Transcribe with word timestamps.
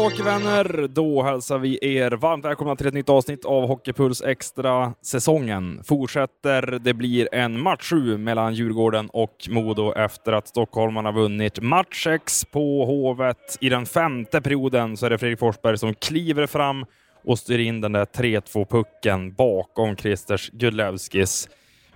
hockeyvänner, 0.00 0.88
då 0.88 1.22
hälsar 1.22 1.58
vi 1.58 1.78
er 1.82 2.10
varmt 2.10 2.44
välkomna 2.44 2.76
till 2.76 2.86
ett 2.86 2.94
nytt 2.94 3.08
avsnitt 3.08 3.44
av 3.44 3.66
Hockeypuls 3.66 4.22
Extra. 4.22 4.94
Säsongen 5.02 5.80
fortsätter. 5.84 6.78
Det 6.80 6.94
blir 6.94 7.28
en 7.34 7.60
match 7.60 7.90
7 7.90 8.18
mellan 8.18 8.54
Djurgården 8.54 9.10
och 9.10 9.48
Modo 9.50 9.92
efter 9.92 10.32
att 10.32 10.48
stockholmarna 10.48 11.12
vunnit 11.12 11.62
match 11.62 12.04
6 12.04 12.44
på 12.44 12.84
Hovet. 12.84 13.58
I 13.60 13.68
den 13.68 13.86
femte 13.86 14.40
perioden 14.40 14.96
så 14.96 15.06
är 15.06 15.10
det 15.10 15.18
Fredrik 15.18 15.38
Forsberg 15.38 15.78
som 15.78 15.94
kliver 15.94 16.46
fram 16.46 16.84
och 17.24 17.38
styr 17.38 17.58
in 17.58 17.80
den 17.80 17.92
där 17.92 18.04
3-2-pucken 18.04 19.34
bakom 19.34 19.96
Christers 19.96 20.50
Gudlevskis. 20.50 21.48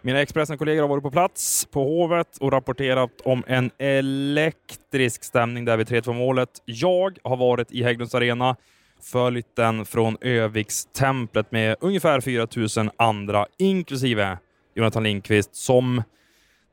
Mina 0.07 0.21
Expressen-kollegor 0.21 0.83
har 0.83 0.89
varit 0.89 1.03
på 1.03 1.11
plats 1.11 1.67
på 1.71 1.83
Hovet 1.85 2.37
och 2.37 2.53
rapporterat 2.53 3.21
om 3.25 3.45
en 3.47 3.71
elektrisk 3.79 5.25
stämning 5.25 5.65
där 5.65 5.77
vid 5.77 5.87
3-2 5.89 6.13
målet. 6.13 6.49
Jag 6.65 7.19
har 7.25 7.37
varit 7.37 7.73
i 7.73 7.83
Hägglunds 7.83 8.15
Arena, 8.15 8.57
följt 9.03 9.57
den 9.57 9.85
från 9.85 10.17
Övikstemplet 10.21 11.53
med 11.53 11.77
ungefär 11.81 12.21
4000 12.21 12.91
andra, 12.97 13.47
inklusive 13.59 14.39
Jonathan 14.75 15.03
Lindqvist, 15.03 15.57
som 15.57 16.03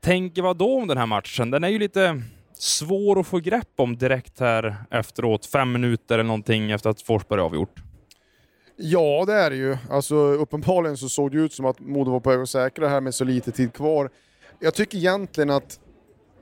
tänker 0.00 0.42
vad 0.42 0.56
då 0.56 0.80
om 0.80 0.88
den 0.88 0.98
här 0.98 1.06
matchen? 1.06 1.50
Den 1.50 1.64
är 1.64 1.68
ju 1.68 1.78
lite 1.78 2.22
svår 2.52 3.20
att 3.20 3.26
få 3.26 3.38
grepp 3.38 3.72
om 3.76 3.96
direkt 3.96 4.40
här 4.40 4.76
efteråt, 4.90 5.46
fem 5.46 5.72
minuter 5.72 6.14
eller 6.14 6.24
någonting 6.24 6.70
efter 6.70 6.90
att 6.90 7.02
Forsberg 7.02 7.40
avgjort. 7.40 7.81
Ja, 8.84 9.24
det 9.26 9.32
är 9.32 9.50
det 9.50 9.56
ju. 9.56 9.76
Alltså, 9.90 10.14
uppenbarligen 10.14 10.96
så 10.96 11.08
såg 11.08 11.32
det 11.32 11.38
ut 11.38 11.52
som 11.52 11.66
att 11.66 11.80
Modo 11.80 12.10
var 12.10 12.20
på 12.20 12.30
väg 12.30 12.40
att 12.40 12.48
säkra 12.48 12.84
det 12.84 12.90
här 12.90 13.00
med 13.00 13.14
så 13.14 13.24
lite 13.24 13.52
tid 13.52 13.72
kvar. 13.72 14.10
Jag 14.60 14.74
tycker 14.74 14.98
egentligen 14.98 15.50
att 15.50 15.80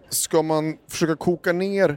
ska 0.09 0.43
man 0.43 0.79
försöka 0.89 1.17
koka 1.17 1.53
ner 1.53 1.97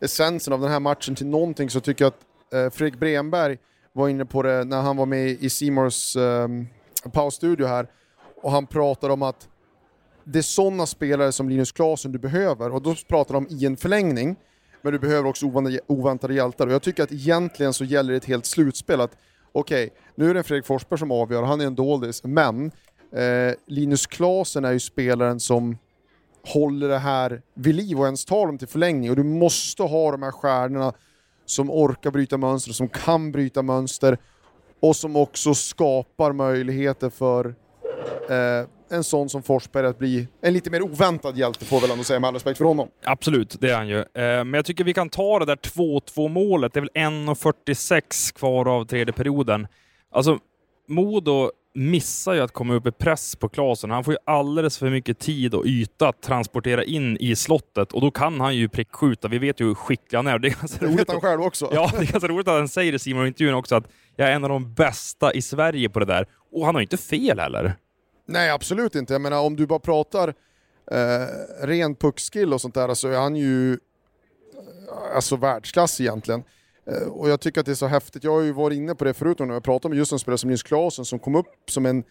essensen 0.00 0.52
av 0.52 0.60
den 0.60 0.70
här 0.70 0.80
matchen 0.80 1.14
till 1.14 1.26
någonting 1.26 1.70
så 1.70 1.80
tycker 1.80 2.04
jag 2.04 2.12
att 2.12 2.54
eh, 2.54 2.70
Fredrik 2.70 3.00
Bremberg 3.00 3.58
var 3.92 4.08
inne 4.08 4.24
på 4.24 4.42
det 4.42 4.64
när 4.64 4.80
han 4.80 4.96
var 4.96 5.06
med 5.06 5.28
i 5.28 5.50
Simors 5.50 6.16
eh, 6.16 6.48
pausstudio 7.12 7.66
här 7.66 7.86
och 8.42 8.50
han 8.50 8.66
pratade 8.66 9.12
om 9.12 9.22
att 9.22 9.48
det 10.24 10.38
är 10.38 10.42
sådana 10.42 10.86
spelare 10.86 11.32
som 11.32 11.48
Linus 11.48 11.72
Klasen 11.72 12.12
du 12.12 12.18
behöver 12.18 12.72
och 12.72 12.82
då 12.82 12.94
pratar 13.08 13.34
de 13.34 13.46
i 13.50 13.66
en 13.66 13.76
förlängning 13.76 14.36
men 14.82 14.92
du 14.92 14.98
behöver 14.98 15.28
också 15.28 15.46
oväntade 15.86 16.34
hjältar 16.34 16.66
och 16.66 16.72
jag 16.72 16.82
tycker 16.82 17.02
att 17.02 17.12
egentligen 17.12 17.72
så 17.72 17.84
gäller 17.84 18.10
det 18.10 18.16
ett 18.16 18.24
helt 18.24 18.46
slutspel 18.46 19.00
att 19.00 19.16
okej, 19.52 19.86
okay, 19.86 19.98
nu 20.14 20.30
är 20.30 20.34
det 20.34 20.42
Fredrik 20.42 20.66
Forsberg 20.66 20.98
som 20.98 21.10
avgör, 21.10 21.42
han 21.42 21.60
är 21.60 21.66
en 21.66 21.74
doldis, 21.74 22.24
men 22.24 22.66
eh, 23.12 23.54
Linus 23.66 24.06
Klasen 24.06 24.64
är 24.64 24.72
ju 24.72 24.80
spelaren 24.80 25.40
som 25.40 25.78
håller 26.46 26.88
det 26.88 26.98
här 26.98 27.42
vid 27.54 27.74
liv 27.74 27.98
och 27.98 28.04
ens 28.04 28.24
tar 28.24 28.46
dem 28.46 28.58
till 28.58 28.68
förlängning. 28.68 29.10
Och 29.10 29.16
du 29.16 29.22
måste 29.22 29.82
ha 29.82 30.10
de 30.10 30.22
här 30.22 30.30
stjärnorna 30.30 30.92
som 31.46 31.70
orkar 31.70 32.10
bryta 32.10 32.36
mönster, 32.36 32.72
som 32.72 32.88
kan 32.88 33.32
bryta 33.32 33.62
mönster 33.62 34.18
och 34.80 34.96
som 34.96 35.16
också 35.16 35.54
skapar 35.54 36.32
möjligheter 36.32 37.10
för 37.10 37.54
eh, 38.30 38.66
en 38.92 39.04
sån 39.04 39.28
som 39.28 39.42
Forsberg 39.42 39.86
att 39.86 39.98
bli 39.98 40.28
en 40.40 40.52
lite 40.52 40.70
mer 40.70 40.82
oväntad 40.82 41.38
hjälte 41.38 41.64
får 41.64 41.80
väl 41.80 41.90
ändå 41.90 42.04
säga 42.04 42.20
med 42.20 42.28
all 42.28 42.34
respekt 42.34 42.58
för 42.58 42.64
honom. 42.64 42.88
Absolut, 43.04 43.56
det 43.60 43.70
är 43.70 43.76
han 43.76 43.88
ju. 43.88 43.98
Eh, 43.98 44.04
men 44.14 44.54
jag 44.54 44.64
tycker 44.64 44.84
vi 44.84 44.94
kan 44.94 45.08
ta 45.08 45.38
det 45.38 45.44
där 45.44 45.56
2-2 45.56 46.28
målet. 46.28 46.72
Det 46.72 46.78
är 46.78 46.80
väl 46.80 47.12
1.46 47.12 48.34
kvar 48.34 48.68
av 48.68 48.84
tredje 48.84 49.12
perioden. 49.12 49.66
Alltså, 50.10 50.38
Modo 50.88 51.50
missar 51.74 52.34
ju 52.34 52.40
att 52.40 52.52
komma 52.52 52.74
upp 52.74 52.86
i 52.86 52.92
press 52.92 53.36
på 53.36 53.48
Klasen. 53.48 53.90
Han 53.90 54.04
får 54.04 54.14
ju 54.14 54.18
alldeles 54.26 54.78
för 54.78 54.90
mycket 54.90 55.18
tid 55.18 55.54
och 55.54 55.66
yta 55.66 56.08
att 56.08 56.22
transportera 56.22 56.84
in 56.84 57.16
i 57.20 57.36
slottet 57.36 57.92
och 57.92 58.00
då 58.00 58.10
kan 58.10 58.40
han 58.40 58.56
ju 58.56 58.68
prickskjuta. 58.68 59.28
Vi 59.28 59.38
vet 59.38 59.60
ju 59.60 59.66
hur 59.66 59.74
skicklig 59.74 60.16
han 60.18 60.26
är. 60.26 60.38
Det, 60.38 60.48
är 60.48 60.60
ganska 60.60 60.86
det 60.86 60.96
vet 60.96 61.10
han 61.10 61.20
själv 61.20 61.42
också. 61.42 61.70
Ja, 61.72 61.90
det 61.92 62.02
är 62.02 62.12
ganska 62.12 62.28
roligt 62.28 62.48
att 62.48 62.54
han 62.54 62.68
säger 62.68 62.92
i 62.92 62.98
Simon-intervjun 62.98 63.54
också 63.54 63.74
att 63.74 63.84
jag 64.16 64.28
är 64.28 64.32
en 64.32 64.44
av 64.44 64.50
de 64.50 64.74
bästa 64.74 65.32
i 65.32 65.42
Sverige 65.42 65.88
på 65.88 65.98
det 66.00 66.06
där. 66.06 66.26
Och 66.52 66.66
han 66.66 66.74
har 66.74 66.80
ju 66.80 66.84
inte 66.84 66.96
fel 66.96 67.40
heller. 67.40 67.76
Nej, 68.26 68.50
absolut 68.50 68.94
inte. 68.94 69.14
Jag 69.14 69.20
menar, 69.20 69.40
om 69.40 69.56
du 69.56 69.66
bara 69.66 69.78
pratar 69.78 70.34
eh, 70.90 71.66
ren 71.66 71.94
puckskill 71.94 72.52
och 72.52 72.60
sånt 72.60 72.74
där 72.74 72.94
så 72.94 73.08
är 73.08 73.18
han 73.18 73.36
ju 73.36 73.72
eh, 73.72 73.78
alltså 75.14 75.36
världsklass 75.36 76.00
egentligen. 76.00 76.42
Eh, 76.86 77.08
och 77.08 77.28
jag 77.28 77.40
tycker 77.40 77.60
att 77.60 77.66
det 77.66 77.72
är 77.72 77.76
så 77.76 77.86
häftigt. 77.86 78.24
Jag 78.24 78.32
har 78.32 78.40
ju 78.40 78.52
varit 78.52 78.76
inne 78.76 78.94
på 78.94 79.04
det 79.04 79.14
förut 79.14 79.38
när 79.38 79.54
jag 79.54 79.62
pratade 79.62 79.90
med 79.90 79.98
just 79.98 80.12
en 80.12 80.18
spelare 80.18 80.38
som 80.38 80.50
Nils 80.50 80.62
Klasen 80.62 81.04
som 81.04 81.18
kom 81.18 81.34
upp 81.34 81.70
som 81.70 81.86
en 81.86 82.04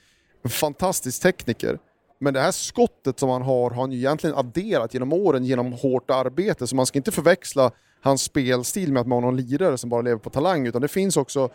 fantastisk 0.50 1.22
tekniker. 1.22 1.80
Men 2.20 2.34
det 2.34 2.40
här 2.40 2.52
skottet 2.52 3.20
som 3.20 3.30
han 3.30 3.42
har 3.42 3.70
har 3.70 3.82
han 3.82 3.92
ju 3.92 3.98
egentligen 3.98 4.36
adderat 4.36 4.94
genom 4.94 5.14
åren 5.14 5.46
genom 5.46 5.74
hårt 5.74 6.10
arbete, 6.10 6.68
så 6.68 6.76
man 6.76 6.86
ska 6.86 7.00
inte 7.00 7.12
förväxla 7.12 7.72
hans 8.02 8.22
spelstil 8.22 8.94
med 8.94 9.02
att 9.02 9.08
man 9.08 9.24
har 9.24 9.32
någon 9.32 9.38
lirare 9.38 9.78
som 9.78 9.90
bara 9.90 10.02
lever 10.02 10.18
på 10.18 10.30
talang, 10.30 10.68
utan 10.68 10.82
det 10.82 10.88
finns 10.88 11.18
också 11.18 11.50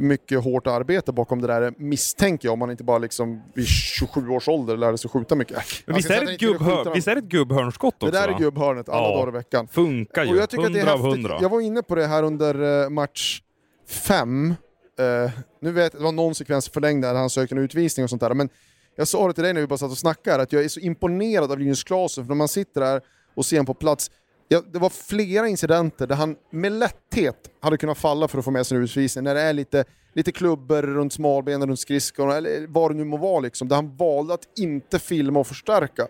mycket 0.00 0.44
hårt 0.44 0.66
arbete 0.66 1.12
bakom 1.12 1.40
det 1.40 1.46
där 1.46 1.74
misstänker 1.76 2.48
jag, 2.48 2.52
om 2.52 2.58
man 2.58 2.70
inte 2.70 2.84
bara 2.84 2.98
liksom 2.98 3.42
vid 3.54 3.66
27 3.66 4.28
års 4.28 4.48
ålder 4.48 4.76
lärde 4.76 4.98
sig 4.98 5.10
skjuta 5.10 5.34
mycket. 5.34 5.58
Men 5.86 5.96
visst 5.96 6.10
är, 6.10 6.24
det 6.24 6.32
ett 6.32 6.40
gubbhörn, 6.40 6.92
visst 6.94 7.08
är 7.08 7.14
det 7.14 7.18
ett 7.18 7.24
gubbhörnskott 7.24 7.94
också? 7.94 8.06
Det 8.06 8.18
där 8.18 8.28
är 8.28 8.38
gubbhörnet 8.38 8.88
alla 8.88 9.02
ja. 9.02 9.16
dagar 9.16 9.28
i 9.28 9.30
veckan. 9.32 9.68
Funkar 9.68 10.24
ju, 10.24 10.30
och 10.30 10.36
jag 10.36 10.50
tycker 10.50 10.64
100 10.64 10.80
att 10.80 10.86
det 10.86 10.90
är 10.90 10.94
av 10.94 11.12
100. 11.12 11.38
Jag 11.42 11.48
var 11.48 11.60
inne 11.60 11.82
på 11.82 11.94
det 11.94 12.06
här 12.06 12.22
under 12.22 12.82
eh, 12.84 12.90
match 12.90 13.42
5, 13.88 14.54
uh, 15.00 15.30
nu 15.60 15.72
vet 15.72 15.92
det 15.92 15.98
var 15.98 16.12
någon 16.12 16.34
sekvens 16.34 16.68
förlängd 16.68 17.04
där 17.04 17.14
han 17.14 17.30
sökte 17.30 17.54
en 17.54 17.58
utvisning 17.58 18.04
och 18.04 18.10
sånt 18.10 18.22
där, 18.22 18.34
men 18.34 18.48
jag 18.96 19.08
sa 19.08 19.26
det 19.26 19.32
till 19.34 19.44
dig 19.44 19.52
när 19.52 19.60
vi 19.60 19.66
bara 19.66 19.78
satt 19.78 19.90
och 19.90 19.98
snackade, 19.98 20.42
att 20.42 20.52
jag 20.52 20.64
är 20.64 20.68
så 20.68 20.80
imponerad 20.80 21.52
av 21.52 21.58
Linus 21.58 21.84
Klasen, 21.84 22.24
för 22.24 22.28
när 22.28 22.36
man 22.36 22.48
sitter 22.48 22.80
där 22.80 23.00
och 23.34 23.46
ser 23.46 23.56
honom 23.56 23.66
på 23.66 23.74
plats, 23.74 24.10
Ja, 24.52 24.62
det 24.72 24.78
var 24.78 24.90
flera 24.90 25.48
incidenter 25.48 26.06
där 26.06 26.16
han 26.16 26.36
med 26.50 26.72
lätthet 26.72 27.50
hade 27.60 27.76
kunnat 27.76 27.98
falla 27.98 28.28
för 28.28 28.38
att 28.38 28.44
få 28.44 28.50
med 28.50 28.66
sig 28.66 28.76
en 28.76 28.82
utvisning, 28.84 29.24
när 29.24 29.34
det 29.34 29.40
är 29.40 29.52
lite, 29.52 29.84
lite 30.14 30.32
klubbor 30.32 30.82
runt 30.82 31.12
smalbenen, 31.12 31.68
runt 31.68 31.80
skridskorna, 31.80 32.36
eller 32.36 32.66
vad 32.66 32.90
det 32.90 32.94
nu 32.94 33.04
må 33.04 33.16
vara, 33.16 33.40
liksom, 33.40 33.68
där 33.68 33.76
han 33.76 33.96
valde 33.96 34.34
att 34.34 34.58
inte 34.58 34.98
filma 34.98 35.40
och 35.40 35.46
förstärka. 35.46 36.08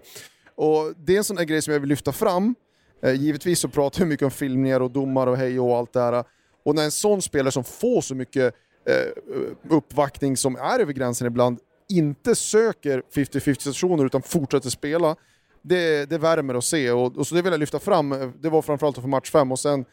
Och 0.54 0.92
det 0.96 1.14
är 1.14 1.18
en 1.18 1.24
sån 1.24 1.36
där 1.36 1.44
grej 1.44 1.62
som 1.62 1.72
jag 1.72 1.80
vill 1.80 1.88
lyfta 1.88 2.12
fram. 2.12 2.54
Eh, 3.02 3.12
givetvis 3.12 3.60
så 3.60 3.68
pratar 3.68 4.00
vi 4.00 4.06
mycket 4.06 4.24
om 4.24 4.30
filmningar 4.30 4.80
och 4.80 4.90
domar 4.90 5.26
och 5.26 5.36
hej 5.36 5.60
och 5.60 5.76
allt 5.76 5.92
det 5.92 6.00
här. 6.00 6.24
Och 6.64 6.74
när 6.74 6.84
en 6.84 6.90
sån 6.90 7.22
spelare 7.22 7.52
som 7.52 7.64
får 7.64 8.00
så 8.00 8.14
mycket 8.14 8.54
eh, 8.88 9.22
uppvaktning 9.68 10.36
som 10.36 10.56
är 10.56 10.78
över 10.78 10.92
gränsen 10.92 11.26
ibland, 11.26 11.58
inte 11.88 12.34
söker 12.34 13.02
50-50 13.14 13.40
situationer 13.40 14.06
utan 14.06 14.22
fortsätter 14.22 14.70
spela, 14.70 15.16
det, 15.62 16.10
det 16.10 16.18
värmer 16.18 16.54
att 16.54 16.64
se 16.64 16.90
och, 16.90 17.16
och, 17.16 17.26
så 17.26 17.34
det 17.34 17.42
vill 17.42 17.52
jag 17.52 17.60
lyfta 17.60 17.78
fram. 17.78 18.32
Det 18.40 18.48
var 18.48 18.62
framförallt 18.62 18.98
för 18.98 19.08
match 19.08 19.30
5 19.30 19.52
och 19.52 19.58
sen 19.58 19.84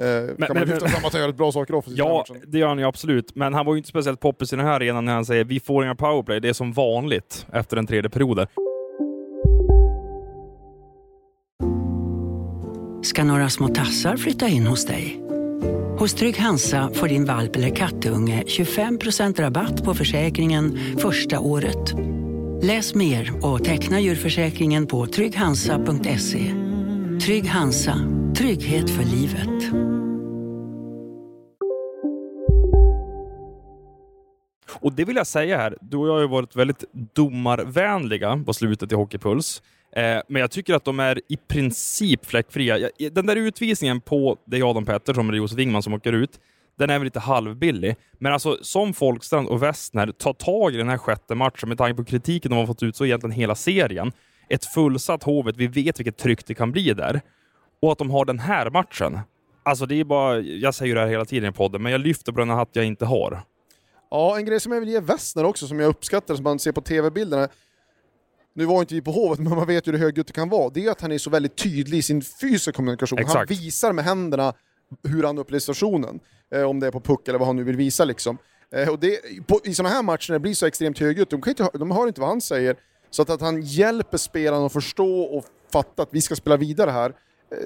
Eh, 0.00 0.06
men, 0.36 0.46
kan 0.46 0.58
man 0.58 0.68
lyfta 0.68 0.88
fram 0.88 1.04
att 1.04 1.12
han 1.12 1.22
gör 1.22 1.28
ett 1.28 1.36
bra 1.36 1.52
saker 1.52 1.74
offensivt? 1.74 1.98
Ja, 1.98 2.24
det 2.46 2.58
gör 2.58 2.68
han 2.68 2.78
ju 2.78 2.84
absolut. 2.84 3.34
Men 3.34 3.54
han 3.54 3.66
var 3.66 3.74
ju 3.74 3.78
inte 3.78 3.88
speciellt 3.88 4.20
poppis 4.20 4.52
i 4.52 4.56
den 4.56 4.66
här 4.66 4.72
arenan 4.72 5.04
när 5.04 5.12
han 5.12 5.24
säger 5.24 5.44
vi 5.44 5.60
får 5.60 5.84
inga 5.84 5.94
powerplay. 5.94 6.40
Det 6.40 6.48
är 6.48 6.52
som 6.52 6.72
vanligt 6.72 7.46
efter 7.52 7.76
den 7.76 7.86
tredje 7.86 8.10
perioden. 8.10 8.46
Ska 13.02 13.24
några 13.24 13.48
små 13.48 13.68
tassar 13.68 14.16
flytta 14.16 14.48
in 14.48 14.66
hos 14.66 14.86
dig? 14.86 15.20
Hos 15.98 16.14
Trygg 16.14 16.38
Hansa 16.38 16.90
får 16.94 17.08
din 17.08 17.24
valp 17.24 17.56
eller 17.56 17.76
kattunge 17.76 18.42
25% 18.46 19.40
rabatt 19.40 19.84
på 19.84 19.94
försäkringen 19.94 20.78
första 20.98 21.40
året. 21.40 21.94
Läs 22.62 22.94
mer 22.94 23.46
och 23.46 23.64
teckna 23.64 24.00
djurförsäkringen 24.00 24.86
på 24.86 25.06
trygghansa.se. 25.06 26.54
Trygg 27.22 27.46
Hansa, 27.46 27.94
trygghet 28.36 28.90
för 28.90 29.04
livet. 29.04 29.72
Och 34.80 34.92
det 34.92 35.04
vill 35.04 35.16
jag 35.16 35.26
säga 35.26 35.56
här, 35.56 35.76
du 35.80 35.96
och 35.96 36.08
jag 36.08 36.12
har 36.12 36.20
ju 36.20 36.28
varit 36.28 36.56
väldigt 36.56 36.84
domarvänliga 36.92 38.42
på 38.46 38.52
slutet 38.52 38.92
i 38.92 38.94
Hockeypuls. 38.94 39.62
Eh, 39.96 40.02
men 40.28 40.40
jag 40.40 40.50
tycker 40.50 40.74
att 40.74 40.84
de 40.84 41.00
är 41.00 41.20
i 41.28 41.36
princip 41.36 42.26
fläckfria. 42.26 42.90
Den 43.12 43.26
där 43.26 43.36
utvisningen 43.36 44.00
på, 44.00 44.36
det 44.44 44.58
är 44.58 44.70
Adam 44.70 44.84
Pettersson 44.84 45.28
eller 45.28 45.38
Josef 45.38 45.58
Ingman 45.58 45.82
som 45.82 45.94
åker 45.94 46.12
ut, 46.12 46.40
den 46.80 46.90
är 46.90 46.98
väl 46.98 47.04
lite 47.04 47.20
halvbillig. 47.20 47.96
Men 48.18 48.32
alltså 48.32 48.58
som 48.62 48.94
Folkstrand 48.94 49.48
och 49.48 49.62
Westner 49.62 50.12
tar 50.12 50.32
tag 50.32 50.74
i 50.74 50.76
den 50.76 50.88
här 50.88 50.98
sjätte 50.98 51.34
matchen 51.34 51.68
med 51.68 51.78
tanke 51.78 51.96
på 51.96 52.04
kritiken 52.04 52.50
de 52.50 52.56
har 52.56 52.66
fått 52.66 52.82
ut 52.82 52.96
så 52.96 53.06
egentligen 53.06 53.32
hela 53.32 53.54
serien. 53.54 54.12
Ett 54.48 54.64
fullsatt 54.64 55.22
Hovet, 55.22 55.56
vi 55.56 55.66
vet 55.66 55.98
vilket 56.00 56.16
tryck 56.16 56.46
det 56.46 56.54
kan 56.54 56.72
bli 56.72 56.94
där. 56.94 57.20
Och 57.82 57.92
att 57.92 57.98
de 57.98 58.10
har 58.10 58.24
den 58.24 58.38
här 58.38 58.70
matchen. 58.70 59.20
Alltså 59.62 59.86
det 59.86 60.00
är 60.00 60.04
bara, 60.04 60.40
jag 60.40 60.74
säger 60.74 60.94
det 60.94 61.00
här 61.00 61.08
hela 61.08 61.24
tiden 61.24 61.50
i 61.50 61.52
podden, 61.52 61.82
men 61.82 61.92
jag 61.92 62.00
lyfter 62.00 62.32
på 62.32 62.38
den 62.38 62.48
hatt 62.48 62.68
jag 62.72 62.84
inte 62.84 63.04
har. 63.04 63.42
Ja, 64.10 64.36
en 64.36 64.44
grej 64.44 64.60
som 64.60 64.72
jag 64.72 64.80
vill 64.80 64.88
ge 64.88 65.00
Westner 65.00 65.44
också, 65.44 65.66
som 65.66 65.80
jag 65.80 65.88
uppskattar, 65.88 66.34
som 66.34 66.44
man 66.44 66.58
ser 66.58 66.72
på 66.72 66.80
tv-bilderna, 66.80 67.48
nu 68.54 68.64
var 68.64 68.80
inte 68.80 68.94
vi 68.94 69.02
på 69.02 69.10
Hovet, 69.10 69.38
men 69.38 69.54
man 69.54 69.66
vet 69.66 69.88
ju 69.88 69.92
hur 69.92 69.98
högljutt 69.98 70.26
det 70.26 70.32
kan 70.32 70.48
vara, 70.48 70.70
det 70.70 70.86
är 70.86 70.90
att 70.90 71.00
han 71.00 71.12
är 71.12 71.18
så 71.18 71.30
väldigt 71.30 71.56
tydlig 71.56 71.98
i 71.98 72.02
sin 72.02 72.22
fysiska 72.22 72.72
kommunikation. 72.72 73.18
Exakt. 73.18 73.36
Han 73.36 73.46
visar 73.46 73.92
med 73.92 74.04
händerna 74.04 74.54
hur 75.08 75.22
han 75.22 75.38
upplever 75.38 75.60
situationen. 75.60 76.20
Eh, 76.54 76.62
om 76.62 76.80
det 76.80 76.86
är 76.86 76.90
på 76.90 77.00
puck 77.00 77.28
eller 77.28 77.38
vad 77.38 77.48
han 77.48 77.56
nu 77.56 77.64
vill 77.64 77.76
visa 77.76 78.04
liksom. 78.04 78.38
Eh, 78.74 78.88
och 78.88 78.98
det, 78.98 79.20
på, 79.46 79.60
I 79.64 79.74
sådana 79.74 79.94
här 79.94 80.02
matcher 80.02 80.30
när 80.30 80.38
det 80.38 80.42
blir 80.42 80.54
så 80.54 80.66
extremt 80.66 80.98
högljutt, 80.98 81.30
de, 81.30 81.40
de 81.72 81.90
hör 81.90 82.06
inte 82.06 82.20
vad 82.20 82.30
han 82.30 82.40
säger. 82.40 82.76
Så 83.10 83.22
att, 83.22 83.30
att 83.30 83.40
han 83.40 83.62
hjälper 83.62 84.18
spelarna 84.18 84.66
att 84.66 84.72
förstå 84.72 85.20
och 85.22 85.44
fatta 85.72 86.02
att 86.02 86.08
vi 86.12 86.20
ska 86.20 86.36
spela 86.36 86.56
vidare 86.56 86.90
här, 86.90 87.14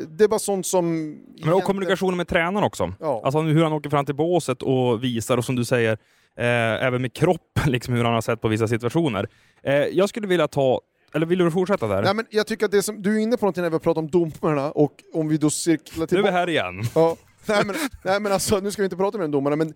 det 0.09 0.25
är 0.25 0.29
bara 0.29 0.39
sånt 0.39 0.67
som... 0.67 1.17
Men 1.45 1.53
och 1.53 1.63
kommunikationen 1.63 2.17
med 2.17 2.29
tränaren 2.29 2.65
också. 2.65 2.93
Ja. 3.01 3.21
Alltså 3.25 3.41
hur 3.41 3.63
han 3.63 3.73
åker 3.73 3.91
fram 3.91 4.07
till 4.07 4.15
båset 4.15 4.63
och 4.63 5.05
visar, 5.05 5.37
och 5.37 5.45
som 5.45 5.57
du 5.57 5.65
säger, 5.65 5.93
eh, 6.37 6.85
även 6.87 7.03
med 7.03 7.13
kroppen, 7.13 7.63
liksom 7.73 7.95
hur 7.95 8.05
han 8.05 8.15
har 8.15 8.21
sett 8.21 8.41
på 8.41 8.49
vissa 8.49 8.69
situationer. 8.69 9.29
Eh, 9.63 9.75
jag 9.75 10.09
skulle 10.09 10.27
vilja 10.27 10.49
ta, 10.49 10.81
eller 11.15 11.27
vill 11.27 11.39
du 11.39 11.51
fortsätta 11.51 11.87
där? 11.87 12.03
Nej, 12.03 12.15
men 12.15 12.27
jag 12.31 12.47
tycker 12.47 12.67
att 12.67 12.73
det 12.73 12.83
som, 12.83 13.03
du 13.03 13.15
är 13.17 13.19
inne 13.19 13.37
på 13.37 13.45
någonting 13.47 13.63
när 13.63 13.71
vi 13.71 13.79
pratar 13.79 14.01
om 14.01 14.09
domarna, 14.11 14.71
och 14.71 14.93
om 15.15 15.29
vi 15.29 15.37
då 15.37 15.51
cirklar 15.51 15.97
nu 15.99 16.03
är 16.03 16.07
vi 16.07 16.07
tillbaka... 16.17 16.33
här 16.33 16.49
igen. 16.49 16.83
Ja, 16.95 17.17
nej, 17.47 17.65
men, 17.65 17.77
nej 18.05 18.21
men 18.21 18.33
alltså, 18.33 18.59
nu 18.61 18.71
ska 18.71 18.83
vi 18.83 18.87
inte 18.87 18.97
prata 18.97 19.19
med 19.19 19.31
domarna, 19.31 19.57
men 19.57 19.69
eh, 19.69 19.75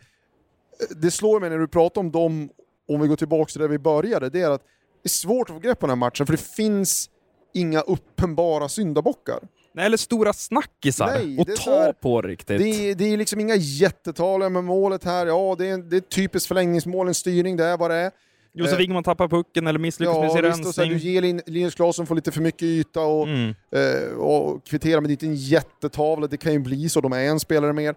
det 0.96 1.10
slår 1.10 1.40
mig 1.40 1.50
när 1.50 1.58
du 1.58 1.68
pratar 1.68 2.00
om 2.00 2.10
dem, 2.10 2.48
om 2.88 3.00
vi 3.00 3.08
går 3.08 3.16
tillbaka 3.16 3.50
till 3.52 3.60
där 3.60 3.68
vi 3.68 3.78
började, 3.78 4.30
det 4.30 4.40
är 4.40 4.50
att 4.50 4.62
det 5.02 5.06
är 5.06 5.08
svårt 5.08 5.50
att 5.50 5.54
få 5.56 5.60
grepp 5.60 5.78
på 5.80 5.86
den 5.86 5.90
här 5.90 5.96
matchen, 6.06 6.26
för 6.26 6.32
det 6.32 6.42
finns 6.56 7.10
inga 7.54 7.80
uppenbara 7.80 8.68
syndabockar. 8.68 9.38
Nej, 9.74 9.86
eller 9.86 9.96
stora 9.96 10.32
snackisar 10.32 11.06
Nej, 11.06 11.38
och 11.38 11.46
det 11.46 11.52
är 11.52 11.56
så 11.56 11.70
ta 11.70 11.80
här- 11.80 11.92
på 11.92 12.22
riktigt. 12.22 12.58
Det 12.58 12.94
det 12.94 13.04
är 13.12 13.16
liksom 13.16 13.40
inga 13.40 13.54
jättetal 13.56 14.50
med 14.50 14.64
målet 14.64 15.04
här, 15.04 15.26
ja 15.26 15.54
det 15.58 15.66
är, 15.66 15.78
det 15.78 15.96
är 15.96 16.00
typiskt 16.00 16.48
förlängningsmål, 16.48 17.08
en 17.08 17.14
styrning, 17.14 17.56
det 17.56 17.64
är 17.64 17.76
vad 17.76 17.90
det 17.90 17.96
är. 17.96 18.10
Josef 18.52 18.72
Eh, 18.72 18.78
Wingman 18.78 19.02
tappar 19.04 19.28
pucken 19.28 19.66
eller 19.66 19.78
misslyckas 19.78 20.16
med 20.18 20.30
sin 20.32 20.44
och 20.44 20.52
så 20.74 20.80
här, 20.82 20.88
rensning. 20.88 20.88
du 20.90 20.96
ger 20.98 21.22
Lin- 21.22 21.42
Linus 21.46 21.74
Klasen 21.74 22.06
får 22.06 22.14
lite 22.14 22.32
för 22.32 22.40
mycket 22.40 22.62
yta 22.62 23.00
och, 23.00 23.28
Mm. 23.28 23.54
eh, 23.72 24.12
och 24.18 24.66
kvitterar 24.66 25.00
med 25.00 25.08
det 25.10 25.12
är 25.12 25.14
inte 25.14 25.26
en 25.26 25.34
jättetavla, 25.36 26.26
det 26.26 26.36
kan 26.36 26.52
ju 26.52 26.58
bli 26.58 26.88
så, 26.88 27.00
de 27.00 27.12
är 27.12 27.18
en 27.24 27.40
spelare 27.40 27.72
mer. 27.72 27.94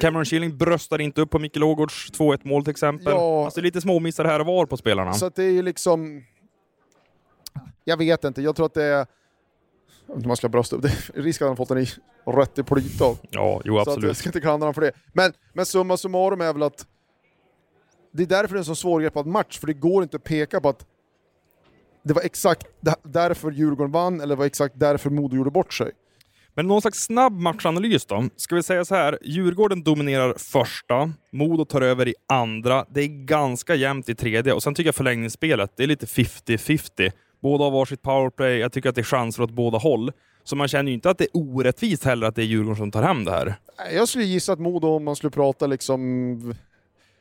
Cameron 0.00 0.24
Schilling 0.24 0.58
bröstar 0.58 1.00
inte 1.00 1.20
upp 1.20 1.30
på 1.30 1.38
Micke 1.38 1.56
Lågårds 1.56 2.10
2-1 2.12 2.40
mål 2.44 2.64
till 2.64 2.70
exempel. 2.70 3.12
Ja. 3.12 3.44
Alltså 3.44 3.60
lite 3.60 3.80
småmissar 3.80 4.24
här 4.24 4.40
och 4.40 4.46
var 4.46 4.66
på 4.66 4.76
spelarna. 4.76 5.12
Så 5.12 5.28
det 5.34 5.42
är 5.44 5.50
ju 5.50 5.62
liksom... 5.62 6.22
Jag 7.84 7.96
vet 7.96 8.24
inte, 8.24 8.42
jag 8.42 8.56
tror 8.56 8.66
att 8.66 8.74
det 8.74 8.84
är... 8.84 8.90
Jag 8.90 9.06
vet 10.06 10.16
inte 10.16 10.24
om 10.24 10.28
man 10.28 10.36
ska 10.36 10.48
brösta 10.48 10.76
upp 10.76 10.82
det. 10.82 10.88
är 11.14 11.22
Risk 11.22 11.42
att 11.42 11.48
han 11.48 11.56
fått 11.56 11.68
den 11.68 11.78
i 11.78 11.86
rätt 12.26 12.58
i 12.58 12.62
plyta. 12.62 13.04
Ja, 13.30 13.60
jo 13.64 13.74
Så 13.74 13.80
att 13.80 13.86
jag 13.86 13.94
absolut. 13.94 14.16
ska 14.16 14.28
inte 14.28 14.40
klandra 14.40 14.64
honom 14.64 14.74
för 14.74 14.80
det. 14.82 14.92
Men, 15.12 15.32
men 15.52 15.66
summa 15.66 15.96
summarum 15.96 16.40
är 16.40 16.52
väl 16.52 16.62
att 16.62 16.86
det 18.12 18.22
är 18.22 18.26
därför 18.26 18.54
det 18.54 18.56
är 18.56 18.58
en 18.58 18.64
så 18.64 18.74
svårgreppad 18.74 19.26
match, 19.26 19.58
för 19.58 19.66
det 19.66 19.72
går 19.72 20.02
inte 20.02 20.16
att 20.16 20.24
peka 20.24 20.60
på 20.60 20.68
att 20.68 20.86
det 22.04 22.14
var 22.14 22.22
exakt 22.22 22.66
därför 23.02 23.50
Djurgården 23.50 23.92
vann, 23.92 24.20
eller 24.20 24.34
det 24.34 24.38
var 24.38 24.46
exakt 24.46 24.74
därför 24.78 25.10
Modo 25.10 25.36
gjorde 25.36 25.50
bort 25.50 25.72
sig. 25.72 25.92
Men 26.54 26.66
någon 26.66 26.80
slags 26.80 27.04
snabb 27.04 27.32
matchanalys 27.32 28.06
då? 28.06 28.28
Ska 28.36 28.54
vi 28.54 28.62
säga 28.62 28.84
så 28.84 28.94
här, 28.94 29.18
Djurgården 29.22 29.82
dominerar 29.82 30.34
första, 30.38 31.12
Modo 31.32 31.64
tar 31.64 31.80
över 31.80 32.08
i 32.08 32.14
andra, 32.28 32.84
det 32.90 33.00
är 33.00 33.26
ganska 33.26 33.74
jämnt 33.74 34.08
i 34.08 34.14
tredje 34.14 34.52
och 34.52 34.62
sen 34.62 34.74
tycker 34.74 34.88
jag 34.88 34.94
förlängningsspelet, 34.94 35.72
det 35.76 35.82
är 35.82 35.86
lite 35.86 36.06
50-50. 36.06 37.12
Båda 37.42 37.64
har 37.64 37.70
varsitt 37.70 38.02
powerplay, 38.02 38.58
jag 38.58 38.72
tycker 38.72 38.88
att 38.88 38.94
det 38.94 39.00
är 39.00 39.04
chanser 39.04 39.42
åt 39.42 39.50
båda 39.50 39.78
håll. 39.78 40.12
Så 40.44 40.56
man 40.56 40.68
känner 40.68 40.90
ju 40.90 40.94
inte 40.94 41.10
att 41.10 41.18
det 41.18 41.24
är 41.24 41.30
orättvist 41.36 42.04
heller 42.04 42.26
att 42.26 42.34
det 42.34 42.42
är 42.42 42.46
Djurgården 42.46 42.76
som 42.76 42.90
tar 42.90 43.02
hem 43.02 43.24
det 43.24 43.30
här. 43.30 43.54
Jag 43.92 44.08
skulle 44.08 44.24
gissa 44.24 44.52
att 44.52 44.58
Modo, 44.58 44.88
om 44.88 45.04
man 45.04 45.16
skulle 45.16 45.30
prata 45.30 45.66
liksom 45.66 46.54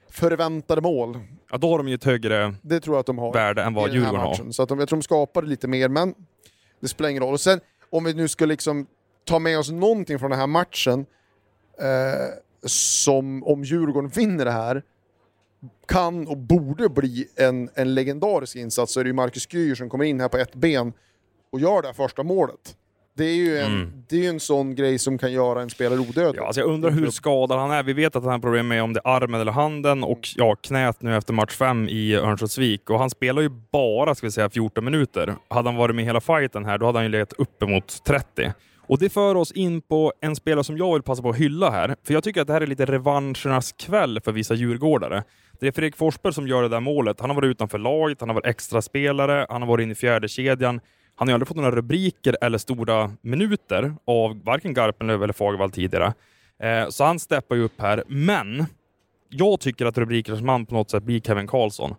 förväntade 0.09 0.81
mål, 0.81 1.19
Ja, 1.51 1.57
då 1.57 1.69
har 1.69 1.77
de 1.77 1.88
ju 1.88 1.95
ett 1.95 2.04
högre 2.04 2.56
det 2.62 2.80
tror 2.80 2.95
jag 2.95 3.00
att 3.00 3.06
de 3.06 3.18
har. 3.18 3.33
värde 3.33 3.63
än 3.63 3.74
vad 3.74 3.94
Djurgården 3.94 4.15
har. 4.19 4.51
Så 4.51 4.63
att 4.63 4.69
de, 4.69 4.80
jag 4.80 4.89
tror 4.89 4.98
de 4.98 5.04
skapade 5.04 5.48
lite 5.48 5.68
mer, 5.68 5.89
men 5.89 6.13
det 6.80 6.88
spelar 6.88 7.09
ingen 7.09 7.24
roll. 7.24 7.33
Och 7.33 7.42
sen, 7.42 7.59
om 7.89 8.04
vi 8.04 8.13
nu 8.13 8.27
ska 8.27 8.45
liksom 8.45 8.88
ta 9.25 9.39
med 9.39 9.59
oss 9.59 9.69
någonting 9.71 10.19
från 10.19 10.30
den 10.31 10.39
här 10.39 10.48
matchen, 10.48 11.06
eh, 11.80 12.27
som 12.65 13.44
om 13.44 13.63
Djurgården 13.63 14.09
vinner 14.09 14.45
det 14.45 14.51
här, 14.51 14.83
kan 15.88 16.27
och 16.27 16.38
borde 16.38 16.89
bli 16.89 17.27
en, 17.36 17.69
en 17.74 17.94
legendarisk 17.94 18.56
insats, 18.56 18.94
så 18.94 19.00
är 19.00 19.03
det 19.03 19.07
ju 19.07 19.13
Marcus 19.13 19.53
Gür 19.53 19.75
som 19.75 19.89
kommer 19.89 20.06
in 20.06 20.19
här 20.19 20.27
på 20.30 20.38
ett 20.38 20.56
ben 20.56 20.94
och 21.51 21.60
gör 21.60 21.81
det 21.81 21.88
här 21.88 21.94
första 21.94 22.24
målet. 22.24 22.77
Det 23.18 23.25
är 23.25 23.36
ju 23.36 23.58
en, 23.58 23.72
Mm. 23.72 24.04
det 24.10 24.25
är 24.25 24.30
en 24.30 24.40
sån 24.40 24.75
grej 24.75 25.00
som 25.00 25.18
kan 25.18 25.31
göra 25.31 25.62
en 25.62 25.69
spelare 25.69 26.00
odödlig. 26.00 26.42
Ja, 26.42 26.46
alltså 26.46 26.62
jag 26.62 26.69
undrar 26.69 26.92
hur 26.92 27.10
skadad 27.10 27.60
han 27.60 27.72
är. 27.72 27.84
Vi 27.84 27.94
vet 27.94 28.16
att 28.16 28.24
han 28.24 28.31
har 28.31 28.40
problem 28.40 28.68
med 28.68 28.84
om 28.84 28.94
det 28.94 29.02
är 29.06 29.10
armen 29.16 29.42
eller 29.42 29.52
handen 29.52 30.04
och 30.04 30.19
ja, 30.36 30.56
knät 30.56 31.02
nu 31.02 31.18
efter 31.18 31.34
match 31.34 31.54
fem 31.56 31.88
i 31.90 32.16
Örnsköldsvik. 32.16 32.90
Och 32.90 33.00
han 33.00 33.10
spelar 33.10 33.42
ju 33.42 33.50
bara, 33.72 34.16
ska 34.16 34.28
vi 34.28 34.31
säga, 34.31 34.50
14 34.50 34.86
minuter. 34.86 35.36
Hade 35.48 35.69
han 35.69 35.75
varit 35.75 35.96
med 35.96 36.06
hela 36.06 36.22
fighten 36.22 36.66
här, 36.66 36.78
då 36.78 36.86
hade 36.86 36.98
han 36.98 37.06
ju 37.06 37.12
legat 37.12 37.34
uppemot 37.34 38.04
30. 38.04 38.54
Och 38.90 39.00
det 39.00 39.10
för 39.10 39.36
oss 39.36 39.52
in 39.52 39.81
på 39.81 40.13
en 40.22 40.36
spelare 40.36 40.63
som 40.63 40.78
jag 40.78 40.94
vill 40.94 41.02
passa 41.04 41.22
på 41.22 41.30
att 41.30 41.38
hylla 41.38 41.72
här. 41.72 41.96
För 42.04 42.13
jag 42.13 42.24
tycker 42.24 42.42
att 42.42 42.48
det 42.48 42.54
här 42.54 42.62
är 42.62 42.68
lite 42.68 42.86
revanschernas 42.86 43.72
kväll 43.72 44.20
för 44.25 44.31
vissa 44.31 44.54
djurgårdare. 44.54 45.24
Det 45.60 45.68
är 45.68 45.72
Fredrik 45.72 45.96
Forsberg 45.96 46.34
som 46.34 46.48
gör 46.48 46.62
det 46.63 46.70
där 46.70 46.80
målet. 46.80 47.20
Han 47.20 47.30
har 47.30 47.36
varit 47.36 47.48
utanför 47.50 47.78
laget, 47.78 48.20
han 48.20 48.30
har 48.30 48.34
varit 48.34 48.46
extra 48.46 48.81
spelare, 48.81 49.46
han 49.50 49.62
har 49.62 49.70
varit 49.70 49.84
inne 49.84 49.92
i 49.92 49.96
fjärde 49.96 50.28
kedjan. 50.28 50.80
Han 51.19 51.28
har 51.28 51.31
ju 51.31 51.34
aldrig 51.34 51.48
fått 51.48 51.58
några 51.58 51.72
rubriker 51.72 52.38
eller 52.42 52.58
stora 52.58 53.12
minuter 53.22 53.96
av 54.06 54.44
varken 54.44 54.74
Garpenlöv 54.74 55.24
eller 55.24 55.34
Fagervall 55.34 55.72
tidigare. 55.72 56.14
Eh, 56.60 56.90
så 56.90 57.04
han 57.04 57.19
steppar 57.19 57.56
ju 57.56 57.64
upp 57.64 57.81
här, 57.81 58.04
men 58.08 58.66
jag 59.30 59.60
tycker 59.60 59.86
att 59.86 59.98
rubrikernas 59.98 60.42
man 60.42 60.66
på 60.66 60.75
något 60.75 60.92
sätt 60.92 61.04
blir 61.04 61.19
Kevin 61.19 61.48
Karlsson. 61.48 61.96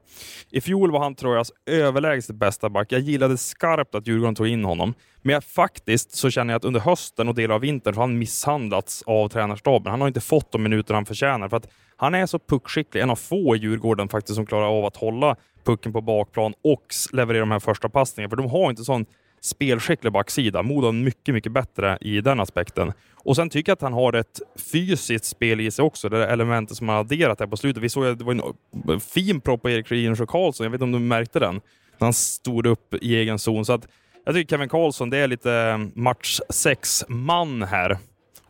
I 0.51 0.61
fjol 0.61 0.91
var 0.91 1.01
han 1.01 1.15
Trojas 1.15 1.53
överlägset 1.67 2.37
bästa 2.37 2.69
back. 2.69 2.93
Jag 2.93 3.01
gillade 3.01 3.37
skarpt 3.39 3.95
att 3.95 4.07
Djurgården 4.07 4.35
tog 4.35 4.49
in 4.49 4.65
honom. 4.65 4.95
Men 5.23 5.33
jag, 5.33 5.45
faktiskt 5.45 6.13
så 6.13 6.31
känner 6.31 6.53
jag 6.53 6.59
att 6.59 6.65
under 6.65 6.81
hösten 6.81 7.29
och 7.29 7.35
delar 7.35 7.55
av 7.55 7.61
vintern 7.61 7.95
så 7.95 8.01
har 8.01 8.07
han 8.07 8.19
misshandlats 8.19 9.03
av 9.07 9.29
tränarstaben. 9.29 9.91
Han 9.91 10.01
har 10.01 10.09
inte 10.09 10.21
fått 10.21 10.53
de 10.53 10.63
minuter 10.63 10.95
han 10.95 11.07
förtjänar. 11.07 11.49
För 11.49 11.57
att 11.57 11.69
han 11.97 12.15
är 12.15 12.27
så 12.27 12.39
puckskicklig, 12.39 13.01
en 13.01 13.11
av 13.11 13.17
få 13.17 13.57
i 13.57 13.59
Djurgården 13.59 14.09
faktiskt 14.09 14.35
som 14.35 14.47
klarar 14.47 14.79
av 14.79 14.85
att 14.85 14.97
hålla 14.97 15.37
pucken 15.69 15.93
på 15.93 16.01
bakplan 16.01 16.55
och 16.65 16.85
leverera 17.13 17.41
de 17.41 17.51
här 17.51 17.59
första 17.59 17.89
passningarna. 17.89 18.31
För 18.31 18.37
de 18.37 18.51
har 18.51 18.71
inte 18.71 18.85
sån 18.85 19.07
spelskicklig 19.41 20.13
backsida. 20.13 20.63
Modo 20.63 20.89
är 20.89 20.93
mycket, 20.93 21.35
mycket 21.35 21.53
bättre 21.53 21.99
i 22.01 22.21
den 22.21 22.41
aspekten. 22.41 22.93
Och 23.15 23.37
sen 23.37 23.51
tycker 23.51 23.71
jag 23.71 23.75
att 23.77 23.83
han 23.83 23.93
har 23.93 24.13
ett 24.13 24.41
fysiskt 24.73 25.25
spel 25.25 25.61
i 25.61 25.71
sig 25.71 25.83
också, 25.83 26.09
det 26.09 26.19
där 26.19 26.29
elementet 26.29 26.77
som 26.77 26.89
han 26.89 26.99
adderat 26.99 27.41
här 27.41 27.47
på 27.47 27.57
slutet. 27.57 27.83
Vi 27.83 27.89
såg 27.89 28.07
att 28.07 28.19
det 28.19 28.25
var 28.25 28.33
en 28.33 28.43
eh, 28.89 28.99
fin 28.99 29.41
propp 29.41 29.63
på 29.63 29.71
Erik 29.71 29.91
Rydinus 29.91 30.21
och 30.21 30.29
Karlsson, 30.29 30.65
jag 30.65 30.71
vet 30.71 30.77
inte 30.77 30.85
om 30.85 30.93
du 30.93 30.99
märkte 30.99 31.39
den? 31.39 31.55
När 31.99 32.07
han 32.07 32.13
stod 32.13 32.67
upp 32.67 32.95
i 32.95 33.17
egen 33.17 33.39
zon. 33.39 33.65
Så 33.65 33.73
att 33.73 33.89
jag 34.25 34.35
tycker 34.35 34.57
Kevin 34.57 34.69
Karlsson, 34.69 35.11
det 35.11 35.19
är 35.19 35.27
lite 35.27 35.53
eh, 35.53 35.79
match 35.95 36.41
6-man 36.49 37.63
här. 37.63 37.99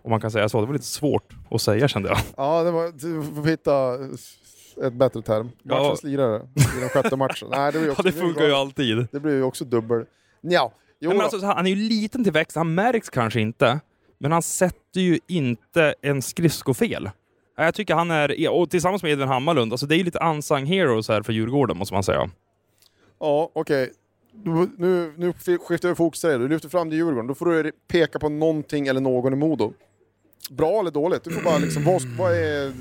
Om 0.02 0.10
man 0.10 0.20
kan 0.20 0.30
säga 0.30 0.48
så. 0.48 0.60
Det 0.60 0.66
var 0.66 0.72
lite 0.72 0.84
svårt 0.84 1.32
att 1.50 1.62
säga 1.62 1.88
kände 1.88 2.08
jag. 2.08 2.18
Ja, 2.36 2.62
det 2.62 2.70
var, 2.70 2.92
du 2.92 3.34
får 3.34 3.46
hitta 3.50 3.98
ett 4.82 4.92
bättre 4.92 5.22
term. 5.22 5.50
Ja. 5.62 5.78
Matchens 5.78 6.02
lirare 6.02 6.42
i 6.76 6.80
den 6.80 6.88
sjätte 6.88 7.16
matchen. 7.16 7.48
Nej, 7.50 7.72
det, 7.72 7.78
blir 7.78 7.86
Ja, 7.86 7.92
också, 7.92 8.02
det 8.02 8.12
funkar 8.12 8.44
ju 8.44 8.52
alltid. 8.52 9.06
Det 9.12 9.20
blir 9.20 9.34
ju 9.34 9.42
också 9.42 9.64
dubbel. 9.64 10.04
Ja, 10.40 10.72
jo 11.00 11.10
men 11.10 11.20
alltså, 11.20 11.46
han 11.46 11.66
är 11.66 11.70
ju 11.70 11.76
liten 11.88 12.24
till 12.24 12.32
växt, 12.32 12.56
han 12.56 12.74
märks 12.74 13.10
kanske 13.10 13.40
inte. 13.40 13.80
Men 14.18 14.32
han 14.32 14.42
sätter 14.42 15.00
ju 15.00 15.18
inte 15.26 15.94
en 16.02 16.22
skridskofel. 16.22 17.10
Ja, 17.56 17.64
Jag 17.64 17.74
tycker 17.74 17.94
han 17.94 18.10
är, 18.10 18.50
och 18.50 18.70
tillsammans 18.70 19.02
med 19.02 19.12
Edvin 19.12 19.28
Hammarlund, 19.28 19.72
alltså 19.72 19.86
det 19.86 19.94
är 19.94 19.98
ju 19.98 20.04
lite 20.04 20.18
unsung 20.18 20.66
heroes 20.66 21.08
här 21.08 21.22
för 21.22 21.32
Djurgården 21.32 21.78
måste 21.78 21.94
man 21.94 22.02
säga. 22.02 22.30
Ja, 23.20 23.50
okej. 23.52 23.92
Nu, 24.44 24.68
nu, 24.76 25.12
nu 25.16 25.32
skiftar 25.58 25.88
vi 25.88 25.94
fokus 25.94 26.20
till 26.20 26.28
dig. 26.30 26.38
Du 26.38 26.48
lyfter 26.48 26.68
fram 26.68 26.90
det 26.90 26.94
i 26.96 26.98
Djurgården. 26.98 27.26
Då 27.26 27.34
får 27.34 27.46
du 27.46 27.72
peka 27.88 28.18
på 28.18 28.28
någonting 28.28 28.86
eller 28.86 29.00
någon 29.00 29.32
i 29.32 29.36
Modo. 29.36 29.72
Bra 30.50 30.80
eller 30.80 30.90
dåligt? 30.90 31.24
Du 31.24 31.30
får 31.30 31.42
bara 31.42 31.58
liksom, 31.58 31.84
vad, 31.84 32.02
vad 32.02 32.32
är 32.32 32.72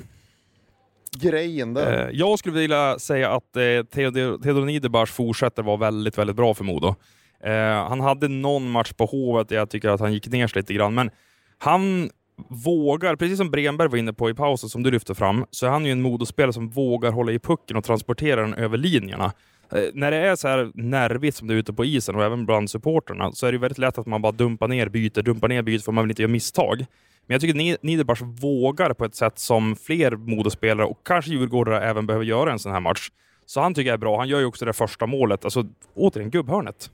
grejen 1.22 1.74
där? 1.74 2.08
Eh, 2.08 2.10
jag 2.14 2.40
skulle 2.40 2.60
vilja 2.60 3.00
säga 3.00 3.32
att 3.32 3.56
eh, 3.56 3.62
Theodor, 3.62 4.44
Theodor 4.44 4.66
Niederbach 4.66 5.10
fortsätter 5.10 5.64
vara 5.64 5.78
väldigt, 5.78 6.18
väldigt 6.18 6.36
bra 6.36 6.54
för 6.54 6.64
Modo. 6.64 6.96
Eh, 7.44 7.88
han 7.90 8.00
hade 8.00 8.28
någon 8.28 8.70
match 8.70 8.94
på 8.94 9.06
Hovet 9.06 9.50
där 9.50 9.56
jag 9.56 9.70
tycker 9.70 9.90
att 9.90 10.00
han 10.00 10.14
gick 10.14 10.28
ner 10.28 10.48
sig 10.48 10.62
lite 10.62 10.74
grann, 10.74 10.94
men 10.94 11.10
han 11.58 12.10
vågar, 12.50 13.16
precis 13.16 13.38
som 13.38 13.52
Bremberg 13.52 13.88
var 13.88 13.98
inne 13.98 14.14
på 14.14 14.30
i 14.30 14.34
pausen 14.34 14.70
som 14.70 14.84
du 14.84 14.92
lyfte 14.92 15.16
fram, 15.16 15.46
så 15.52 15.66
är 15.66 15.70
han 15.70 15.86
ju 15.86 15.92
en 15.92 16.02
Modospelare 16.02 16.54
som 16.54 16.70
vågar 16.70 17.12
hålla 17.12 17.32
i 17.32 17.40
pucken 17.40 17.78
och 17.78 17.84
transportera 17.84 18.42
den 18.42 18.54
över 18.54 18.78
linjerna. 18.78 19.34
Eh, 19.72 19.84
när 19.94 20.12
det 20.12 20.18
är 20.18 20.36
så 20.36 20.48
här 20.48 20.72
nervigt 20.74 21.38
som 21.38 21.48
det 21.48 21.54
är 21.54 21.56
ute 21.56 21.74
på 21.74 21.86
isen 21.86 22.16
och 22.16 22.24
även 22.24 22.46
bland 22.46 22.70
supporterna 22.70 23.32
så 23.32 23.48
är 23.48 23.52
det 23.52 23.58
väldigt 23.58 23.78
lätt 23.78 23.98
att 23.98 24.06
man 24.06 24.22
bara 24.22 24.32
dumpar 24.32 24.68
ner 24.68 24.90
byter, 24.90 25.22
dumpar 25.22 25.48
ner 25.48 25.62
byter 25.62 25.80
för 25.80 25.92
man 25.92 26.04
vill 26.04 26.12
inte 26.12 26.22
göra 26.22 26.32
misstag. 26.32 26.86
Men 27.28 27.34
jag 27.36 27.42
tycker 27.42 27.54
Ni- 27.54 27.78
Niederbach 27.82 28.22
vågar 28.22 28.94
på 28.94 29.06
ett 29.06 29.16
sätt 29.16 29.40
som 29.40 29.76
fler 29.76 30.12
Modospelare 30.12 30.88
och 30.88 31.00
kanske 31.06 31.32
Djurgårdare 31.32 31.86
även 31.90 32.08
behöver 32.08 32.26
göra 32.26 32.52
en 32.52 32.60
sån 32.60 32.72
här 32.72 32.80
match. 32.80 33.12
Så 33.46 33.62
han 33.62 33.74
tycker 33.74 33.88
jag 33.88 33.94
är 33.94 33.98
bra. 33.98 34.18
Han 34.18 34.28
gör 34.28 34.40
ju 34.40 34.46
också 34.46 34.66
det 34.66 34.74
första 34.74 35.06
målet. 35.06 35.44
Alltså, 35.46 35.66
återigen, 35.94 36.32
gubbhörnet. 36.32 36.92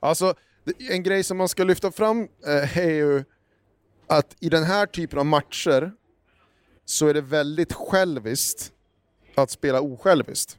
Alltså, 0.00 0.34
det- 0.64 0.92
en 0.94 1.02
grej 1.02 1.24
som 1.24 1.36
man 1.38 1.48
ska 1.48 1.64
lyfta 1.64 1.92
fram 1.92 2.28
eh, 2.46 2.78
är 2.78 2.90
ju 2.92 3.24
att 4.06 4.36
i 4.40 4.48
den 4.48 4.62
här 4.64 4.86
typen 4.86 5.18
av 5.18 5.26
matcher 5.26 5.92
så 6.84 7.06
är 7.08 7.14
det 7.14 7.20
väldigt 7.20 7.72
själviskt 7.72 8.72
att 9.34 9.50
spela 9.50 9.80
osjälviskt. 9.80 10.58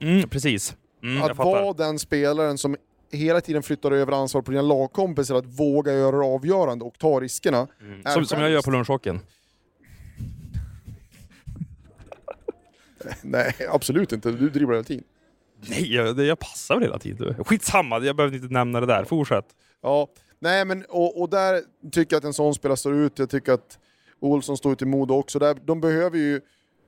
Mm, 0.00 0.28
precis. 0.28 0.76
Mm, 1.02 1.22
att 1.22 1.36
vara 1.36 1.72
den 1.72 1.98
spelaren 1.98 2.58
som 2.58 2.76
hela 3.16 3.40
tiden 3.40 3.62
flyttar 3.62 3.90
över 3.90 4.12
ansvar 4.12 4.42
på 4.42 4.50
dina 4.50 4.62
lagkompisar, 4.62 5.34
att 5.34 5.46
våga 5.46 5.92
göra 5.92 6.16
det 6.16 6.24
avgörande 6.24 6.84
och 6.84 6.98
ta 6.98 7.20
riskerna. 7.20 7.68
är 8.04 8.10
Som, 8.10 8.24
som 8.24 8.40
jag 8.40 8.50
gör 8.50 8.62
på 8.62 8.70
lunchhockeyn. 8.70 9.20
Nej, 13.22 13.54
absolut 13.70 14.12
inte. 14.12 14.30
Du 14.30 14.50
dribblar 14.50 14.74
hela 14.74 14.84
tiden. 14.84 15.04
Nej, 15.68 15.94
jag, 15.94 16.20
jag 16.20 16.38
passar 16.38 16.74
väl 16.74 16.84
hela 16.84 16.98
tiden. 16.98 17.44
Skitsamma, 17.44 17.98
jag 17.98 18.16
behöver 18.16 18.36
inte 18.36 18.52
nämna 18.52 18.80
det 18.80 18.86
där. 18.86 19.04
Fortsätt. 19.04 19.46
Ja, 19.82 20.08
Nej, 20.44 20.64
men 20.64 20.84
och, 20.88 21.20
och 21.20 21.30
där 21.30 21.62
tycker 21.92 22.16
jag 22.16 22.20
att 22.20 22.24
en 22.24 22.32
sån 22.32 22.54
spelare 22.54 22.76
står 22.76 22.94
ut. 22.94 23.18
Jag 23.18 23.30
tycker 23.30 23.52
att 23.52 23.78
Olsson 24.20 24.56
står 24.56 24.72
ut 24.72 24.82
i 24.82 24.84
Modo 24.84 25.14
också. 25.14 25.38
Där, 25.38 25.56
de 25.64 25.80
behöver 25.80 26.18
ju 26.18 26.40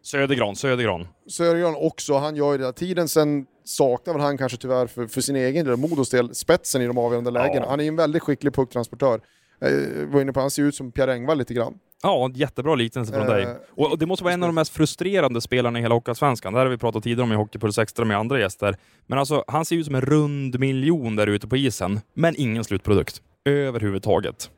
Södergran, 0.02 0.56
Södergran. 0.56 1.09
Södergran 1.28 1.75
också, 1.76 2.14
han 2.14 2.37
gör 2.37 2.52
ju 2.52 2.59
det 2.59 2.64
hela 2.64 2.73
tiden. 2.73 3.09
Sen 3.09 3.47
saknar 3.66 4.14
väl 4.14 4.23
han 4.23 4.38
kanske 4.38 4.58
tyvärr 4.58 4.87
för, 4.87 5.06
för 5.06 5.20
sin 5.20 5.37
egen 5.37 5.66
del, 5.66 5.76
Modos 5.76 6.11
del, 6.11 6.35
spetsen 6.35 6.82
i 6.82 6.87
de 6.87 6.99
avgörande 6.99 7.30
lägena. 7.30 7.64
Ja. 7.66 7.70
Han 7.70 7.80
är 7.80 7.85
ju 7.85 7.88
en 7.88 7.96
väldigt 7.96 8.23
skicklig 8.23 8.54
pucktransportör. 8.54 9.20
Eh, 9.61 10.06
var 10.08 10.20
inne 10.20 10.32
på, 10.32 10.40
han 10.40 10.50
ser 10.50 10.62
ut 10.62 10.75
som 10.75 10.92
Pierre 10.92 11.12
Engvall 11.12 11.38
lite 11.38 11.54
grann. 11.54 11.75
Ja, 12.02 12.30
jättebra 12.35 12.75
liknelse 12.75 13.12
från 13.12 13.23
Eh, 13.23 13.28
dig. 13.28 13.46
Och, 13.70 13.99
det 13.99 14.06
måste 14.06 14.25
vara 14.25 14.35
en 14.35 14.42
av 14.42 14.49
de 14.49 14.54
mest 14.54 14.73
frustrerande 14.73 15.40
spelarna 15.40 15.78
i 15.78 15.82
hela 15.82 15.94
Hockeyallsvenskan. 15.94 16.52
Det 16.52 16.58
här 16.58 16.66
har 16.66 16.70
vi 16.70 16.78
pratat 16.78 17.02
tidigare 17.02 17.23
om 17.23 17.32
i 17.32 17.37
Hockeypuls 17.37 17.78
Extra 17.78 18.04
med 18.04 18.18
andra 18.18 18.40
gäster. 18.40 18.76
Men 19.06 19.18
alltså, 19.18 19.44
han 19.46 19.64
ser 19.64 19.76
ut 19.76 19.87
som 19.87 19.94
en 19.94 20.00
rund 20.00 20.61
miljon 20.61 21.16
där 21.16 21.26
ute 21.26 21.49
på 21.49 21.56
isen, 21.56 22.00
men 22.14 22.35
ingen 22.38 22.64
slutprodukt. 22.64 23.23
Överhuvudtaget. 23.44 24.50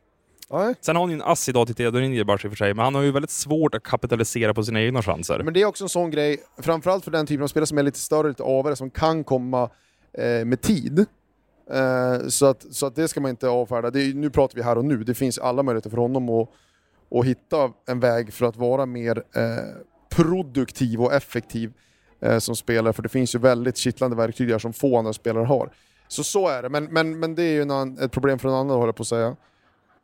Nej. 0.50 0.74
Sen 0.80 0.96
har 0.96 1.02
han 1.02 1.10
ju 1.10 1.14
en 1.14 1.22
ass 1.22 1.48
idag 1.48 1.66
till 1.66 1.76
Theodor 1.76 2.00
Niederbach 2.00 2.44
i 2.44 2.48
och 2.48 2.52
för 2.52 2.56
sig, 2.56 2.74
men 2.74 2.84
han 2.84 2.94
har 2.94 3.02
ju 3.02 3.12
väldigt 3.12 3.30
svårt 3.30 3.74
att 3.74 3.82
kapitalisera 3.82 4.54
på 4.54 4.62
sina 4.62 4.82
egna 4.82 5.02
chanser. 5.02 5.42
Men 5.44 5.54
det 5.54 5.62
är 5.62 5.66
också 5.66 5.84
en 5.84 5.88
sån 5.88 6.10
grej, 6.10 6.38
framförallt 6.58 7.04
för 7.04 7.10
den 7.10 7.26
typen 7.26 7.42
av 7.42 7.48
spelare 7.48 7.66
som 7.66 7.78
är 7.78 7.82
lite 7.82 7.98
större, 7.98 8.28
lite 8.28 8.42
avare, 8.42 8.76
som 8.76 8.90
kan 8.90 9.24
komma 9.24 9.70
eh, 10.12 10.44
med 10.44 10.60
tid. 10.60 11.06
Eh, 11.70 12.28
så, 12.28 12.46
att, 12.46 12.66
så 12.70 12.86
att 12.86 12.96
det 12.96 13.08
ska 13.08 13.20
man 13.20 13.30
inte 13.30 13.48
avfärda. 13.48 13.90
Det 13.90 14.02
är, 14.02 14.14
nu 14.14 14.30
pratar 14.30 14.56
vi 14.56 14.62
här 14.62 14.78
och 14.78 14.84
nu, 14.84 15.04
det 15.04 15.14
finns 15.14 15.38
alla 15.38 15.62
möjligheter 15.62 15.90
för 15.90 15.96
honom 15.96 16.28
att, 16.28 16.48
att 17.10 17.26
hitta 17.26 17.70
en 17.86 18.00
väg 18.00 18.32
för 18.32 18.46
att 18.46 18.56
vara 18.56 18.86
mer 18.86 19.22
eh, 19.34 19.42
produktiv 20.08 21.02
och 21.02 21.12
effektiv 21.12 21.72
eh, 22.20 22.38
som 22.38 22.56
spelare, 22.56 22.92
för 22.92 23.02
det 23.02 23.08
finns 23.08 23.34
ju 23.34 23.38
väldigt 23.38 23.76
kittlande 23.76 24.16
verktyg 24.16 24.48
där 24.48 24.58
som 24.58 24.72
få 24.72 24.98
andra 24.98 25.12
spelare 25.12 25.44
har. 25.44 25.70
Så 26.08 26.24
så 26.24 26.48
är 26.48 26.62
det, 26.62 26.68
men, 26.68 26.84
men, 26.84 27.18
men 27.18 27.34
det 27.34 27.42
är 27.42 27.52
ju 27.52 27.62
en 27.62 27.98
ett 27.98 28.12
problem 28.12 28.38
för 28.38 28.48
en 28.48 28.54
annan 28.54 28.70
håller 28.70 28.86
jag 28.88 28.96
på 28.96 29.02
att 29.02 29.08
säga. 29.08 29.36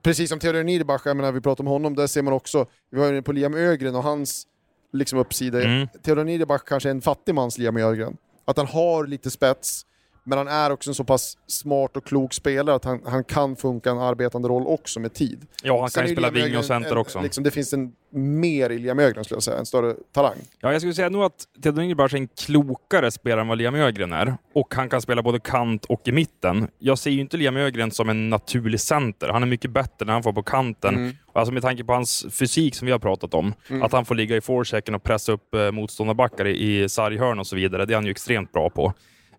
Precis 0.05 0.29
som 0.29 0.39
Theodor 0.39 0.63
Niederbach, 0.63 1.03
jag 1.05 1.17
menar, 1.17 1.33
vi 1.33 1.41
pratar 1.41 1.65
om 1.65 1.69
honom, 1.69 1.95
där 1.95 2.07
ser 2.07 2.23
man 2.23 2.33
också, 2.33 2.67
vi 2.91 2.99
var 2.99 3.09
inne 3.09 3.23
på 3.23 3.33
Liam 3.33 3.55
Ögren 3.55 3.95
och 3.95 4.03
hans 4.03 4.47
liksom 4.93 5.19
uppsida. 5.19 5.63
Mm. 5.63 5.89
Theodor 6.03 6.25
Niederbach 6.25 6.63
kanske 6.67 6.89
är 6.89 6.91
en 6.91 7.03
fattig 7.03 7.35
mans 7.35 7.59
Liam 7.59 7.77
Ögren. 7.77 8.17
Att 8.45 8.57
han 8.57 8.67
har 8.67 9.07
lite 9.07 9.31
spets, 9.31 9.87
men 10.25 10.39
han 10.39 10.49
är 10.49 10.71
också 10.71 10.91
en 10.91 10.95
så 10.95 11.05
pass 11.05 11.39
smart 11.47 11.97
och 11.97 12.05
klok 12.05 12.35
spelare 12.35 12.77
att 12.77 12.85
han, 12.85 13.01
han 13.07 13.25
kan 13.25 13.57
funka 13.57 13.91
en 13.91 13.99
arbetande 13.99 14.49
roll 14.49 14.67
också 14.67 15.01
med 15.01 15.15
tid. 15.15 15.47
Ja, 15.63 15.81
han 15.81 15.91
Sen 15.91 16.01
kan 16.01 16.09
ju 16.09 16.15
spela 16.15 16.29
Ögren 16.29 16.57
och 16.57 16.65
center 16.65 16.93
en, 16.93 16.99
också. 16.99 17.21
Liksom, 17.21 17.45
det 17.45 17.51
finns 17.51 17.73
en 17.73 17.93
mer 18.15 18.71
i 18.71 18.79
Liam 18.79 18.99
Ögren 18.99 19.25
skulle 19.25 19.37
jag 19.37 19.43
säga, 19.43 19.59
en 19.59 19.67
större 19.67 19.95
talang. 20.13 20.37
Ja, 20.61 20.73
jag 20.73 20.81
skulle 20.81 20.95
säga 20.95 21.09
nog 21.09 21.23
att 21.23 21.45
Theodor 21.63 21.83
Niederbach 21.83 22.15
är 22.15 22.19
en 22.19 22.29
klokare 22.29 23.11
spelare 23.11 23.41
än 23.41 23.49
vad 23.49 23.59
Liam 23.59 23.75
Ögren 23.75 24.13
är. 24.13 24.37
Och 24.55 24.75
han 24.75 24.89
kan 24.89 25.01
spela 25.01 25.23
både 25.23 25.41
kant 25.41 25.85
och 25.85 26.09
i 26.09 26.13
mitten. 26.13 26.69
Jag 26.79 26.99
ser 26.99 27.11
ju 27.11 27.21
inte 27.21 27.37
Liam 27.37 27.57
Ögren 27.57 27.91
som 27.91 28.09
en 28.09 28.31
naturlig 28.31 28.81
center. 28.81 29.29
Han 29.29 29.43
är 29.43 29.47
mycket 29.47 29.71
bättre 29.71 30.07
när 30.07 30.13
han 30.13 30.23
får 30.23 30.33
på 30.33 30.43
kanten. 30.43 30.95
Mm. 30.95 31.13
Alltså 31.33 31.53
med 31.53 31.63
tanke 31.63 31.85
på 31.85 31.93
hans 31.93 32.27
fysik 32.31 32.75
som 32.75 32.87
vi 32.87 32.93
har 32.93 32.99
pratat 32.99 33.35
om. 33.35 33.55
Att 33.83 33.93
han 33.93 34.05
får 34.05 34.15
ligga 34.15 34.37
i 34.37 34.41
forechecken 34.41 34.95
och 34.95 35.03
pressa 35.03 35.33
upp 35.33 35.55
eh, 35.55 35.71
motståndarbackar 35.71 36.47
i, 36.47 36.83
i 36.83 36.89
sarghörn 36.89 37.39
och 37.39 37.47
så 37.47 37.57
vidare. 37.57 37.87
Det 37.87 37.93
är 37.93 37.97
han 37.97 38.05
ju 38.05 38.11
extremt 38.11 38.53
bra 38.53 38.71
på. 38.71 38.93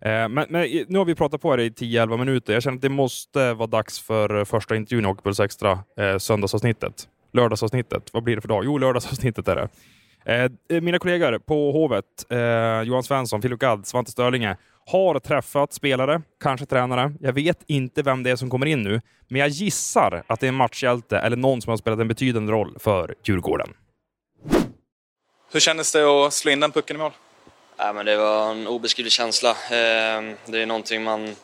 Eh, 0.06 0.28
men, 0.28 0.46
men 0.48 0.84
nu 0.88 0.98
har 0.98 1.04
vi 1.04 1.14
pratat 1.14 1.40
på 1.40 1.56
det 1.56 1.64
i 1.64 1.70
10-11 1.70 2.16
minuter. 2.16 2.52
Jag 2.52 2.62
känner 2.62 2.76
att 2.76 2.82
det 2.82 2.88
måste 2.88 3.52
vara 3.54 3.66
dags 3.66 4.00
för 4.00 4.38
eh, 4.38 4.44
första 4.44 4.76
intervjun 4.76 5.04
i 5.04 5.06
Hockeypuls 5.08 5.40
Extra, 5.40 5.78
eh, 5.98 6.18
söndagsavsnittet. 6.18 7.08
Lördagsavsnittet. 7.32 8.10
Vad 8.12 8.22
blir 8.22 8.36
det 8.36 8.40
för 8.40 8.48
dag? 8.48 8.64
Jo, 8.64 8.78
lördagsavsnittet 8.78 9.48
är 9.48 9.56
det. 9.56 9.68
Eh, 10.24 10.76
eh 10.76 10.82
mina 10.82 10.98
kollegor 10.98 11.38
på 11.38 11.72
Hovet, 11.72 12.04
eh, 12.30 12.82
Johan 12.82 13.02
Svensson, 13.02 13.42
Filip 13.42 13.58
Gadd, 13.58 13.86
Svante 13.86 14.10
Störlinge, 14.10 14.56
har 14.86 15.18
träffat 15.18 15.72
spelare, 15.72 16.22
kanske 16.40 16.66
tränare. 16.66 17.12
Jag 17.20 17.32
vet 17.32 17.58
inte 17.66 18.02
vem 18.02 18.22
det 18.22 18.30
är 18.30 18.36
som 18.36 18.50
kommer 18.50 18.66
in 18.66 18.82
nu, 18.82 19.00
men 19.28 19.40
jag 19.40 19.48
gissar 19.48 20.22
att 20.26 20.40
det 20.40 20.46
är 20.46 20.48
en 20.48 20.54
matchhjälte 20.54 21.18
eller 21.18 21.36
någon 21.36 21.62
som 21.62 21.70
har 21.70 21.76
spelat 21.76 21.98
en 21.98 22.08
betydande 22.08 22.52
roll 22.52 22.76
för 22.78 23.14
Djurgården. 23.24 23.68
Hur 25.52 25.60
kändes 25.60 25.92
det 25.92 26.26
att 26.26 26.32
slå 26.32 26.52
in 26.52 26.60
den 26.60 26.72
pucken 26.72 26.96
i 26.96 26.98
mål? 26.98 27.12
Ja, 27.76 27.92
men 27.92 28.06
det 28.06 28.16
var 28.16 28.50
en 28.50 28.66
obeskrivlig 28.66 29.12
känsla. 29.12 29.50
Eh, 29.50 30.22
Det 30.46 30.58
är 30.62 30.66
någonting 30.66 31.02
man 31.02 31.36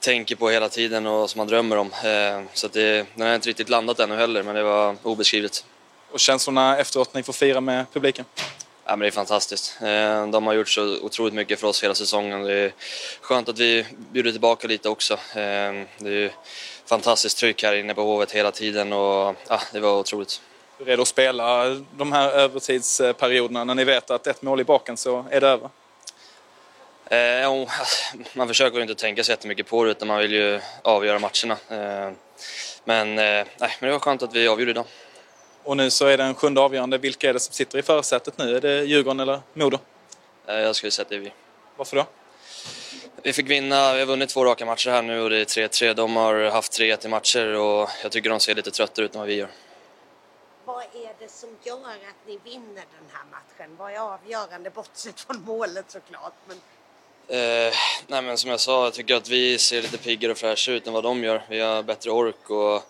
tänker 0.00 0.36
på 0.36 0.50
hela 0.50 0.68
tiden 0.68 1.06
och 1.06 1.30
som 1.30 1.38
man 1.38 1.46
drömmer 1.48 1.76
om. 1.76 1.90
Eh, 2.04 2.42
Så 2.52 2.68
det, 2.68 3.06
den 3.14 3.26
har 3.26 3.34
inte 3.34 3.48
riktigt 3.48 3.68
landat 3.68 4.00
ännu 4.00 4.16
heller, 4.16 4.42
men 4.42 4.54
det 4.54 4.62
var 4.62 4.96
obeskrivligt. 5.02 5.64
Och 6.12 6.20
känslorna 6.20 6.78
efteråt 6.78 7.14
när 7.14 7.18
ni 7.18 7.22
får 7.22 7.32
fira 7.32 7.60
med 7.60 7.84
publiken? 7.92 8.24
Ja, 8.84 8.90
men 8.96 8.98
det 9.00 9.06
är 9.06 9.10
fantastiskt. 9.10 9.76
Eh, 9.82 10.26
De 10.26 10.46
har 10.46 10.54
gjort 10.54 10.68
så 10.68 11.00
otroligt 11.00 11.34
mycket 11.34 11.60
för 11.60 11.66
oss 11.68 11.84
hela 11.84 11.94
säsongen. 11.94 12.42
Det 12.42 12.52
är 12.54 12.72
skönt 13.20 13.48
att 13.48 13.58
vi 13.58 13.86
bjuder 14.12 14.30
tillbaka 14.30 14.68
lite 14.68 14.88
också. 14.88 15.18
Det 15.34 16.10
är 16.24 16.32
fantastiskt 16.86 17.38
tryck 17.38 17.62
här 17.62 17.74
inne 17.74 17.94
på 17.94 18.02
Hovet 18.02 18.32
hela 18.32 18.50
tiden 18.52 18.92
och 18.92 19.36
ja, 19.48 19.60
det 19.72 19.80
var 19.80 19.98
otroligt. 19.98 20.40
Redo 20.78 21.02
att 21.02 21.08
spela 21.08 21.64
de 21.96 22.12
här 22.12 22.30
övertidsperioderna 22.30 23.64
när 23.64 23.74
ni 23.74 23.84
vet 23.84 24.10
att 24.10 24.26
ett 24.26 24.42
mål 24.42 24.60
i 24.60 24.64
baken 24.64 24.96
så 24.96 25.24
är 25.30 25.40
det 25.40 25.48
över? 25.48 25.70
Eh, 27.10 27.68
man 28.34 28.48
försöker 28.48 28.76
ju 28.76 28.82
inte 28.82 28.94
tänka 28.94 29.24
så 29.24 29.32
jättemycket 29.32 29.66
på 29.66 29.84
det 29.84 29.90
utan 29.90 30.08
man 30.08 30.18
vill 30.18 30.32
ju 30.32 30.60
avgöra 30.82 31.18
matcherna. 31.18 31.56
Eh, 31.68 32.12
Men, 32.84 33.18
eh, 33.18 33.24
nej, 33.58 33.76
men 33.80 33.88
det 33.88 33.90
var 33.90 33.98
skönt 33.98 34.22
att 34.22 34.34
vi 34.34 34.48
avgjorde 34.48 34.70
idag. 34.70 34.84
Och 35.64 35.76
nu 35.76 35.90
så 35.90 36.06
är 36.06 36.16
det 36.18 36.24
en 36.24 36.34
sjunde 36.34 36.60
avgörande. 36.60 36.98
Vilka 36.98 37.28
är 37.28 37.32
det 37.32 37.40
som 37.40 37.52
sitter 37.54 37.78
i 37.78 37.82
förarsätet 37.82 38.38
nu? 38.38 38.56
Är 38.56 38.60
det 38.60 38.84
Djurgården 38.84 39.20
eller 39.20 39.40
Modo? 39.54 39.78
Eh, 40.46 40.54
Jag 40.54 40.76
skulle 40.76 40.90
säga 40.90 41.02
att 41.02 41.08
det 41.08 41.14
är 41.16 41.20
vi. 41.20 41.32
Varför 41.76 41.96
då? 41.96 42.06
Vi 43.22 43.32
fick 43.32 43.50
vinna, 43.50 43.92
vi 43.94 43.98
har 43.98 44.06
vunnit 44.06 44.28
två 44.28 44.44
raka 44.44 44.66
matcher 44.66 44.90
här 44.90 45.02
nu 45.02 45.20
och 45.20 45.30
det 45.30 45.38
är 45.38 45.44
3-3. 45.44 45.94
De 45.94 46.16
har 46.16 46.50
haft 46.50 46.72
3-1 46.72 47.06
i 47.06 47.08
matcher 47.08 47.54
och 47.54 47.88
jag 48.02 48.12
tycker 48.12 48.30
de 48.30 48.40
ser 48.40 48.54
lite 48.54 48.70
tröttare 48.70 49.04
ut 49.06 49.14
än 49.14 49.18
vad 49.20 49.28
vi 49.28 49.34
gör. 49.34 49.48
Vad 50.68 50.82
är 50.82 51.14
det 51.18 51.28
som 51.28 51.48
gör 51.62 51.90
att 51.90 52.26
ni 52.26 52.38
vinner 52.44 52.84
den 52.98 53.08
här 53.12 53.24
matchen? 53.30 53.76
Vad 53.76 53.92
är 53.92 53.98
avgörande, 53.98 54.70
bortsett 54.70 55.20
från 55.20 55.44
målet 55.44 55.90
såklart? 55.90 56.32
Men 56.46 56.60
Eh, 57.30 57.72
nej 58.06 58.22
men 58.22 58.38
som 58.38 58.50
jag 58.50 58.60
sa, 58.60 58.84
jag 58.84 58.94
tycker 58.94 59.14
att 59.14 59.28
vi 59.28 59.58
ser 59.58 59.82
lite 59.82 59.98
piggare 59.98 60.32
och 60.32 60.38
fräscha 60.38 60.72
ut 60.72 60.86
än 60.86 60.92
vad 60.92 61.02
de 61.02 61.24
gör. 61.24 61.42
Vi 61.48 61.60
har 61.60 61.82
bättre 61.82 62.10
ork 62.10 62.50
och 62.50 62.82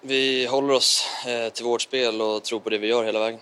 vi 0.00 0.46
håller 0.46 0.74
oss 0.74 1.08
eh, 1.26 1.48
till 1.48 1.64
vårt 1.64 1.82
spel 1.82 2.20
och 2.20 2.44
tror 2.44 2.60
på 2.60 2.70
det 2.70 2.78
vi 2.78 2.86
gör 2.86 3.04
hela 3.04 3.20
vägen. 3.20 3.40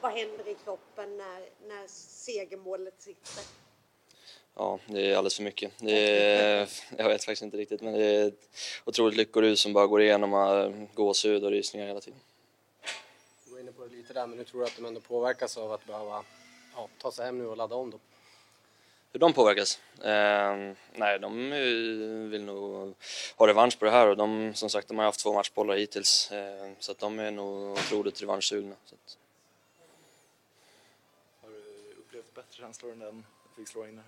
vad 0.00 0.12
händer 0.12 0.48
i 0.48 0.56
kroppen 0.64 1.16
när, 1.16 1.40
när 1.68 1.86
segermålet 1.88 2.94
sitter? 2.98 3.65
Ja, 4.58 4.78
det 4.86 5.10
är 5.10 5.16
alldeles 5.16 5.36
för 5.36 5.42
mycket. 5.42 5.72
Det 5.78 6.26
är, 6.32 6.68
jag 6.98 7.08
vet 7.08 7.24
faktiskt 7.24 7.42
inte 7.42 7.56
riktigt, 7.56 7.80
men 7.80 7.94
det 7.94 8.04
är 8.04 8.26
ett 8.26 8.48
otroligt 8.84 9.16
lyckorus 9.16 9.60
som 9.60 9.72
bara 9.72 9.86
går 9.86 10.02
igenom 10.02 10.88
gåshud 10.94 11.44
och 11.44 11.50
rysningar 11.50 11.86
hela 11.86 12.00
tiden. 12.00 12.20
Du 13.44 13.52
var 13.52 13.60
inne 13.60 13.72
på 13.72 13.84
det 13.86 13.96
lite 13.96 14.12
där, 14.12 14.26
men 14.26 14.38
nu 14.38 14.44
tror 14.44 14.60
du 14.60 14.66
att 14.66 14.76
de 14.76 14.84
ändå 14.84 15.00
påverkas 15.00 15.56
av 15.56 15.72
att 15.72 15.86
behöva 15.86 16.24
ja, 16.74 16.88
ta 16.98 17.12
sig 17.12 17.26
hem 17.26 17.38
nu 17.38 17.46
och 17.46 17.56
ladda 17.56 17.74
om 17.74 17.90
då? 17.90 17.98
Hur 19.12 19.20
de 19.20 19.32
påverkas? 19.32 19.80
Eh, 19.98 20.72
nej, 20.92 21.18
de 21.18 21.50
vill 22.30 22.44
nog 22.44 22.94
ha 23.36 23.46
revansch 23.46 23.78
på 23.78 23.84
det 23.84 23.90
här 23.90 24.08
och 24.08 24.16
de, 24.16 24.54
som 24.54 24.70
sagt, 24.70 24.88
de 24.88 24.98
har 24.98 25.04
haft 25.04 25.20
två 25.20 25.32
matchbollar 25.32 25.76
hittills. 25.76 26.32
Eh, 26.32 26.70
så 26.78 26.92
att 26.92 26.98
de 26.98 27.18
är 27.18 27.30
nog 27.30 27.72
otroligt 27.72 28.22
revanschsugna. 28.22 28.74
Så 28.84 28.94
att, 28.94 29.18
Har 31.42 31.50
du 31.50 31.92
upplevt 31.98 32.34
bättre 32.34 32.56
känslor 32.56 32.92
än 32.92 32.98
den 32.98 33.26
du 33.56 33.62
fick 33.62 33.68
slå 33.68 33.86
in? 33.86 34.00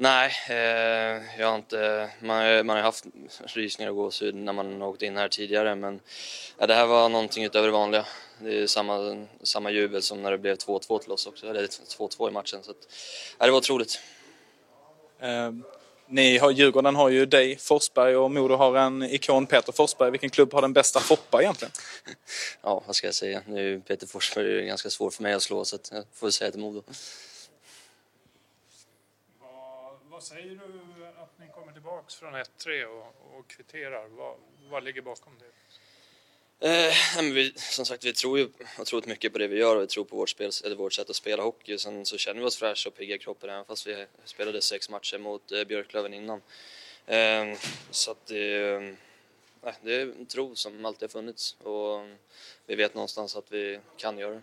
Nej, 0.00 0.32
eh, 0.48 1.40
jag 1.40 1.48
har 1.48 1.56
inte, 1.56 2.10
man, 2.20 2.66
man 2.66 2.76
har 2.76 2.82
haft 2.82 3.04
rysningar 3.44 3.90
och 3.90 3.96
gåshud 3.96 4.34
när 4.34 4.52
man 4.52 4.82
åkt 4.82 5.02
in 5.02 5.16
här 5.16 5.28
tidigare 5.28 5.74
men 5.74 6.00
ja, 6.58 6.66
det 6.66 6.74
här 6.74 6.86
var 6.86 7.08
någonting 7.08 7.44
utöver 7.44 7.66
det 7.66 7.72
vanliga. 7.72 8.06
Det 8.38 8.62
är 8.62 8.66
samma, 8.66 9.26
samma 9.42 9.70
jubel 9.70 10.02
som 10.02 10.22
när 10.22 10.30
det 10.30 10.38
blev 10.38 10.56
2-2 10.56 10.98
till 10.98 11.12
oss 11.12 11.26
också, 11.26 11.46
eller 11.46 11.66
2-2 11.66 12.28
i 12.28 12.32
matchen. 12.32 12.62
Så 12.62 12.70
att, 12.70 12.76
ja, 13.38 13.46
det 13.46 13.52
var 13.52 13.58
otroligt. 13.58 14.00
Eh, 15.20 15.52
ni 16.08 16.38
har, 16.38 16.50
Djurgården 16.50 16.96
har 16.96 17.08
ju 17.08 17.26
dig, 17.26 17.56
Forsberg 17.56 18.16
och 18.16 18.30
Modo 18.30 18.54
har 18.54 18.76
en 18.76 19.02
ikon, 19.02 19.46
Peter 19.46 19.72
Forsberg. 19.72 20.10
Vilken 20.10 20.30
klubb 20.30 20.52
har 20.52 20.62
den 20.62 20.72
bästa 20.72 21.00
Foppa 21.00 21.42
egentligen? 21.42 21.72
Ja, 22.62 22.82
vad 22.86 22.96
ska 22.96 23.06
jag 23.06 23.14
säga? 23.14 23.42
Nu 23.46 23.80
Peter 23.80 24.06
Forsberg 24.06 24.58
är 24.58 24.62
ganska 24.62 24.90
svår 24.90 25.10
för 25.10 25.22
mig 25.22 25.32
att 25.32 25.42
slå 25.42 25.64
så 25.64 25.76
att 25.76 25.90
jag 25.92 26.04
får 26.14 26.30
säga 26.30 26.50
till 26.50 26.60
Modo. 26.60 26.82
Vad, 30.20 30.26
säger 30.26 30.48
du 30.48 31.06
att 31.06 31.38
ni 31.38 31.46
kommer 31.54 31.72
tillbaks 31.72 32.14
från 32.14 32.34
1-3 32.34 32.84
och, 32.84 33.38
och 33.38 33.48
kvitterar? 33.48 34.08
Vad, 34.08 34.36
vad 34.70 34.84
ligger 34.84 35.02
bakom 35.02 35.32
det? 35.38 35.46
Eh, 36.68 36.94
men 37.16 37.34
vi, 37.34 37.52
som 37.56 37.84
sagt, 37.84 38.04
vi 38.04 38.12
tror 38.12 38.38
ju 38.38 38.48
otroligt 38.78 39.06
mycket 39.06 39.32
på 39.32 39.38
det 39.38 39.48
vi 39.48 39.58
gör 39.58 39.76
och 39.76 39.82
vi 39.82 39.86
tror 39.86 40.04
på 40.04 40.16
vårt, 40.16 40.28
spel, 40.28 40.50
eller 40.64 40.76
vårt 40.76 40.92
sätt 40.92 41.10
att 41.10 41.16
spela 41.16 41.42
hockey. 41.42 41.78
Sen 41.78 42.06
så 42.06 42.18
känner 42.18 42.40
vi 42.40 42.46
oss 42.46 42.56
fräscha 42.56 42.88
och 42.88 42.94
pigga 42.94 43.14
i 43.14 43.18
kroppen 43.18 43.50
även 43.50 43.64
fast 43.64 43.86
vi 43.86 44.06
spelade 44.24 44.62
sex 44.62 44.90
matcher 44.90 45.18
mot 45.18 45.52
eh, 45.52 45.64
Björklöven 45.64 46.14
innan. 46.14 46.42
Eh, 47.06 47.58
så 47.90 48.10
att 48.10 48.26
det, 48.26 48.62
eh, 48.62 49.74
det 49.82 49.94
är 49.94 50.02
en 50.02 50.26
tro 50.26 50.56
som 50.56 50.84
alltid 50.84 51.02
har 51.02 51.08
funnits 51.08 51.56
och 51.62 52.00
vi 52.66 52.74
vet 52.74 52.94
någonstans 52.94 53.36
att 53.36 53.52
vi 53.52 53.80
kan 53.96 54.18
göra 54.18 54.34
det. 54.34 54.42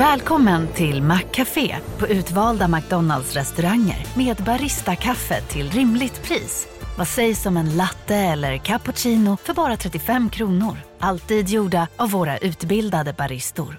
Välkommen 0.00 0.68
till 0.68 1.02
Maccafé 1.02 1.76
på 1.98 2.08
utvalda 2.08 2.68
McDonalds 2.68 3.36
restauranger 3.36 4.06
med 4.16 4.36
Baristakaffe 4.36 5.40
till 5.40 5.70
rimligt 5.70 6.22
pris. 6.22 6.68
Vad 6.98 7.08
sägs 7.08 7.46
om 7.46 7.56
en 7.56 7.76
latte 7.76 8.16
eller 8.16 8.56
cappuccino 8.56 9.36
för 9.36 9.54
bara 9.54 9.76
35 9.76 10.30
kronor? 10.30 10.76
Alltid 10.98 11.48
gjorda 11.48 11.88
av 11.96 12.10
våra 12.10 12.38
utbildade 12.38 13.12
baristor. 13.12 13.76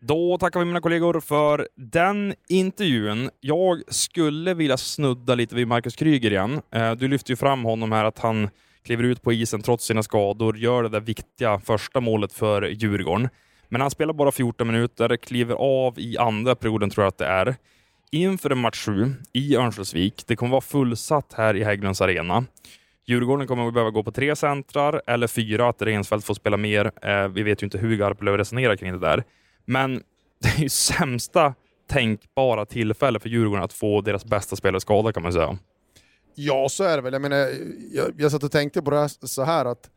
Då 0.00 0.38
tackar 0.38 0.60
vi 0.60 0.66
mina 0.66 0.80
kollegor 0.80 1.20
för 1.20 1.68
den 1.76 2.34
intervjun. 2.48 3.30
Jag 3.40 3.82
skulle 3.88 4.54
vilja 4.54 4.76
snudda 4.76 5.34
lite 5.34 5.54
vid 5.54 5.68
Marcus 5.68 5.96
Kryger 5.96 6.30
igen. 6.30 6.60
Eh, 6.70 6.92
du 6.92 7.08
lyfte 7.08 7.32
ju 7.32 7.36
fram 7.36 7.64
honom 7.64 7.92
här 7.92 8.04
att 8.04 8.18
han 8.18 8.50
kliver 8.84 9.04
ut 9.04 9.22
på 9.22 9.32
isen 9.32 9.62
trots 9.62 9.84
sina 9.84 10.02
skador, 10.02 10.58
gör 10.58 10.82
det 10.82 10.88
där 10.88 11.00
viktiga 11.00 11.58
första 11.58 12.00
målet 12.00 12.32
för 12.32 12.62
Djurgården. 12.62 13.28
Men 13.68 13.80
han 13.80 13.90
spelar 13.90 14.14
bara 14.14 14.32
14 14.32 14.66
minuter, 14.66 15.16
kliver 15.16 15.54
av 15.54 15.98
i 15.98 16.18
andra 16.18 16.54
perioden 16.54 16.90
tror 16.90 17.04
jag 17.04 17.08
att 17.08 17.18
det 17.18 17.26
är. 17.26 17.56
Inför 18.12 18.50
en 18.50 18.58
match 18.58 18.86
7 18.86 19.14
i 19.32 19.56
Örnsköldsvik. 19.56 20.24
Det 20.26 20.36
kommer 20.36 20.50
vara 20.50 20.60
fullsatt 20.60 21.32
här 21.36 21.56
i 21.56 21.64
Hägglunds 21.64 22.00
arena. 22.00 22.44
Djurgården 23.06 23.46
kommer 23.46 23.66
att 23.66 23.74
behöva 23.74 23.90
gå 23.90 24.02
på 24.02 24.12
tre 24.12 24.36
centrar 24.36 25.02
eller 25.06 25.26
fyra, 25.26 25.68
att 25.68 25.82
Rensfeldt 25.82 26.26
får 26.26 26.34
spela 26.34 26.56
mer. 26.56 26.90
Eh, 27.02 27.28
vi 27.28 27.42
vet 27.42 27.62
ju 27.62 27.64
inte 27.64 27.78
hur 27.78 27.96
Garpenlöv 27.96 28.36
resonerar 28.36 28.76
kring 28.76 28.92
det 28.92 28.98
där. 28.98 29.24
Men 29.64 30.02
det 30.42 30.48
är 30.48 30.62
ju 30.62 30.68
sämsta 30.68 31.54
tänkbara 31.90 32.66
tillfälle 32.66 33.20
för 33.20 33.28
Djurgården 33.28 33.64
att 33.64 33.72
få 33.72 34.00
deras 34.00 34.24
bästa 34.24 34.56
spelare 34.56 34.80
skadad 34.80 35.14
kan 35.14 35.22
man 35.22 35.32
säga. 35.32 35.58
Ja, 36.42 36.68
så 36.68 36.84
är 36.84 36.96
det 36.96 37.02
väl. 37.02 37.12
Jag, 37.12 37.22
menar, 37.22 37.48
jag, 37.92 38.12
jag 38.18 38.30
satt 38.32 38.42
och 38.42 38.52
tänkte 38.52 38.82
på 38.82 38.90
det 38.90 38.98
här, 39.00 39.26
så 39.26 39.42
här 39.42 39.64
att 39.64 39.90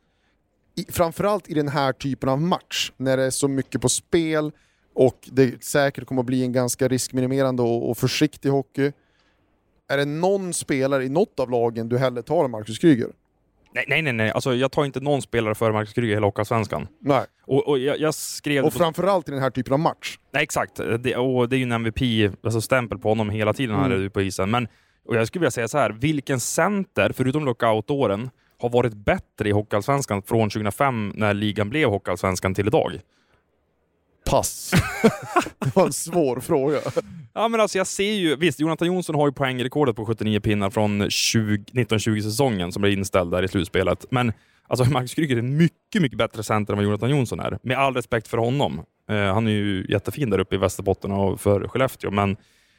i, 0.76 0.92
framförallt 0.92 1.48
i 1.48 1.54
den 1.54 1.68
här 1.68 1.92
typen 1.92 2.28
av 2.28 2.40
match, 2.40 2.92
när 2.96 3.16
det 3.16 3.22
är 3.22 3.30
så 3.30 3.48
mycket 3.48 3.80
på 3.80 3.88
spel 3.88 4.52
och 4.94 5.28
det 5.32 5.64
säkert 5.64 6.06
kommer 6.06 6.22
att 6.22 6.26
bli 6.26 6.42
en 6.42 6.52
ganska 6.52 6.88
riskminimerande 6.88 7.62
och, 7.62 7.90
och 7.90 7.98
försiktig 7.98 8.48
hockey. 8.48 8.92
Är 9.88 9.96
det 9.96 10.04
någon 10.04 10.54
spelare 10.54 11.04
i 11.04 11.08
något 11.08 11.40
av 11.40 11.50
lagen 11.50 11.88
du 11.88 11.98
hellre 11.98 12.22
tar 12.22 12.44
än 12.44 12.50
Marcus 12.50 12.78
Kryger? 12.78 13.08
Nej, 13.74 13.84
nej, 13.88 14.02
nej. 14.02 14.12
nej. 14.12 14.30
Alltså, 14.30 14.54
jag 14.54 14.72
tar 14.72 14.84
inte 14.84 15.00
någon 15.00 15.22
spelare 15.22 15.54
före 15.54 15.72
Marcus 15.72 15.94
Kryger 15.94 16.10
i 16.10 16.14
hela 16.14 16.26
Hockeyallsvenskan. 16.26 16.88
Nej. 17.00 17.24
Och, 17.46 17.68
och 17.68 17.78
jag, 17.78 18.00
jag 18.00 18.14
skrev... 18.14 18.64
Och 18.64 18.72
framförallt 18.72 19.28
i 19.28 19.32
den 19.32 19.40
här 19.40 19.50
typen 19.50 19.72
av 19.72 19.78
match. 19.78 20.18
Nej, 20.32 20.42
exakt. 20.42 20.76
Det, 20.76 21.16
och 21.16 21.48
det 21.48 21.56
är 21.56 21.58
ju 21.58 21.62
en 21.62 21.72
MVP-stämpel 21.72 22.98
på 22.98 23.08
honom 23.08 23.30
hela 23.30 23.52
tiden 23.52 23.76
Mm. 23.76 23.92
är 23.92 23.96
ute 23.96 24.10
på 24.10 24.22
isen. 24.22 24.50
Men 24.50 24.68
och 25.04 25.16
jag 25.16 25.26
skulle 25.26 25.40
vilja 25.40 25.50
säga 25.50 25.68
så 25.68 25.78
här, 25.78 25.90
vilken 25.90 26.40
center, 26.40 27.12
förutom 27.16 27.44
lockout-åren, 27.44 28.30
har 28.58 28.68
varit 28.68 28.94
bättre 28.94 29.48
i 29.48 29.52
Hockeyallsvenskan 29.52 30.22
från 30.22 30.50
2005 30.50 31.12
när 31.14 31.34
ligan 31.34 31.70
blev 31.70 31.88
Hockeyallsvenskan 31.88 32.54
till 32.54 32.66
idag? 32.66 33.00
Pass. 34.30 34.72
det 35.58 35.76
var 35.76 35.86
en 35.86 35.92
svår 35.92 36.40
fråga. 36.40 36.78
Ja, 37.32 37.48
men 37.48 37.60
alltså 37.60 37.78
jag 37.78 37.86
ser 37.86 38.12
ju, 38.12 38.36
visst, 38.36 38.60
Jonathan 38.60 38.88
Jonsson 38.88 39.14
har 39.14 39.28
ju 39.28 39.32
poängrekordet 39.32 39.96
på 39.96 40.06
79 40.06 40.40
pinnar 40.40 40.70
från 40.70 41.10
20, 41.10 41.56
1920-säsongen 41.56 42.72
som 42.72 42.82
blev 42.82 42.92
inställd 42.92 43.30
där 43.30 43.42
i 43.42 43.48
slutspelet. 43.48 44.06
Men 44.10 44.32
alltså 44.66 44.84
Marcus 44.90 45.14
Kryger 45.14 45.36
är 45.36 45.40
en 45.40 45.56
mycket, 45.56 46.02
mycket 46.02 46.18
bättre 46.18 46.42
center 46.42 46.72
än 46.72 46.76
vad 46.76 46.84
Jonathan 46.84 47.10
Jonsson 47.10 47.40
är. 47.40 47.58
Med 47.62 47.78
all 47.78 47.94
respekt 47.94 48.28
för 48.28 48.38
honom. 48.38 48.82
Eh, 49.10 49.16
han 49.16 49.46
är 49.46 49.52
ju 49.52 49.86
jättefin 49.88 50.30
där 50.30 50.38
uppe 50.38 50.54
i 50.54 50.58
Västerbotten 50.58 51.12
och 51.12 51.40
för 51.40 51.68
Skellefteå, 51.68 52.10
men 52.10 52.36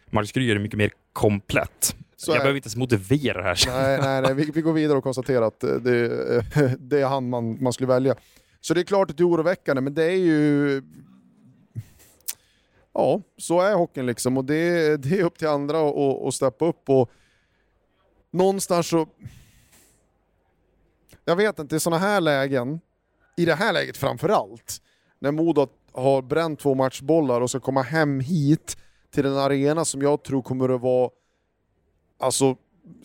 Marcus 0.09 0.31
Kryger 0.31 0.55
är 0.55 0.59
mycket 0.59 0.77
mer 0.77 0.91
komplett. 1.13 1.95
Så 2.15 2.31
jag 2.31 2.35
är- 2.35 2.39
behöver 2.39 2.55
inte 2.57 2.67
ens 2.67 2.75
motivera 2.75 3.37
det 3.41 3.47
här. 3.47 3.63
nej, 3.67 3.99
nej, 4.01 4.21
nej. 4.21 4.33
Vi, 4.33 4.51
vi 4.51 4.61
går 4.61 4.73
vidare 4.73 4.97
och 4.97 5.03
konstaterar 5.03 5.41
att 5.41 5.63
eh, 5.63 5.73
det, 5.75 6.05
eh, 6.37 6.71
det 6.79 7.01
är 7.01 7.05
han 7.05 7.29
man, 7.29 7.63
man 7.63 7.73
skulle 7.73 7.87
välja. 7.87 8.15
Så 8.61 8.73
det 8.73 8.79
är 8.81 8.83
klart 8.85 9.09
att 9.11 9.17
det 9.17 9.23
är 9.23 9.27
oroväckande, 9.29 9.81
men 9.81 9.93
det 9.93 10.03
är 10.03 10.17
ju... 10.17 10.81
Ja, 12.93 13.21
så 13.37 13.61
är 13.61 13.73
hockeyn 13.75 14.05
liksom 14.05 14.37
och 14.37 14.45
det, 14.45 14.97
det 14.97 15.19
är 15.19 15.23
upp 15.23 15.37
till 15.37 15.47
andra 15.47 15.89
att 16.27 16.33
steppa 16.33 16.65
upp 16.65 16.89
och 16.89 17.11
någonstans 18.31 18.87
så... 18.87 19.07
Jag 21.25 21.35
vet 21.35 21.59
inte, 21.59 21.75
i 21.75 21.79
sådana 21.79 21.99
här 22.05 22.21
lägen, 22.21 22.79
i 23.37 23.45
det 23.45 23.55
här 23.55 23.73
läget 23.73 23.97
framför 23.97 24.29
allt, 24.29 24.81
när 25.19 25.31
Modo 25.31 25.67
har 25.91 26.21
bränt 26.21 26.59
två 26.59 26.75
matchbollar 26.75 27.41
och 27.41 27.49
ska 27.49 27.59
komma 27.59 27.81
hem 27.81 28.19
hit 28.19 28.77
till 29.15 29.25
en 29.25 29.38
arena 29.38 29.86
som 29.86 30.01
jag 30.01 30.23
tror 30.23 30.41
kommer 30.41 30.75
att 30.75 30.82
vara 30.82 31.10
alltså 32.19 32.56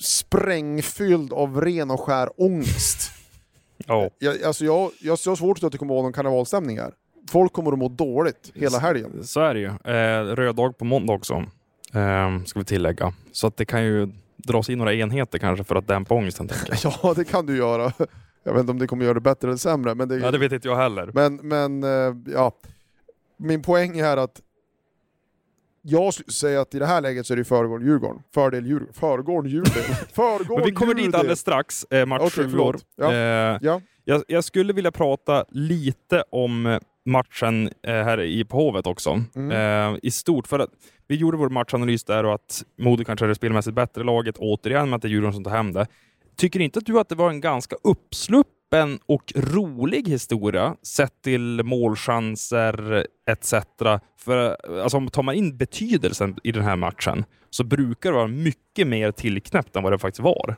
sprängfylld 0.01 1.33
av 1.33 1.61
ren 1.61 1.91
och 1.91 2.01
skär 2.01 2.31
ångest. 2.37 3.11
Ja. 3.87 4.11
Jag, 4.19 4.43
alltså 4.43 4.65
jag, 4.65 4.91
jag, 5.01 5.19
jag 5.25 5.31
har 5.31 5.37
svårt 5.37 5.63
att 5.63 5.73
det 5.73 5.79
kommer 5.79 5.95
att 5.95 5.97
vara 5.97 6.03
någon 6.03 6.13
karnevalstämning 6.13 6.79
här. 6.79 6.95
Folk 7.31 7.53
kommer 7.53 7.73
att 7.73 7.79
må 7.79 7.89
dåligt 7.89 8.53
hela 8.55 8.79
helgen. 8.79 9.25
Så 9.25 9.41
är 9.41 9.55
det 9.55 9.61
ju. 9.61 9.67
Eh, 9.67 10.35
röd 10.35 10.57
dag 10.57 10.79
på 10.79 10.85
måndag 10.85 11.13
också, 11.13 11.35
eh, 11.93 12.43
ska 12.45 12.59
vi 12.59 12.65
tillägga. 12.65 13.13
Så 13.33 13.47
att 13.47 13.57
det 13.57 13.65
kan 13.65 13.85
ju 13.85 14.09
dras 14.37 14.71
in 14.71 14.79
några 14.79 14.95
enheter 14.95 15.39
kanske 15.39 15.65
för 15.65 15.77
att 15.77 15.87
dämpa 15.89 16.15
ångesten. 16.15 16.49
Tänker 16.49 16.79
jag. 16.83 16.95
Ja, 17.03 17.15
det 17.15 17.25
kan 17.25 17.47
du 17.47 17.57
göra. 17.57 17.93
Jag 18.45 18.53
vet 18.53 18.61
inte 18.61 18.73
om 18.73 18.79
det 18.79 18.87
kommer 18.87 19.05
göra 19.05 19.15
det 19.15 19.21
bättre 19.21 19.49
eller 19.49 19.59
sämre. 19.59 19.95
Men 19.95 20.09
det, 20.09 20.17
Ja, 20.17 20.31
det 20.31 20.39
vet 20.39 20.53
inte 20.53 20.69
jag 20.69 20.77
heller. 20.77 21.11
Men, 21.15 21.37
men 21.37 21.85
eh, 21.85 22.17
ja, 22.35 22.53
min 23.37 23.63
poäng 23.63 23.99
är 23.99 24.17
att 24.17 24.41
jag 25.83 26.15
skulle 26.15 26.33
säga 26.33 26.61
att 26.61 26.75
i 26.75 26.79
det 26.79 26.87
här 26.87 27.01
läget 27.01 27.27
så 27.27 27.33
är 27.33 27.37
det 27.37 27.45
föregående 27.45 27.87
Djurgården. 27.87 28.23
Fördel 28.35 28.67
Djurgården. 28.67 28.95
Föregående 29.01 29.51
Djurgården. 29.51 29.83
Föregående 30.13 30.55
Men 30.57 30.65
vi 30.65 30.73
kommer 30.73 30.95
dit 30.95 31.03
Djurgården. 31.03 31.21
alldeles 31.21 31.41
strax, 31.41 31.85
eh, 31.91 32.07
match 32.07 32.23
Okej, 32.25 32.45
sju 32.45 32.51
förlåt. 32.51 32.75
år. 32.75 32.81
Ja. 32.97 33.13
Eh, 33.13 33.59
Ja. 33.63 33.81
jag, 34.05 34.23
jag 34.27 34.45
skulle 34.45 34.73
vilja 34.73 34.91
prata 34.93 35.45
lite 35.49 36.25
om 36.31 36.67
eh, 36.67 36.79
matchen 37.07 37.67
eh, 37.83 37.93
här 37.95 38.21
i 38.21 38.45
på 38.45 38.57
Hovet 38.57 38.87
också. 38.87 39.21
Mm. 39.37 39.93
Eh, 39.95 39.99
I 40.03 40.11
stort, 40.11 40.47
för 40.47 40.59
att 40.59 40.71
vi 41.09 41.17
gjorde 41.17 41.37
vår 41.37 41.49
matchanalys 41.49 42.05
där 42.05 42.25
och 42.25 42.35
att 42.35 42.63
Modo 42.79 43.05
kanske 43.05 43.27
är 43.27 43.29
det 43.29 43.35
spelmässigt 43.35 43.75
bättre 43.77 44.05
laget, 44.05 44.37
återigen 44.39 44.91
med 44.91 44.97
att 44.97 45.03
det 45.03 45.09
är 45.09 45.11
Djurgården 45.11 45.35
som 45.35 45.45
tar 45.45 45.51
hem 45.51 45.73
det. 45.73 45.87
Tycker 46.37 46.61
inte 46.61 46.81
du 46.81 47.01
att 47.01 47.09
det 47.09 47.15
var 47.15 47.31
en 47.31 47.41
ganska 47.41 47.77
uppsluppen 47.85 48.53
och 49.07 49.33
rolig 49.37 50.09
historia 50.09 50.77
sett 50.83 51.23
till 51.23 51.63
målchanser 51.65 53.07
etc. 53.31 53.55
För 54.17 54.57
alltså, 54.83 54.97
om 54.97 55.09
tar 55.09 55.23
man 55.23 55.35
in 55.35 55.57
betydelsen 55.57 56.37
i 56.43 56.53
den 56.53 56.63
här 56.65 56.77
matchen 56.77 57.25
så 57.51 57.65
brukar 57.65 58.11
det 58.11 58.17
vara 58.17 58.27
mycket 58.29 58.87
mer 58.87 59.13
tillknäppt 59.13 59.77
än 59.77 59.83
vad 59.83 59.93
det 59.93 59.99
faktiskt 59.99 60.23
var. 60.23 60.57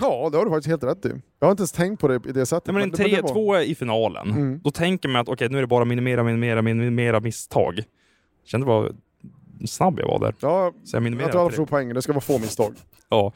ja, 0.00 0.28
det 0.32 0.38
har 0.38 0.44
du 0.44 0.50
faktiskt 0.50 0.68
helt 0.68 0.84
rätt 0.84 1.06
i. 1.06 1.08
Jag 1.38 1.46
har 1.46 1.50
inte 1.50 1.60
ens 1.60 1.72
tänkt 1.72 2.00
på 2.00 2.08
det 2.08 2.14
i 2.28 2.32
det 2.32 2.46
sättet. 2.46 2.66
Nej, 2.66 2.74
men 2.74 2.82
en 2.82 2.90
det- 2.90 2.96
det 3.16 3.22
var- 3.22 3.28
3-2 3.28 3.60
i 3.62 3.74
finalen, 3.74 4.30
Mm. 4.30 4.60
då 4.64 4.70
tänker 4.70 5.08
man 5.08 5.20
att 5.20 5.28
okej, 5.28 5.48
nu 5.48 5.56
är 5.58 5.60
det 5.62 5.66
bara 5.66 5.84
minimera, 5.84 6.22
minimera, 6.22 6.62
minimera 6.62 7.20
misstag. 7.20 7.80
Kände 8.44 8.66
vad 8.66 8.96
snabb 9.66 9.98
jag 10.00 10.06
var 10.08 10.18
där. 10.18 10.34
Ja, 10.40 10.72
Så 10.84 10.96
jag 10.96 11.04
jag 11.06 11.30
tror 11.30 11.40
alla 11.40 11.50
förstår 11.50 11.66
poängen. 11.66 11.94
Det 11.94 12.02
ska 12.02 12.12
vara 12.12 12.20
få 12.20 12.38
misstag. 12.38 12.74
Ja. 13.08 13.32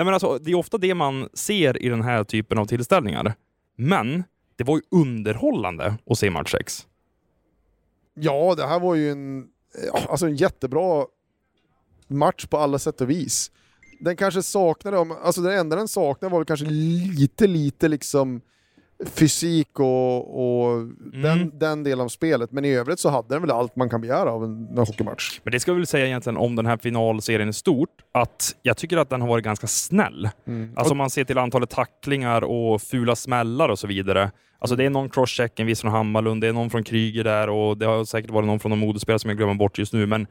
Nej, 0.00 0.04
men 0.04 0.14
alltså, 0.14 0.38
det 0.38 0.50
är 0.50 0.54
ofta 0.54 0.78
det 0.78 0.94
man 0.94 1.28
ser 1.34 1.82
i 1.82 1.88
den 1.88 2.02
här 2.02 2.24
typen 2.24 2.58
av 2.58 2.66
tillställningar. 2.66 3.34
Men 3.76 4.24
det 4.56 4.64
var 4.64 4.76
ju 4.76 4.82
underhållande 4.90 5.94
att 6.06 6.18
se 6.18 6.30
match 6.30 6.52
6. 6.52 6.86
Ja, 8.14 8.54
det 8.54 8.66
här 8.66 8.80
var 8.80 8.94
ju 8.94 9.10
en, 9.10 9.48
alltså 10.08 10.26
en 10.26 10.36
jättebra 10.36 11.06
match 12.08 12.46
på 12.46 12.58
alla 12.58 12.78
sätt 12.78 13.00
och 13.00 13.10
vis. 13.10 13.50
Den 14.00 14.16
kanske 14.16 14.42
saknade, 14.42 14.96
alltså 15.22 15.40
det 15.40 15.54
enda 15.54 15.76
den 15.76 15.88
saknade 15.88 16.32
var 16.32 16.38
väl 16.38 16.46
kanske 16.46 16.66
lite, 16.66 17.46
lite 17.46 17.88
liksom 17.88 18.40
fysik 19.06 19.80
och, 19.80 20.66
och 20.66 20.72
Mm. 20.72 21.22
den, 21.22 21.58
den 21.58 21.84
delen 21.84 22.04
av 22.04 22.08
spelet. 22.08 22.52
Men 22.52 22.64
i 22.64 22.68
övrigt 22.74 22.98
så 23.00 23.08
hade 23.08 23.28
den 23.28 23.42
väl 23.42 23.50
allt 23.50 23.76
man 23.76 23.90
kan 23.90 24.00
begära 24.00 24.30
av 24.32 24.44
en, 24.44 24.68
en 24.70 24.78
hockeymatch. 24.78 25.40
Men 25.42 25.52
det 25.52 25.60
ska 25.60 25.72
vi 25.72 25.78
väl 25.78 25.86
säga 25.86 26.06
egentligen 26.06 26.36
om 26.36 26.56
den 26.56 26.66
här 26.66 26.76
finalserien 26.76 27.48
i 27.48 27.52
stort, 27.52 27.88
att 28.12 28.56
jag 28.62 28.76
tycker 28.76 28.96
att 28.96 29.10
den 29.10 29.20
har 29.20 29.28
varit 29.28 29.44
ganska 29.44 29.66
snäll. 29.66 30.28
Mm. 30.46 30.72
Alltså 30.76 30.92
om 30.92 30.98
man 30.98 31.10
ser 31.10 31.24
till 31.24 31.38
antalet 31.38 31.70
tacklingar 31.70 32.44
och 32.44 32.82
fula 32.82 33.16
smällar 33.16 33.68
och 33.68 33.78
så 33.78 33.86
vidare. 33.86 34.30
Alltså 34.58 34.76
det 34.76 34.84
är 34.84 34.90
någon 34.90 35.08
crosscheck, 35.08 35.60
en 35.60 35.66
viss 35.66 35.80
från 35.80 35.90
Hammarlund, 35.90 36.40
det 36.40 36.46
är 36.48 36.52
någon 36.52 36.70
från 36.70 36.84
Kryger 36.84 37.24
där 37.24 37.48
och 37.50 37.78
det 37.78 37.86
har 37.86 38.04
säkert 38.04 38.30
varit 38.30 38.46
någon 38.46 38.60
från 38.60 38.70
de 38.70 38.78
modespelare 38.78 39.18
som 39.18 39.30
jag 39.30 39.36
glömmer 39.36 39.54
bort 39.54 39.78
just 39.78 39.92
nu. 39.92 40.06
Men 40.06 40.26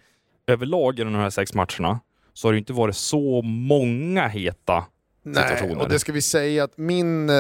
överlag 0.48 1.00
i 1.00 1.04
de 1.04 1.16
här 1.16 1.30
sex 1.30 1.54
matcherna 1.54 2.00
så 2.34 2.48
har 2.48 2.54
det 2.54 2.58
inte 2.60 2.74
varit 2.74 2.96
så 2.96 3.42
många 3.42 4.28
heta 4.28 4.86
Nej, 5.24 5.44
situationer. 5.50 5.82
och 5.84 5.90
det 5.90 6.00
ska 6.00 6.12
vi 6.12 6.22
säga 6.22 6.64
att 6.64 6.78
min 6.78 7.30
eh, 7.30 7.36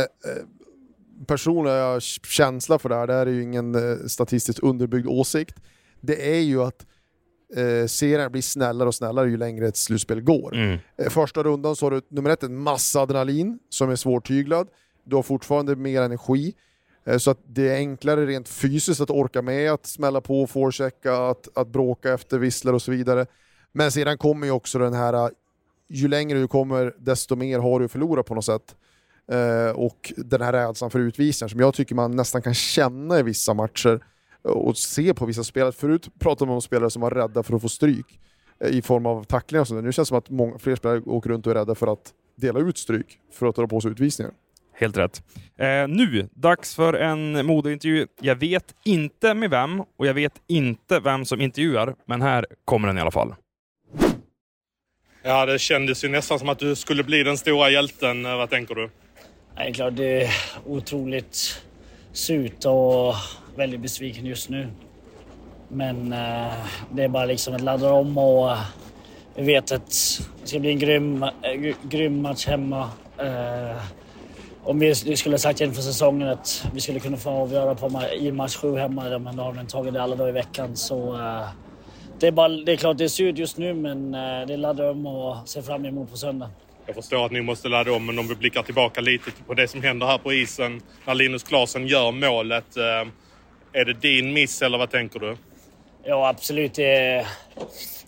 personliga 1.27 1.99
känsla 2.23 2.79
för 2.79 2.89
det 2.89 2.95
här, 2.95 3.08
det 3.08 3.13
här 3.13 3.25
är 3.25 3.32
ju 3.32 3.43
ingen 3.43 3.75
eh, 3.75 4.05
statistiskt 4.08 4.60
underbyggd 4.60 5.08
åsikt, 5.08 5.55
det 6.01 6.36
är 6.38 6.41
ju 6.41 6.62
att 6.63 6.86
eh, 7.55 7.88
serien 7.88 8.32
blir 8.32 8.41
snällare 8.41 8.88
och 8.88 8.95
snällare 8.95 9.29
ju 9.29 9.38
längre 9.38 9.67
ett 9.67 9.77
slutspel 9.77 10.21
går. 10.21 10.55
Mm. 10.55 10.79
Eh, 10.97 11.10
Första 11.10 11.43
rundan 11.43 11.75
så 11.75 11.86
har 11.86 11.91
du 11.91 12.01
nummer 12.10 12.29
ett 12.29 12.43
en 12.43 12.58
massa 12.58 13.01
adrenalin 13.01 13.60
som 13.69 13.89
är 13.89 13.95
svårtyglad. 13.95 14.67
Du 15.03 15.15
har 15.15 15.23
fortfarande 15.23 15.75
mer 15.75 16.01
energi. 16.01 16.53
Eh, 17.05 17.17
Så 17.17 17.32
att 17.32 17.39
det 17.47 17.69
är 17.69 17.75
enklare 17.75 18.25
rent 18.25 18.49
fysiskt 18.49 19.01
att 19.01 19.10
orka 19.10 19.41
med 19.41 19.71
att 19.71 19.86
smälla 19.86 20.21
på, 20.21 20.47
forechecka, 20.47 21.17
att, 21.17 21.58
att 21.58 21.67
bråka 21.67 22.13
efter 22.13 22.39
visslar 22.39 22.73
och 22.73 22.82
så 22.82 22.91
vidare. 22.91 23.25
Men 23.71 23.91
sedan 23.91 24.17
kommer 24.17 24.47
ju 24.47 24.53
också 24.53 24.79
den 24.79 24.93
här, 24.93 25.32
ju 25.89 26.08
längre 26.08 26.39
du 26.39 26.47
kommer 26.47 26.95
desto 26.97 27.36
mer 27.36 27.60
har 27.60 27.79
du 27.79 27.86
att 27.86 27.91
förlora 27.91 28.23
på 28.23 28.36
något 28.36 28.45
sätt. 28.45 28.75
Eh, 29.32 29.72
och 29.76 30.13
den 30.18 30.42
här 30.42 30.54
rädslan 30.54 30.92
för 30.92 31.00
utvisningar 31.00 31.50
som 31.50 31.60
jag 31.60 31.74
tycker 31.74 31.96
man 31.96 32.12
nästan 32.15 32.42
kan 32.42 32.54
känna 32.54 33.20
i 33.20 33.24
vissa 33.24 33.54
matcher 33.54 34.00
och 34.42 34.78
se 34.78 35.13
på 35.13 35.26
vissa 35.26 35.44
spelare. 35.44 35.72
Förut 35.72 36.10
pratade 36.20 36.48
man 36.48 36.56
om 36.56 36.62
spelare 36.62 36.89
som 36.89 37.02
var 37.02 37.12
rädda 37.12 37.44
för 37.44 37.56
att 37.56 37.62
få 37.62 37.70
stryk 37.70 38.20
eh, 38.63 38.70
i 38.70 38.82
form 38.82 39.06
av 39.06 39.24
tacklingar 39.24 39.62
och 39.62 39.68
sånt. 39.68 39.84
Nu 39.84 39.92
känns 39.92 40.08
det 40.08 40.10
som 40.10 40.18
att 40.18 40.30
många, 40.30 40.58
fler 40.58 40.76
spelare 40.76 41.00
åker 41.00 41.30
runt 41.30 41.48
och 41.48 41.52
är 41.52 41.56
rädda 41.56 41.76
för 41.76 41.94
att 41.94 42.13
dela 42.38 42.60
ut 42.60 42.78
stryk 42.78 43.20
för 43.34 43.46
att 43.46 43.56
dra 43.56 43.68
på 43.68 43.82
sig 43.82 43.92
utvisningar. 43.92 44.34
Helt 44.74 44.98
rätt. 44.98 45.24
Eh, 45.58 45.88
nu, 45.88 46.30
dags 46.34 46.76
för 46.76 46.94
en 46.94 47.46
modeintervju. 47.46 48.08
Jag 48.22 48.36
vet 48.36 48.76
inte 48.86 49.34
med 49.34 49.50
vem 49.50 49.80
och 49.80 50.08
jag 50.08 50.13
vet 50.13 50.34
inte 50.48 51.00
vem 51.00 51.26
som 51.26 51.42
intervjuar, 51.42 51.96
men 52.06 52.22
här 52.22 52.46
kommer 52.65 52.88
den 52.88 52.98
i 52.98 53.02
alla 53.02 53.12
fall. 53.12 53.36
Ja, 55.24 55.46
det 55.46 55.60
kändes 55.60 56.04
ju 56.04 56.08
nästan 56.10 56.39
som 56.39 56.50
att 56.50 56.60
du 56.60 56.76
skulle 56.76 57.04
bli 57.04 57.24
den 57.24 57.38
stora 57.38 57.70
hjälten. 57.70 58.26
Eh, 58.26 58.38
Vad 58.38 58.50
tänker 58.50 58.76
du? 58.76 58.89
Det 59.56 59.62
är 59.62 59.74
klart, 59.74 59.96
det 59.96 60.24
är 60.24 60.34
otroligt 60.66 61.62
surt 62.14 62.66
och 62.66 63.16
väldigt 63.56 63.80
besviken 63.80 64.26
just 64.26 64.50
nu. 64.50 64.68
Men 65.68 66.14
eh, 66.14 66.54
det 66.92 67.04
är 67.04 67.08
bara 67.08 67.26
liksom 67.26 67.56
att 67.56 67.62
ladda 67.62 67.94
om 67.94 68.18
och 68.18 68.52
eh, 68.52 68.60
vi 69.36 69.44
vet 69.44 69.72
att 69.72 70.22
det 70.42 70.48
ska 70.48 70.60
bli 70.60 70.70
en 70.72 70.80
grym, 70.80 71.24
eh, 71.24 71.76
grym 71.84 72.22
match 72.22 72.48
hemma. 72.48 72.90
Eh, 73.18 73.82
om 74.64 74.80
vi 74.80 74.96
skulle 74.96 75.34
ha 75.34 75.40
sagt 75.40 75.62
inför 75.62 75.82
säsongen 75.82 76.28
att 76.28 76.66
vi 76.74 76.82
skulle 76.82 77.00
kunna 77.00 77.18
få 77.18 77.30
avgöra 77.30 77.76
på, 77.76 78.02
i 78.20 78.32
match 78.32 78.56
sju 78.56 78.78
hemma, 78.78 79.20
men 79.20 79.36
då 79.36 79.44
har 79.44 79.54
de 79.54 79.68
tagit 79.68 79.94
det 79.94 80.02
alla 80.02 80.16
dagar 80.16 80.30
i 80.30 80.34
veckan. 80.34 80.76
Så, 80.76 81.14
eh, 81.14 81.48
det, 82.20 82.28
är 82.28 82.32
bara, 82.32 82.48
det 82.48 82.72
är 82.72 82.76
klart 82.76 82.98
det 82.98 83.04
är 83.04 83.08
surt 83.08 83.38
just 83.38 83.58
nu, 83.58 83.74
men 83.74 84.14
eh, 84.14 84.48
det 84.48 84.54
är 84.54 84.58
ladda 84.58 84.92
om 84.92 85.06
och 85.06 85.36
se 85.46 85.62
fram 85.62 85.86
emot 85.86 86.12
på 86.12 86.18
söndag. 86.18 86.50
Jag 86.89 86.95
förstår 86.95 87.25
att 87.25 87.32
ni 87.32 87.41
måste 87.41 87.67
ladda 87.67 87.91
om, 87.91 88.06
men 88.06 88.19
om 88.19 88.28
vi 88.28 88.36
blickar 88.36 88.63
tillbaka 88.63 89.02
lite 89.02 89.32
på 89.47 89.54
det 89.54 89.67
som 89.67 89.84
händer 89.84 90.08
här 90.08 90.17
på 90.17 90.34
isen 90.34 90.82
när 91.06 91.13
Linus 91.15 91.43
Klasen 91.43 91.88
gör 91.88 92.12
målet. 92.12 92.78
Eh, 92.78 93.08
är 93.73 93.86
det 93.86 93.93
din 93.93 94.34
miss 94.34 94.62
eller 94.62 94.78
vad 94.78 94.91
tänker 94.91 95.19
du? 95.19 95.38
Ja, 96.04 96.30
absolut. 96.30 96.78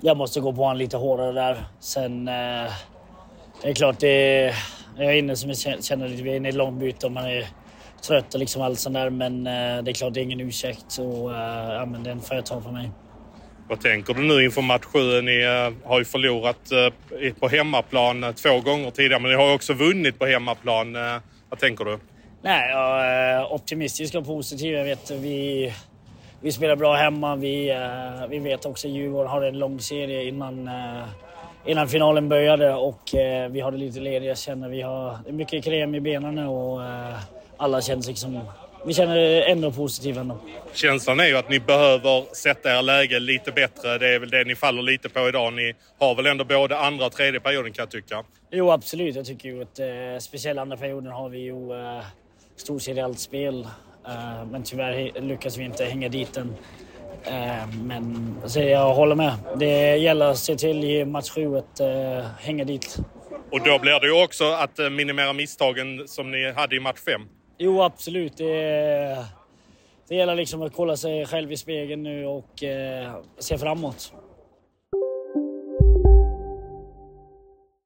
Jag 0.01 0.17
måste 0.17 0.39
gå 0.39 0.53
på 0.53 0.61
honom 0.61 0.77
lite 0.77 0.97
hårdare 0.97 1.31
där. 1.31 1.65
Sen... 1.79 2.27
Eh, 2.27 2.71
det 3.61 3.69
är 3.69 3.73
klart, 3.73 3.99
det, 3.99 4.55
jag 4.97 5.05
är 5.05 5.17
inne 5.17 5.35
som 5.35 5.49
jag 5.49 5.83
känner 5.83 6.07
vi 6.07 6.31
är 6.31 6.35
inne 6.35 6.47
i 6.47 6.49
ett 6.49 6.55
långbyte 6.55 7.05
och 7.05 7.11
man 7.11 7.25
är 7.25 7.47
trött 8.07 8.33
och 8.33 8.39
liksom 8.39 8.61
allt 8.61 8.79
sånt 8.79 8.93
där. 8.93 9.09
Men 9.09 9.47
eh, 9.47 9.83
det 9.83 9.91
är 9.91 9.93
klart, 9.93 10.13
det 10.13 10.19
är 10.19 10.23
ingen 10.23 10.41
ursäkt. 10.41 10.85
Så 10.87 11.31
ja, 11.77 11.85
men 11.85 12.03
den 12.03 12.21
får 12.21 12.35
jag 12.35 12.45
ta 12.45 12.61
för 12.61 12.71
mig. 12.71 12.89
Vad 13.71 13.79
tänker 13.79 14.13
du 14.13 14.21
nu 14.21 14.43
inför 14.43 14.61
match 14.61 14.83
sju? 14.83 15.21
Ni 15.21 15.41
eh, 15.41 15.89
har 15.89 15.99
ju 15.99 16.05
förlorat 16.05 16.71
eh, 16.71 17.33
på 17.33 17.47
hemmaplan 17.47 18.23
eh, 18.23 18.31
två 18.31 18.59
gånger 18.59 18.91
tidigare, 18.91 19.21
men 19.21 19.31
ni 19.31 19.37
har 19.37 19.47
ju 19.47 19.55
också 19.55 19.73
vunnit 19.73 20.19
på 20.19 20.25
hemmaplan. 20.25 20.93
Vad 21.49 21.59
tänker 21.59 21.85
du? 21.85 21.99
Nej, 22.41 22.71
jag 22.71 23.05
är 23.07 23.53
optimistisk 23.53 24.15
och 24.15 24.25
positiv. 24.25 24.73
Jag 24.73 24.83
vet 24.83 25.11
vi, 25.11 25.73
vi 26.41 26.51
spelar 26.51 26.75
bra 26.75 26.95
hemma. 26.95 27.35
Vi, 27.35 27.77
vi 28.29 28.39
vet 28.39 28.65
också 28.65 28.87
att 28.87 28.93
Djurgården 28.93 29.31
har 29.31 29.41
en 29.41 29.59
lång 29.59 29.79
serie 29.79 30.23
innan, 30.23 30.69
innan 31.65 31.87
finalen 31.87 32.29
började 32.29 32.73
och 32.73 33.01
vi 33.49 33.59
har 33.59 33.71
det 33.71 33.77
lite 33.77 33.99
ledigt. 33.99 34.27
Jag 34.27 34.37
känner 34.37 34.69
vi 34.69 34.81
har 34.81 35.19
det 35.23 35.29
är 35.29 35.33
mycket 35.33 35.63
krem 35.63 35.95
i 35.95 35.99
benen 35.99 36.35
nu 36.35 36.45
och 36.45 36.81
alla 37.57 37.81
känns 37.81 38.07
liksom... 38.07 38.39
Vi 38.85 38.93
känner 38.93 39.41
ändå 39.41 39.71
positiva 39.71 40.21
ändå. 40.21 40.37
Känslan 40.73 41.19
är 41.19 41.25
ju 41.25 41.37
att 41.37 41.49
ni 41.49 41.59
behöver 41.59 42.35
sätta 42.35 42.77
er 42.77 42.81
läge 42.81 43.19
lite 43.19 43.51
bättre. 43.51 43.97
Det 43.97 44.15
är 44.15 44.19
väl 44.19 44.29
det 44.29 44.43
ni 44.43 44.55
faller 44.55 44.81
lite 44.81 45.09
på 45.09 45.27
idag. 45.29 45.53
Ni 45.53 45.73
har 45.99 46.15
väl 46.15 46.25
ändå 46.25 46.43
både 46.45 46.77
andra 46.77 47.05
och 47.05 47.11
tredje 47.11 47.39
perioden 47.39 47.73
kan 47.73 47.83
jag 47.83 47.91
tycka. 47.91 48.23
Jo, 48.51 48.71
absolut. 48.71 49.15
Jag 49.15 49.25
tycker 49.25 49.49
ju 49.49 49.61
att 49.61 49.79
eh, 49.79 49.85
speciellt 50.19 50.59
andra 50.59 50.77
perioden 50.77 51.11
har 51.11 51.29
vi 51.29 51.39
ju 51.39 51.71
eh, 52.97 53.05
allt 53.05 53.19
spel. 53.19 53.67
Eh, 54.07 54.45
men 54.51 54.63
tyvärr 54.63 55.21
lyckas 55.21 55.57
vi 55.57 55.63
inte 55.63 55.85
hänga 55.85 56.09
dit 56.09 56.33
den. 56.33 56.55
Eh, 57.23 57.67
men 57.83 58.35
så 58.45 58.59
jag 58.59 58.93
håller 58.93 59.15
med. 59.15 59.33
Det 59.57 59.95
gäller 59.95 60.25
att 60.25 60.37
se 60.37 60.55
till 60.55 60.83
i 60.83 61.05
match 61.05 61.29
7 61.29 61.57
att 61.57 61.79
eh, 61.79 62.25
hänga 62.39 62.63
dit. 62.63 62.97
Och 63.51 63.63
då 63.63 63.79
blir 63.79 63.99
det 63.99 64.07
ju 64.07 64.23
också 64.23 64.51
att 64.51 64.79
eh, 64.79 64.89
minimera 64.89 65.33
misstagen 65.33 66.07
som 66.07 66.31
ni 66.31 66.51
hade 66.51 66.75
i 66.75 66.79
match 66.79 66.99
fem. 67.05 67.21
Jo, 67.63 67.81
absolut. 67.81 68.37
Det, 68.37 69.25
det 70.07 70.15
gäller 70.15 70.35
liksom 70.35 70.61
att 70.61 70.73
kolla 70.73 70.97
sig 70.97 71.25
själv 71.25 71.51
i 71.51 71.57
spegeln 71.57 72.03
nu 72.03 72.25
och 72.25 72.63
eh, 72.63 73.13
se 73.39 73.57
framåt. 73.57 74.13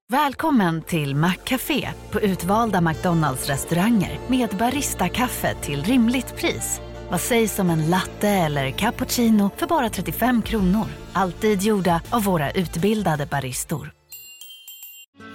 Välkommen 0.08 0.82
till 0.82 1.16
Maccafé 1.16 1.90
på 2.12 2.22
utvalda 2.22 2.82
McDonalds 2.82 3.48
restauranger 3.48 4.20
med 4.28 4.50
Baristakaffe 4.50 5.56
till 5.62 5.84
rimligt 5.84 6.36
pris. 6.36 6.82
Vad 7.10 7.22
sägs 7.22 7.60
om 7.60 7.70
en 7.70 7.90
latte 7.90 8.30
eller 8.30 8.72
cappuccino 8.72 9.50
för 9.58 9.68
bara 9.68 9.90
35 9.90 10.42
kronor? 10.42 10.88
Alltid 11.14 11.62
gjorda 11.62 12.02
av 12.12 12.24
våra 12.24 12.52
utbildade 12.52 13.26
baristor. 13.26 13.95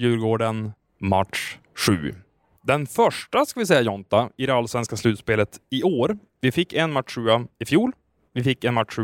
Djurgården, 0.00 0.72
match 0.98 1.58
7. 1.86 2.14
Den 2.62 2.86
första, 2.86 3.46
ska 3.46 3.60
vi 3.60 3.66
säga 3.66 3.80
Jonta, 3.80 4.30
i 4.36 4.46
det 4.46 4.54
allsvenska 4.54 4.96
slutspelet 4.96 5.60
i 5.70 5.82
år. 5.82 6.18
Vi 6.40 6.52
fick 6.52 6.72
en 6.72 6.92
match 6.92 7.14
7 7.14 7.22
i 7.58 7.64
fjol. 7.64 7.92
Vi 8.32 8.42
fick 8.42 8.64
en 8.64 8.74
match 8.74 8.94
7 8.96 9.02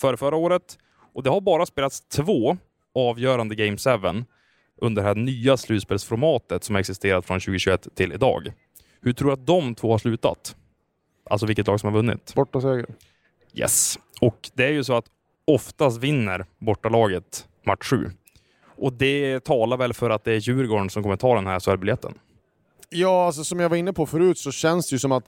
förra, 0.00 0.16
förra 0.16 0.36
året. 0.36 0.78
Och 1.14 1.22
det 1.22 1.30
har 1.30 1.40
bara 1.40 1.66
spelats 1.66 2.00
två 2.00 2.56
avgörande 2.94 3.54
Game 3.54 3.76
7 3.76 4.24
under 4.76 5.02
det 5.02 5.08
här 5.08 5.14
nya 5.14 5.56
slutspelsformatet 5.56 6.64
som 6.64 6.76
existerat 6.76 7.26
från 7.26 7.40
2021 7.40 7.88
till 7.94 8.12
idag. 8.12 8.52
Hur 9.00 9.12
tror 9.12 9.28
du 9.28 9.32
att 9.32 9.46
de 9.46 9.74
två 9.74 9.90
har 9.90 9.98
slutat? 9.98 10.56
Alltså 11.30 11.46
vilket 11.46 11.66
lag 11.66 11.80
som 11.80 11.86
har 11.86 11.94
vunnit? 11.94 12.34
Borta 12.34 12.60
seger. 12.60 12.86
Yes. 13.54 13.98
Och 14.20 14.50
det 14.54 14.64
är 14.64 14.72
ju 14.72 14.84
så 14.84 14.94
att 14.96 15.06
oftast 15.44 15.98
vinner 15.98 16.46
bortalaget 16.58 17.48
match 17.66 17.90
7. 17.90 18.10
Och 18.78 18.92
det 18.92 19.44
talar 19.44 19.76
väl 19.76 19.94
för 19.94 20.10
att 20.10 20.24
det 20.24 20.32
är 20.32 20.36
Djurgården 20.36 20.90
som 20.90 21.02
kommer 21.02 21.16
ta 21.16 21.34
den 21.34 21.46
här 21.46 21.60
SHL-biljetten. 21.60 22.14
Ja, 22.90 23.26
alltså, 23.26 23.44
som 23.44 23.60
jag 23.60 23.68
var 23.68 23.76
inne 23.76 23.92
på 23.92 24.06
förut 24.06 24.38
så 24.38 24.52
känns 24.52 24.88
det 24.88 24.94
ju 24.94 24.98
som 24.98 25.12
att, 25.12 25.24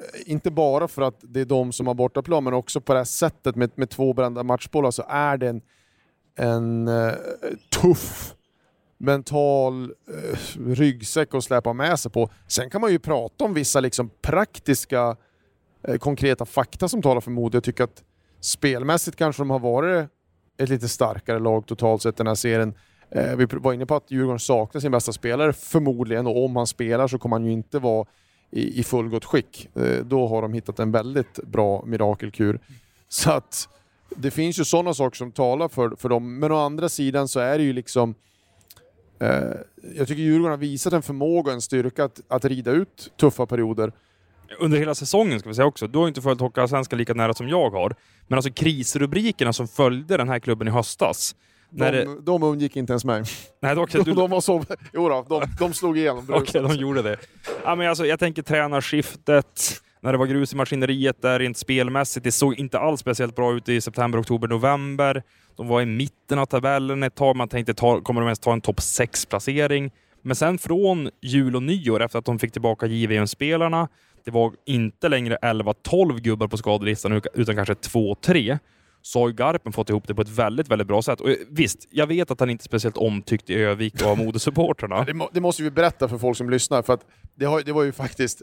eh, 0.00 0.32
inte 0.32 0.50
bara 0.50 0.88
för 0.88 1.02
att 1.02 1.18
det 1.20 1.40
är 1.40 1.44
de 1.44 1.72
som 1.72 1.86
har 1.86 1.94
bortaplan, 1.94 2.44
men 2.44 2.54
också 2.54 2.80
på 2.80 2.92
det 2.92 2.98
här 2.98 3.04
sättet 3.04 3.56
med, 3.56 3.70
med 3.74 3.90
två 3.90 4.12
brända 4.12 4.42
matchbollar 4.42 4.90
så 4.90 5.04
är 5.08 5.36
det 5.36 5.48
en, 5.48 5.62
en 6.36 6.88
uh, 6.88 7.12
tuff 7.82 8.34
mental 8.98 9.84
uh, 9.84 10.68
ryggsäck 10.74 11.34
att 11.34 11.44
släpa 11.44 11.72
med 11.72 11.98
sig 11.98 12.12
på. 12.12 12.30
Sen 12.48 12.70
kan 12.70 12.80
man 12.80 12.90
ju 12.90 12.98
prata 12.98 13.44
om 13.44 13.54
vissa 13.54 13.80
liksom, 13.80 14.10
praktiska 14.22 15.16
uh, 15.88 15.96
konkreta 15.96 16.44
fakta 16.44 16.88
som 16.88 17.02
talar 17.02 17.20
för 17.20 17.30
Modo. 17.30 17.56
Jag 17.56 17.64
tycker 17.64 17.84
att 17.84 18.02
spelmässigt 18.40 19.16
kanske 19.16 19.42
de 19.42 19.50
har 19.50 19.58
varit 19.58 20.08
ett 20.58 20.68
lite 20.68 20.88
starkare 20.88 21.38
lag 21.38 21.66
totalt 21.66 22.02
sett 22.02 22.16
den 22.16 22.26
här 22.26 22.34
serien. 22.34 22.74
Eh, 23.10 23.36
vi 23.36 23.46
var 23.50 23.72
inne 23.72 23.86
på 23.86 23.94
att 23.94 24.10
Djurgården 24.10 24.38
saknar 24.38 24.80
sin 24.80 24.92
bästa 24.92 25.12
spelare 25.12 25.52
förmodligen 25.52 26.26
och 26.26 26.44
om 26.44 26.56
han 26.56 26.66
spelar 26.66 27.08
så 27.08 27.18
kommer 27.18 27.36
han 27.36 27.44
ju 27.44 27.52
inte 27.52 27.78
vara 27.78 28.06
i, 28.50 28.80
i 28.80 28.84
fullgott 28.84 29.24
skick. 29.24 29.76
Eh, 29.76 30.04
då 30.04 30.26
har 30.28 30.42
de 30.42 30.52
hittat 30.52 30.78
en 30.78 30.92
väldigt 30.92 31.42
bra 31.42 31.84
mirakelkur. 31.86 32.60
Så 33.08 33.30
att 33.30 33.68
det 34.16 34.30
finns 34.30 34.60
ju 34.60 34.64
sådana 34.64 34.94
saker 34.94 35.16
som 35.16 35.32
talar 35.32 35.68
för, 35.68 35.90
för 35.96 36.08
dem. 36.08 36.38
Men 36.38 36.52
å 36.52 36.56
andra 36.56 36.88
sidan 36.88 37.28
så 37.28 37.40
är 37.40 37.58
det 37.58 37.64
ju 37.64 37.72
liksom 37.72 38.14
eh, 39.18 39.28
jag 39.96 40.08
tycker 40.08 40.22
Djurgården 40.22 40.50
har 40.50 40.58
visat 40.58 40.92
en 40.92 41.02
förmåga 41.02 41.50
och 41.50 41.54
en 41.54 41.60
styrka 41.60 42.04
att, 42.04 42.20
att 42.28 42.44
rida 42.44 42.70
ut 42.70 43.12
tuffa 43.16 43.46
perioder 43.46 43.92
under 44.58 44.78
hela 44.78 44.94
säsongen 44.94 45.40
ska 45.40 45.48
vi 45.48 45.54
säga 45.54 45.66
också. 45.66 45.86
Du 45.86 45.98
har 45.98 46.08
inte 46.08 46.22
följt 46.22 46.40
Hockeyallsvenskan 46.40 46.98
lika 46.98 47.14
nära 47.14 47.34
som 47.34 47.48
jag 47.48 47.70
har. 47.70 47.94
Men 48.28 48.36
alltså 48.38 48.52
krisrubrikerna 48.52 49.52
som 49.52 49.68
följde 49.68 50.16
den 50.16 50.28
här 50.28 50.38
klubben 50.38 50.68
i 50.68 50.70
höstas. 50.70 51.34
När 51.70 51.92
det, 51.92 52.04
De, 52.04 52.24
de 52.24 52.42
undgick 52.42 52.76
inte 52.76 52.92
ens 52.92 53.04
mig. 53.04 53.24
nej, 53.62 53.74
dock, 53.74 53.92
De, 53.92 54.02
du, 54.02 54.12
de 54.12 54.30
var 54.30 54.40
så... 54.40 54.64
Jo 54.92 55.08
då, 55.08 55.26
de, 55.28 55.42
de 55.58 55.74
slog 55.74 55.98
igenom. 55.98 56.26
Okej, 56.32 56.62
de 56.62 56.74
gjorde 56.74 57.02
det. 57.02 57.16
Ja, 57.64 57.74
men 57.74 57.88
alltså, 57.88 58.06
jag 58.06 58.18
tänker 58.18 58.42
tränarskiftet, 58.42 59.82
när 60.00 60.12
det 60.12 60.18
var 60.18 60.26
grus 60.26 60.52
i 60.52 60.56
maskineriet 60.56 61.22
där 61.22 61.38
rent 61.38 61.58
spelmässigt. 61.58 62.24
Det 62.24 62.32
såg 62.32 62.54
inte 62.54 62.78
alls 62.78 63.00
speciellt 63.00 63.36
bra 63.36 63.54
ut 63.54 63.68
i 63.68 63.80
september, 63.80 64.20
oktober, 64.20 64.48
november. 64.48 65.22
De 65.56 65.68
var 65.68 65.80
i 65.82 65.86
mitten 65.86 66.38
av 66.38 66.46
tabellen 66.46 67.02
ett 67.02 67.14
tag. 67.14 67.36
Man 67.36 67.48
tänkte, 67.48 67.74
ta, 67.74 68.00
kommer 68.00 68.20
de 68.20 68.26
ens 68.26 68.38
ta 68.38 68.52
en 68.52 68.60
topp 68.60 68.78
6-placering? 68.78 69.90
Men 70.22 70.36
sen 70.36 70.58
från 70.58 71.10
jul 71.20 71.56
och 71.56 71.62
nyår, 71.62 72.02
efter 72.02 72.18
att 72.18 72.24
de 72.24 72.38
fick 72.38 72.52
tillbaka 72.52 72.86
JVM-spelarna, 72.86 73.88
det 74.24 74.30
var 74.30 74.52
inte 74.66 75.08
längre 75.08 75.38
11-12 75.42 76.18
gubbar 76.20 76.48
på 76.48 76.56
skadelistan, 76.56 77.20
utan 77.34 77.56
kanske 77.56 77.74
2-3 77.74 78.58
så 79.04 79.20
har 79.20 79.28
ju 79.28 79.34
Garpen 79.34 79.72
fått 79.72 79.90
ihop 79.90 80.08
det 80.08 80.14
på 80.14 80.22
ett 80.22 80.28
väldigt, 80.28 80.68
väldigt 80.68 80.88
bra 80.88 81.02
sätt. 81.02 81.20
Och 81.20 81.28
eh, 81.30 81.36
visst, 81.50 81.88
jag 81.90 82.06
vet 82.06 82.30
att 82.30 82.40
han 82.40 82.50
inte 82.50 82.62
är 82.62 82.64
speciellt 82.64 82.96
omtyckt 82.96 83.50
i 83.50 83.54
Övik 83.54 83.94
och 84.02 84.08
av 84.10 84.18
modesupportrarna. 84.24 85.04
Det, 85.04 85.14
må, 85.14 85.28
det 85.32 85.40
måste 85.40 85.62
vi 85.62 85.70
berätta 85.70 86.08
för 86.08 86.18
folk 86.18 86.36
som 86.36 86.50
lyssnar, 86.50 86.82
för 86.82 86.92
att 86.92 87.06
det, 87.34 87.44
har, 87.44 87.60
det 87.62 87.72
var 87.72 87.82
ju 87.82 87.92
faktiskt... 87.92 88.42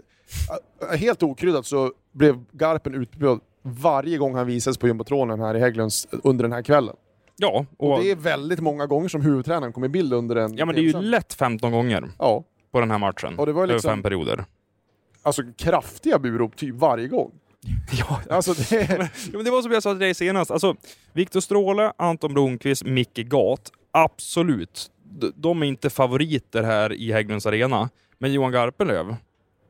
äh, 0.91 0.97
Helt 0.97 1.23
okryddat 1.23 1.65
så 1.65 1.91
blev 2.11 2.43
Garpen 2.51 2.93
utbjuden 2.95 3.39
varje 3.61 4.17
gång 4.17 4.35
han 4.35 4.47
visades 4.47 4.77
på 4.77 4.87
jumbotronen 4.87 5.39
här 5.39 5.55
i 5.55 5.59
Hägglunds 5.59 6.07
under 6.23 6.43
den 6.43 6.51
här 6.51 6.61
kvällen. 6.61 6.95
Ja, 7.37 7.65
och, 7.77 7.91
Och 7.93 8.03
det 8.03 8.11
är 8.11 8.15
väldigt 8.15 8.59
många 8.59 8.85
gånger 8.85 9.07
som 9.09 9.21
huvudtränaren 9.21 9.73
kom 9.73 9.83
i 9.83 9.89
bild 9.89 10.13
under 10.13 10.35
en 10.35 10.57
ja 10.57 10.65
men 10.65 10.75
det 10.75 10.81
är 10.81 10.83
ju 10.83 11.01
lätt 11.01 11.33
15 11.33 11.71
gånger 11.71 12.09
Ja, 12.19 12.43
på 12.71 12.79
den 12.79 12.91
här 12.91 12.97
matchen. 12.97 13.39
Och 13.39 13.45
det 13.45 13.51
var 13.53 13.67
liksom- 13.67 13.89
Över 13.89 13.95
fem 13.97 14.03
perioder. 14.03 14.45
Alltså 15.23 15.41
kraftiga 15.57 16.19
burop 16.19 16.55
typ 16.57 16.75
varje 16.75 17.07
gång. 17.07 17.31
Ja, 17.91 18.21
Alltså 18.29 18.53
det... 18.53 18.89
Ja, 19.31 19.31
men 19.33 19.45
det 19.45 19.51
var 19.51 19.61
som 19.61 19.71
jag 19.71 19.83
sa 19.83 19.91
till 19.91 19.99
dig 19.99 20.13
senast. 20.13 20.51
Alltså, 20.51 20.75
Viktor 21.13 21.39
Stråle, 21.39 21.93
Anton 21.97 22.33
Blomqvist, 22.33 22.83
Micke 22.85 23.17
Gat. 23.27 23.71
Absolut. 23.91 24.91
De 25.35 25.61
är 25.61 25.67
inte 25.67 25.89
favoriter 25.89 26.63
här 26.63 26.93
i 26.93 27.11
Hägglunds 27.11 27.45
arena. 27.45 27.89
Men 28.17 28.33
Johan 28.33 28.51
Garpenlöv, 28.51 29.15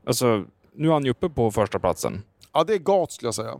alltså, 0.06 0.44
nu 0.74 0.88
är 0.88 0.92
han 0.92 1.04
ju 1.04 1.10
uppe 1.10 1.28
på 1.28 1.50
första 1.50 1.78
platsen. 1.78 2.22
Ja, 2.52 2.64
det 2.64 2.74
är 2.74 2.78
gat 2.78 3.12
skulle 3.12 3.26
jag 3.26 3.34
säga. 3.34 3.54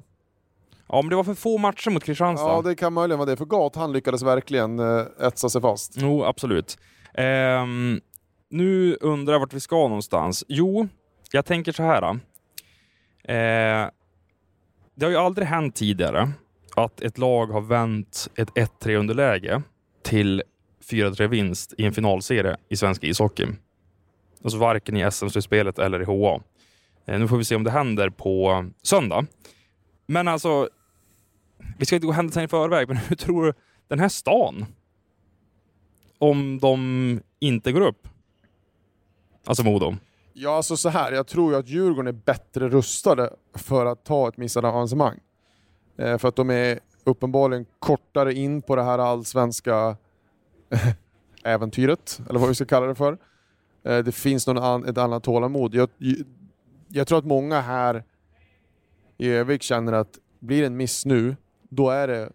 Ja, 0.89 1.03
men 1.03 1.09
det 1.09 1.17
var 1.17 1.25
för 1.25 1.35
få 1.35 1.59
matcher 1.59 1.91
mot 1.91 2.05
Kristianstad. 2.05 2.49
Ja, 2.49 2.63
det 2.63 2.75
kan 2.75 2.93
möjligen 2.93 3.19
vara 3.19 3.31
det. 3.31 3.37
För 3.37 3.45
gat, 3.45 3.77
han 3.77 3.93
lyckades 3.93 4.23
verkligen 4.23 4.79
eh, 4.79 5.07
etsa 5.21 5.49
sig 5.49 5.61
fast. 5.61 5.93
Jo, 5.97 6.25
absolut. 6.25 6.79
Ehm, 7.15 8.01
nu 8.51 8.97
undrar 9.01 9.35
jag 9.35 9.41
vart 9.41 9.53
vi 9.53 9.61
ska 9.61 9.77
någonstans. 9.77 10.45
Jo, 10.49 10.89
jag 11.33 11.45
tänker 11.45 11.73
så 11.73 11.83
här. 11.83 12.03
Eh, 13.25 13.91
det 14.95 15.07
har 15.07 15.11
ju 15.11 15.17
aldrig 15.17 15.49
hänt 15.49 15.77
tidigare 15.77 16.33
att 16.77 17.01
ett 17.01 17.19
lag 17.19 17.47
har 17.47 17.61
vänt 17.61 18.29
ett 18.37 18.51
1-3 18.51 18.97
underläge 18.97 19.63
till 20.03 20.43
4-3 20.91 21.29
vinst 21.29 21.75
i 21.79 21.85
en 21.85 21.93
finalserie 21.93 22.57
i 22.69 22.77
svensk 22.77 23.05
ishockey. 23.05 23.47
Alltså 24.45 24.59
varken 24.59 24.97
i 24.97 25.11
SM-slutspelet 25.11 25.79
eller 25.79 26.03
i 26.03 26.05
HA. 26.05 26.41
Eh, 27.07 27.19
nu 27.19 27.29
får 27.29 27.37
vi 27.37 27.45
se 27.45 27.57
om 27.57 27.65
det 27.65 27.71
händer 27.71 28.11
på 28.11 28.65
söndag. 28.83 29.27
Men 30.07 30.29
alltså, 30.29 30.69
vi 31.79 31.87
ska 31.87 31.95
inte 31.95 32.07
gå 32.07 32.13
händelserna 32.13 32.45
i 32.45 32.49
förväg, 32.49 32.89
men 32.89 32.97
hur 33.09 33.17
tror 33.17 33.45
du 33.45 33.53
den 33.89 33.99
här 33.99 34.09
stan 34.09 34.67
om 36.19 36.59
de 36.59 37.21
inte 37.39 37.73
går 37.73 37.81
upp? 37.81 38.09
Alltså 39.47 39.65
Modo. 39.65 39.97
Ja, 40.33 40.57
alltså 40.57 40.77
så 40.77 40.89
här. 40.89 41.13
Jag 41.13 41.27
tror 41.27 41.53
ju 41.53 41.59
att 41.59 41.69
Djurgården 41.69 42.07
är 42.07 42.13
bättre 42.13 42.69
rustade 42.69 43.33
för 43.55 43.87
att 43.87 44.05
ta 44.05 44.29
ett 44.29 44.37
missat 44.37 44.65
avancemang. 44.65 45.19
Eh, 45.99 46.19
för 46.19 46.29
att 46.29 46.37
de 46.37 46.51
är 46.51 46.81
uppenbarligen 47.05 47.67
kortare 47.79 48.35
in 48.35 48.63
på 48.63 48.77
det 48.77 48.83
här 48.83 48.99
allsvenska 48.99 49.97
eh, 50.71 50.89
äventyret, 51.45 52.21
eller 52.29 52.41
vad 52.41 52.49
vi 52.49 52.55
ska 52.55 52.65
kalla 52.65 52.87
det 52.87 52.95
för. 52.95 53.19
Eh, 53.83 53.99
det 53.99 54.13
finns 54.13 54.47
någon 54.47 54.59
an, 54.59 54.85
ett 54.85 54.99
annat 54.99 55.25
tålamod. 55.25 55.75
Jag, 55.75 55.89
jag 56.89 57.07
tror 57.07 57.19
att 57.19 57.25
många 57.25 57.61
här 57.61 58.05
i 59.19 59.29
Övik 59.29 59.63
känner 59.63 59.93
att 59.93 60.19
blir 60.39 60.61
det 60.61 60.67
en 60.67 60.77
miss 60.77 61.07
nu, 61.07 61.37
då 61.69 61.91
är 61.91 62.09
det, 62.09 62.33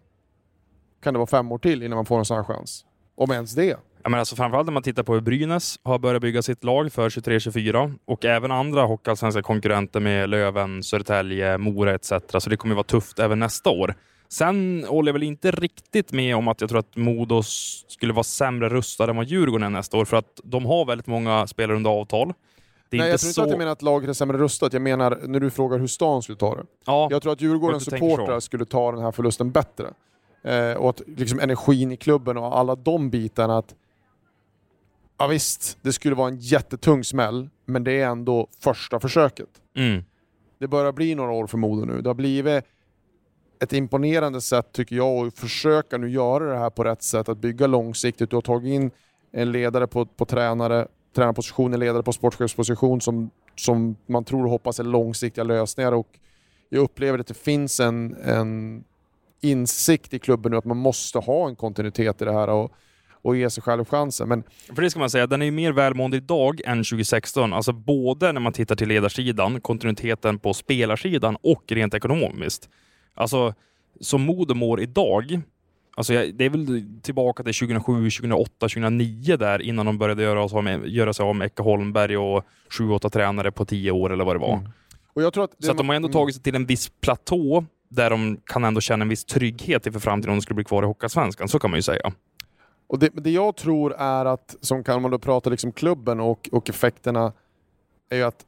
kan 1.00 1.14
det 1.14 1.18
vara 1.18 1.26
fem 1.26 1.52
år 1.52 1.58
till 1.58 1.82
innan 1.82 1.96
man 1.96 2.06
får 2.06 2.18
en 2.18 2.24
sån 2.24 2.36
här 2.36 2.44
chans. 2.44 2.84
Om 3.14 3.30
ens 3.30 3.54
det. 3.54 3.76
Ja, 4.06 4.10
men 4.10 4.20
alltså 4.20 4.36
framförallt 4.36 4.66
när 4.66 4.72
man 4.72 4.82
tittar 4.82 5.02
på 5.02 5.14
hur 5.14 5.20
Brynäs 5.20 5.80
har 5.82 5.98
börjat 5.98 6.22
bygga 6.22 6.42
sitt 6.42 6.64
lag 6.64 6.92
för 6.92 7.08
23-24 7.08 7.98
och 8.04 8.24
även 8.24 8.50
andra 8.50 8.82
hockeyallsvenska 8.82 9.42
konkurrenter 9.42 10.00
med 10.00 10.28
Löven, 10.28 10.82
Södertälje, 10.82 11.58
Mora 11.58 11.94
etc. 11.94 12.12
Så 12.38 12.50
det 12.50 12.56
kommer 12.56 12.74
vara 12.74 12.84
tufft 12.84 13.18
även 13.18 13.38
nästa 13.38 13.70
år. 13.70 13.94
Sen 14.28 14.84
håller 14.88 15.08
jag 15.08 15.12
väl 15.12 15.22
inte 15.22 15.50
riktigt 15.50 16.12
med 16.12 16.36
om 16.36 16.48
att 16.48 16.60
jag 16.60 16.70
tror 16.70 16.78
att 16.78 16.96
Modo 16.96 17.42
skulle 17.42 18.12
vara 18.12 18.24
sämre 18.24 18.68
rustade 18.68 19.10
än 19.10 19.16
vad 19.16 19.26
Djurgården 19.26 19.66
är 19.66 19.70
nästa 19.70 19.96
år 19.96 20.04
för 20.04 20.16
att 20.16 20.40
de 20.44 20.66
har 20.66 20.84
väldigt 20.84 21.06
många 21.06 21.46
spelare 21.46 21.76
under 21.76 21.90
avtal. 21.90 22.26
Nej, 22.26 22.34
inte 22.90 22.96
jag 22.96 23.20
tror 23.20 23.28
inte 23.28 23.34
så... 23.34 23.42
att 23.42 23.50
jag 23.50 23.58
menar 23.58 23.72
att 23.72 23.82
laget 23.82 24.08
är 24.08 24.12
sämre 24.12 24.38
rustat. 24.38 24.72
Jag 24.72 24.82
menar 24.82 25.18
när 25.24 25.40
du 25.40 25.50
frågar 25.50 25.78
hur 25.78 25.86
stan 25.86 26.22
skulle 26.22 26.38
ta 26.38 26.54
det. 26.54 26.62
Ja, 26.84 27.08
Jag 27.10 27.22
tror 27.22 27.32
att 27.32 27.40
Djurgårdens 27.40 27.84
supportrar 27.84 28.40
skulle 28.40 28.64
ta 28.64 28.92
den 28.92 29.00
här 29.00 29.12
förlusten 29.12 29.50
bättre. 29.50 29.86
Eh, 30.42 30.72
och 30.72 30.90
att 30.90 31.02
liksom 31.06 31.40
energin 31.40 31.92
i 31.92 31.96
klubben 31.96 32.36
och 32.36 32.58
alla 32.58 32.74
de 32.74 33.10
bitarna. 33.10 33.58
att 33.58 33.74
Ja 35.18 35.26
visst, 35.26 35.78
det 35.82 35.92
skulle 35.92 36.14
vara 36.14 36.28
en 36.28 36.38
jättetung 36.38 37.04
smäll, 37.04 37.48
men 37.64 37.84
det 37.84 38.00
är 38.00 38.06
ändå 38.06 38.48
första 38.60 39.00
försöket. 39.00 39.48
Mm. 39.76 40.04
Det 40.58 40.68
börjar 40.68 40.92
bli 40.92 41.14
några 41.14 41.32
år 41.32 41.46
för 41.46 41.58
Modo 41.58 41.84
nu. 41.84 42.02
Det 42.02 42.08
har 42.08 42.14
blivit 42.14 42.64
ett 43.60 43.72
imponerande 43.72 44.40
sätt 44.40 44.72
tycker 44.72 44.96
jag 44.96 45.26
att 45.26 45.38
försöka 45.38 45.98
nu 45.98 46.10
göra 46.10 46.52
det 46.52 46.58
här 46.58 46.70
på 46.70 46.84
rätt 46.84 47.02
sätt, 47.02 47.28
att 47.28 47.38
bygga 47.38 47.66
långsiktigt. 47.66 48.30
Du 48.30 48.36
har 48.36 48.40
tagit 48.42 48.70
in 48.70 48.90
en 49.32 49.52
ledare 49.52 49.86
på, 49.86 50.06
på 50.06 50.24
tränare, 50.24 50.88
tränarposition, 51.14 51.74
en 51.74 51.80
ledare 51.80 52.02
på 52.02 52.12
sportchefsposition 52.12 53.00
som, 53.00 53.30
som 53.56 53.96
man 54.06 54.24
tror 54.24 54.44
och 54.44 54.50
hoppas 54.50 54.80
är 54.80 54.84
långsiktiga 54.84 55.44
lösningar. 55.44 55.92
Och 55.92 56.18
jag 56.68 56.82
upplever 56.82 57.18
att 57.18 57.26
det 57.26 57.34
finns 57.34 57.80
en, 57.80 58.16
en 58.24 58.84
insikt 59.40 60.14
i 60.14 60.18
klubben 60.18 60.52
nu 60.52 60.58
att 60.58 60.64
man 60.64 60.76
måste 60.76 61.18
ha 61.18 61.48
en 61.48 61.56
kontinuitet 61.56 62.22
i 62.22 62.24
det 62.24 62.32
här 62.32 62.48
och, 62.48 62.72
och 63.26 63.36
ge 63.36 63.50
sig 63.50 63.62
själv 63.62 63.84
chansen. 63.84 64.28
Men 64.28 64.42
För 64.74 64.82
det 64.82 64.90
ska 64.90 65.00
man 65.00 65.10
säga, 65.10 65.26
den 65.26 65.42
är 65.42 65.46
ju 65.46 65.52
mer 65.52 65.72
välmående 65.72 66.16
idag 66.16 66.60
än 66.64 66.78
2016. 66.84 67.52
Alltså 67.52 67.72
både 67.72 68.32
när 68.32 68.40
man 68.40 68.52
tittar 68.52 68.76
till 68.76 68.88
ledarsidan, 68.88 69.60
kontinuiteten 69.60 70.38
på 70.38 70.54
spelarsidan 70.54 71.36
och 71.42 71.64
rent 71.68 71.94
ekonomiskt. 71.94 72.68
Alltså, 73.14 73.54
som 74.00 74.22
Modo 74.22 74.54
mår 74.54 74.80
idag, 74.80 75.40
alltså 75.96 76.14
jag- 76.14 76.34
det 76.34 76.44
är 76.44 76.50
väl 76.50 76.84
tillbaka 77.02 77.42
till 77.42 77.54
2007, 77.54 78.10
2008, 78.10 78.68
2009 78.68 79.36
där 79.36 79.62
innan 79.62 79.86
de 79.86 79.98
började 79.98 80.22
göra, 80.22 80.42
av 80.42 80.64
med, 80.64 80.86
göra 80.88 81.12
sig 81.12 81.24
av 81.24 81.36
med 81.36 81.46
Ecke 81.46 81.62
Holmberg 81.62 82.16
och 82.16 82.44
7-8 82.70 83.10
tränare 83.10 83.52
på 83.52 83.64
10 83.64 83.90
år 83.90 84.12
eller 84.12 84.24
vad 84.24 84.34
det 84.36 84.40
var. 84.40 84.54
Mm. 84.56 84.68
och 85.14 85.22
jag 85.22 85.32
tror 85.32 85.44
att 85.44 85.50
Så 85.64 85.70
att 85.70 85.76
de 85.76 85.88
har 85.88 85.96
ändå 85.96 86.08
mm. 86.08 86.12
tagit 86.12 86.34
sig 86.34 86.42
till 86.44 86.54
en 86.54 86.66
viss 86.66 86.90
platå 87.00 87.64
där 87.88 88.10
de 88.10 88.40
kan 88.46 88.64
ändå 88.64 88.80
känna 88.80 89.02
en 89.02 89.08
viss 89.08 89.24
trygghet 89.24 89.86
inför 89.86 90.00
framtiden 90.00 90.30
om 90.30 90.36
de 90.36 90.42
skulle 90.42 90.54
bli 90.54 90.64
kvar 90.64 90.82
i 90.82 90.86
Hockeyallsvenskan. 90.86 91.48
Så 91.48 91.58
kan 91.58 91.70
man 91.70 91.78
ju 91.78 91.82
säga. 91.82 92.12
Och 92.86 92.98
det, 92.98 93.08
det 93.14 93.30
jag 93.30 93.56
tror 93.56 93.94
är 93.98 94.24
att, 94.24 94.56
som 94.60 94.84
kan 94.84 95.02
man 95.02 95.10
då 95.10 95.18
prata 95.18 95.50
liksom 95.50 95.72
klubben 95.72 96.20
och, 96.20 96.48
och 96.52 96.70
effekterna, 96.70 97.32
är 98.08 98.16
ju 98.16 98.22
att, 98.22 98.46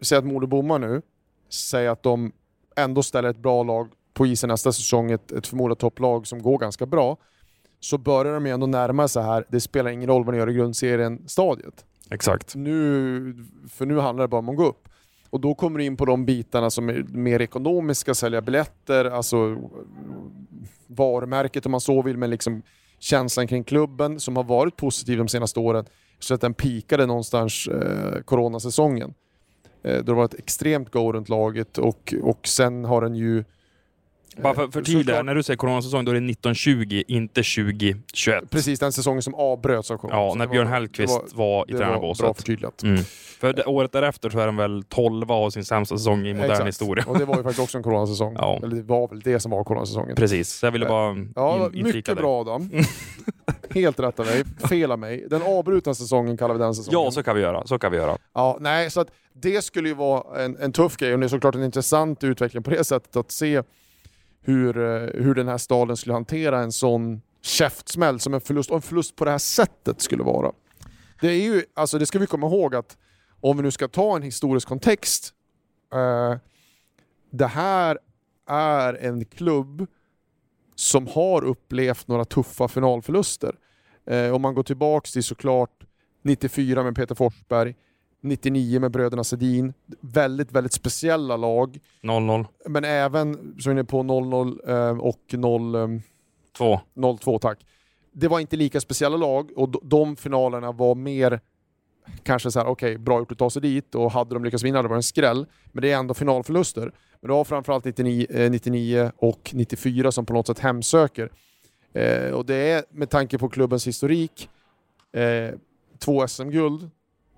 säg 0.00 0.18
att 0.18 0.24
Modo 0.24 0.46
bommar 0.46 0.78
nu, 0.78 1.02
säg 1.48 1.88
att 1.88 2.02
de 2.02 2.32
ändå 2.76 3.02
ställer 3.02 3.28
ett 3.28 3.36
bra 3.36 3.62
lag 3.62 3.88
på 4.14 4.26
isen 4.26 4.48
nästa 4.48 4.72
säsong, 4.72 5.10
ett, 5.10 5.32
ett 5.32 5.46
förmodat 5.46 5.78
topplag 5.78 6.26
som 6.26 6.42
går 6.42 6.58
ganska 6.58 6.86
bra, 6.86 7.16
så 7.80 7.98
börjar 7.98 8.34
de 8.34 8.46
ju 8.46 8.52
ändå 8.52 8.66
närma 8.66 9.08
sig 9.08 9.22
här, 9.22 9.44
det 9.48 9.60
spelar 9.60 9.90
ingen 9.90 10.08
roll 10.08 10.24
vad 10.24 10.34
ni 10.34 10.38
gör 10.38 10.50
i 10.50 10.54
grundserien-stadiet. 10.54 11.84
Exakt. 12.10 12.54
Nu, 12.54 13.46
för 13.68 13.86
nu 13.86 13.98
handlar 13.98 14.24
det 14.24 14.28
bara 14.28 14.38
om 14.38 14.48
att 14.48 14.56
gå 14.56 14.66
upp. 14.66 14.88
Och 15.30 15.40
då 15.40 15.54
kommer 15.54 15.78
du 15.78 15.84
in 15.84 15.96
på 15.96 16.04
de 16.04 16.24
bitarna 16.24 16.70
som 16.70 16.88
är 16.88 17.04
mer 17.08 17.42
ekonomiska, 17.42 18.14
sälja 18.14 18.40
biljetter, 18.40 19.04
alltså 19.04 19.56
varumärket 20.86 21.66
om 21.66 21.72
man 21.72 21.80
så 21.80 22.02
vill, 22.02 22.16
men 22.16 22.30
liksom 22.30 22.62
känslan 23.02 23.46
kring 23.46 23.64
klubben 23.64 24.20
som 24.20 24.36
har 24.36 24.44
varit 24.44 24.76
positiv 24.76 25.18
de 25.18 25.28
senaste 25.28 25.60
åren. 25.60 25.84
Så 26.18 26.34
att 26.34 26.40
den 26.40 26.54
pikade 26.54 27.06
någonstans 27.06 27.68
eh, 27.68 28.22
coronasäsongen. 28.22 29.14
Eh, 29.82 29.96
då 29.96 30.02
det 30.02 30.12
var 30.12 30.24
ett 30.24 30.34
extremt 30.34 30.90
go 30.90 31.12
runt 31.12 31.28
laget 31.28 31.78
och, 31.78 32.14
och 32.22 32.46
sen 32.46 32.84
har 32.84 33.02
den 33.02 33.14
ju... 33.14 33.44
Bara 34.36 34.54
för, 34.54 34.68
för 34.68 34.80
Eh, 34.80 34.84
tydliga, 34.84 35.22
när 35.22 35.34
du 35.34 35.42
säger 35.42 35.56
coronasäsong, 35.56 36.04
då 36.04 36.10
är 36.10 36.14
det 36.14 36.30
1920, 36.30 37.02
inte 37.08 37.42
2021. 37.42 38.50
Precis 38.50 38.80
den 38.80 38.92
säsongen 38.92 39.22
som 39.22 39.34
avbröts 39.34 39.90
av 39.90 39.96
corona. 39.96 40.16
Ja, 40.16 40.34
när 40.36 40.46
Björn 40.46 40.66
var- 40.66 40.72
Hellkvist 40.74 41.20
det 41.30 41.36
var, 41.36 41.64
i 41.68 41.72
det 41.72 41.78
var 41.78 41.84
tränarbåset. 41.84 42.24
bra 42.24 42.34
förtydligat. 42.34 42.82
Mm. 42.82 43.02
För 43.40 43.52
det, 43.52 43.64
året 43.64 43.92
därefter 43.92 44.30
så 44.30 44.38
är 44.38 44.46
de 44.46 44.56
väl 44.56 44.82
12 44.88 45.32
av 45.32 45.50
sin 45.50 45.64
sämsta 45.64 45.98
säsong 45.98 46.26
i 46.26 46.34
modern 46.34 46.50
Exakt. 46.50 46.68
historia. 46.68 47.04
Och 47.06 47.18
det 47.18 47.24
var 47.24 47.36
ju 47.36 47.42
faktiskt 47.42 47.60
också 47.62 47.78
en 47.78 47.84
coronasäsong. 47.84 48.34
Ja. 48.38 48.60
Eller 48.62 48.76
det 48.76 48.82
var 48.82 49.08
väl 49.08 49.20
det 49.20 49.40
som 49.40 49.50
var 49.50 49.64
coronasäsongen. 49.64 50.16
Precis, 50.16 50.48
så 50.48 50.66
jag 50.66 50.70
ville 50.72 50.86
bara 50.86 51.16
Ja, 51.34 51.70
in, 51.74 51.84
mycket 51.84 52.16
bra 52.16 52.40
Adam. 52.40 52.70
Helt 53.70 54.00
rätt 54.00 54.20
av 54.20 54.26
mig. 54.26 54.44
Fel 54.68 54.92
av 54.92 54.98
mig. 54.98 55.26
Den 55.30 55.42
avbrutna 55.42 55.94
säsongen 55.94 56.36
kallar 56.36 56.54
vi 56.54 56.60
den 56.60 56.74
säsongen. 56.74 57.00
Ja, 57.04 57.10
så 57.10 57.22
kan 57.22 57.36
vi 57.36 57.42
göra. 57.42 57.66
Så 57.66 57.78
kan 57.78 57.92
vi 57.92 57.98
göra. 57.98 58.18
Ja, 58.34 58.56
nej, 58.60 58.90
så 58.90 59.00
att 59.00 59.08
det 59.34 59.64
skulle 59.64 59.88
ju 59.88 59.94
vara 59.94 60.44
en, 60.44 60.56
en 60.56 60.72
tuff 60.72 60.96
grej 60.96 61.14
och 61.14 61.20
det 61.20 61.26
är 61.26 61.28
såklart 61.28 61.54
en 61.54 61.62
intressant 61.64 62.24
utveckling 62.24 62.62
på 62.62 62.70
det 62.70 62.84
sättet 62.84 63.16
att 63.16 63.30
se 63.30 63.62
hur, 64.42 64.78
eh, 64.78 65.22
hur 65.22 65.34
den 65.34 65.48
här 65.48 65.58
staden 65.58 65.96
skulle 65.96 66.12
hantera 66.12 66.58
en 66.58 66.72
sån 66.72 67.22
käftsmäll 67.42 68.20
som 68.20 68.34
en 68.34 68.40
förlust, 68.40 68.70
och 68.70 68.76
en 68.76 68.82
förlust 68.82 69.16
på 69.16 69.24
det 69.24 69.30
här 69.30 69.38
sättet 69.38 70.00
skulle 70.00 70.22
vara. 70.22 70.52
Det 71.20 71.28
är 71.28 71.42
ju, 71.42 71.64
alltså 71.74 71.98
det 71.98 72.06
ska 72.06 72.18
vi 72.18 72.26
komma 72.26 72.46
ihåg 72.46 72.74
att 72.74 72.96
om 73.40 73.56
vi 73.56 73.62
nu 73.62 73.70
ska 73.70 73.88
ta 73.88 74.16
en 74.16 74.22
historisk 74.22 74.68
kontext, 74.68 75.34
eh, 75.94 76.38
det 77.30 77.46
här 77.46 77.98
är 78.46 78.94
en 78.94 79.24
klubb 79.24 79.86
som 80.74 81.06
har 81.06 81.44
upplevt 81.44 82.08
några 82.08 82.24
tuffa 82.24 82.68
finalförluster. 82.68 83.54
Eh, 84.06 84.34
om 84.34 84.42
man 84.42 84.54
går 84.54 84.62
tillbaks 84.62 85.12
till 85.12 85.24
såklart 85.24 85.84
94 86.22 86.82
med 86.82 86.96
Peter 86.96 87.14
Forsberg, 87.14 87.74
99 88.22 88.80
med 88.80 88.90
bröderna 88.90 89.24
Sedin. 89.24 89.72
Väldigt, 90.00 90.52
väldigt 90.52 90.72
speciella 90.72 91.36
lag. 91.36 91.78
0-0. 92.02 92.46
Men 92.68 92.84
även, 92.84 93.56
så 93.60 93.70
är 93.70 93.74
ni 93.74 93.84
på 93.84 94.02
0-0 94.02 94.90
eh, 94.90 94.98
och 94.98 95.20
0... 95.32 95.74
Eh, 95.74 95.88
2. 96.56 96.80
0-2, 96.94 97.38
tack. 97.38 97.66
Det 98.12 98.28
var 98.28 98.40
inte 98.40 98.56
lika 98.56 98.80
speciella 98.80 99.16
lag 99.16 99.50
och 99.56 99.86
de 99.88 100.16
finalerna 100.16 100.72
var 100.72 100.94
mer 100.94 101.40
kanske 102.22 102.50
så 102.50 102.58
här, 102.58 102.66
okej, 102.66 102.98
bra 102.98 103.18
gjort 103.18 103.32
att 103.32 103.38
ta 103.38 103.50
sig 103.50 103.62
dit 103.62 103.94
och 103.94 104.12
hade 104.12 104.34
de 104.34 104.44
lyckats 104.44 104.64
vinna 104.64 104.78
hade 104.78 104.88
det 104.88 104.90
varit 104.90 104.98
en 104.98 105.02
skräll. 105.02 105.46
Men 105.72 105.82
det 105.82 105.92
är 105.92 105.96
ändå 105.96 106.14
finalförluster. 106.14 106.92
Men 107.20 107.28
det 107.28 107.34
var 107.34 107.44
framförallt 107.44 107.84
99, 107.84 108.26
eh, 108.30 108.50
99 108.50 109.12
och 109.16 109.50
94 109.54 110.12
som 110.12 110.26
på 110.26 110.32
något 110.32 110.46
sätt 110.46 110.58
hemsöker. 110.58 111.30
Eh, 111.92 112.30
och 112.30 112.46
det 112.46 112.54
är 112.54 112.84
med 112.90 113.10
tanke 113.10 113.38
på 113.38 113.48
klubbens 113.48 113.86
historik, 113.86 114.48
eh, 115.12 115.54
två 115.98 116.28
SM-guld, 116.28 116.90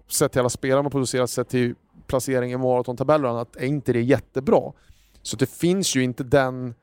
sett 0.09 0.33
till 0.33 0.41
alla 0.41 0.49
spelare 0.49 0.83
man 0.83 0.91
producerat, 0.91 1.31
sett 1.31 1.49
till 1.49 1.75
placeringen 2.07 2.61
i 2.61 2.63
maratontabeller 2.63 3.25
och 3.25 3.31
annat, 3.31 3.57
är 3.57 3.67
inte 3.67 3.93
det 3.93 4.03
jättebra. 4.03 4.73
Så 5.23 5.37
det 5.37 5.51
finns 5.51 5.97
ju 5.97 6.03
inte 6.03 6.25
den, 6.25 6.75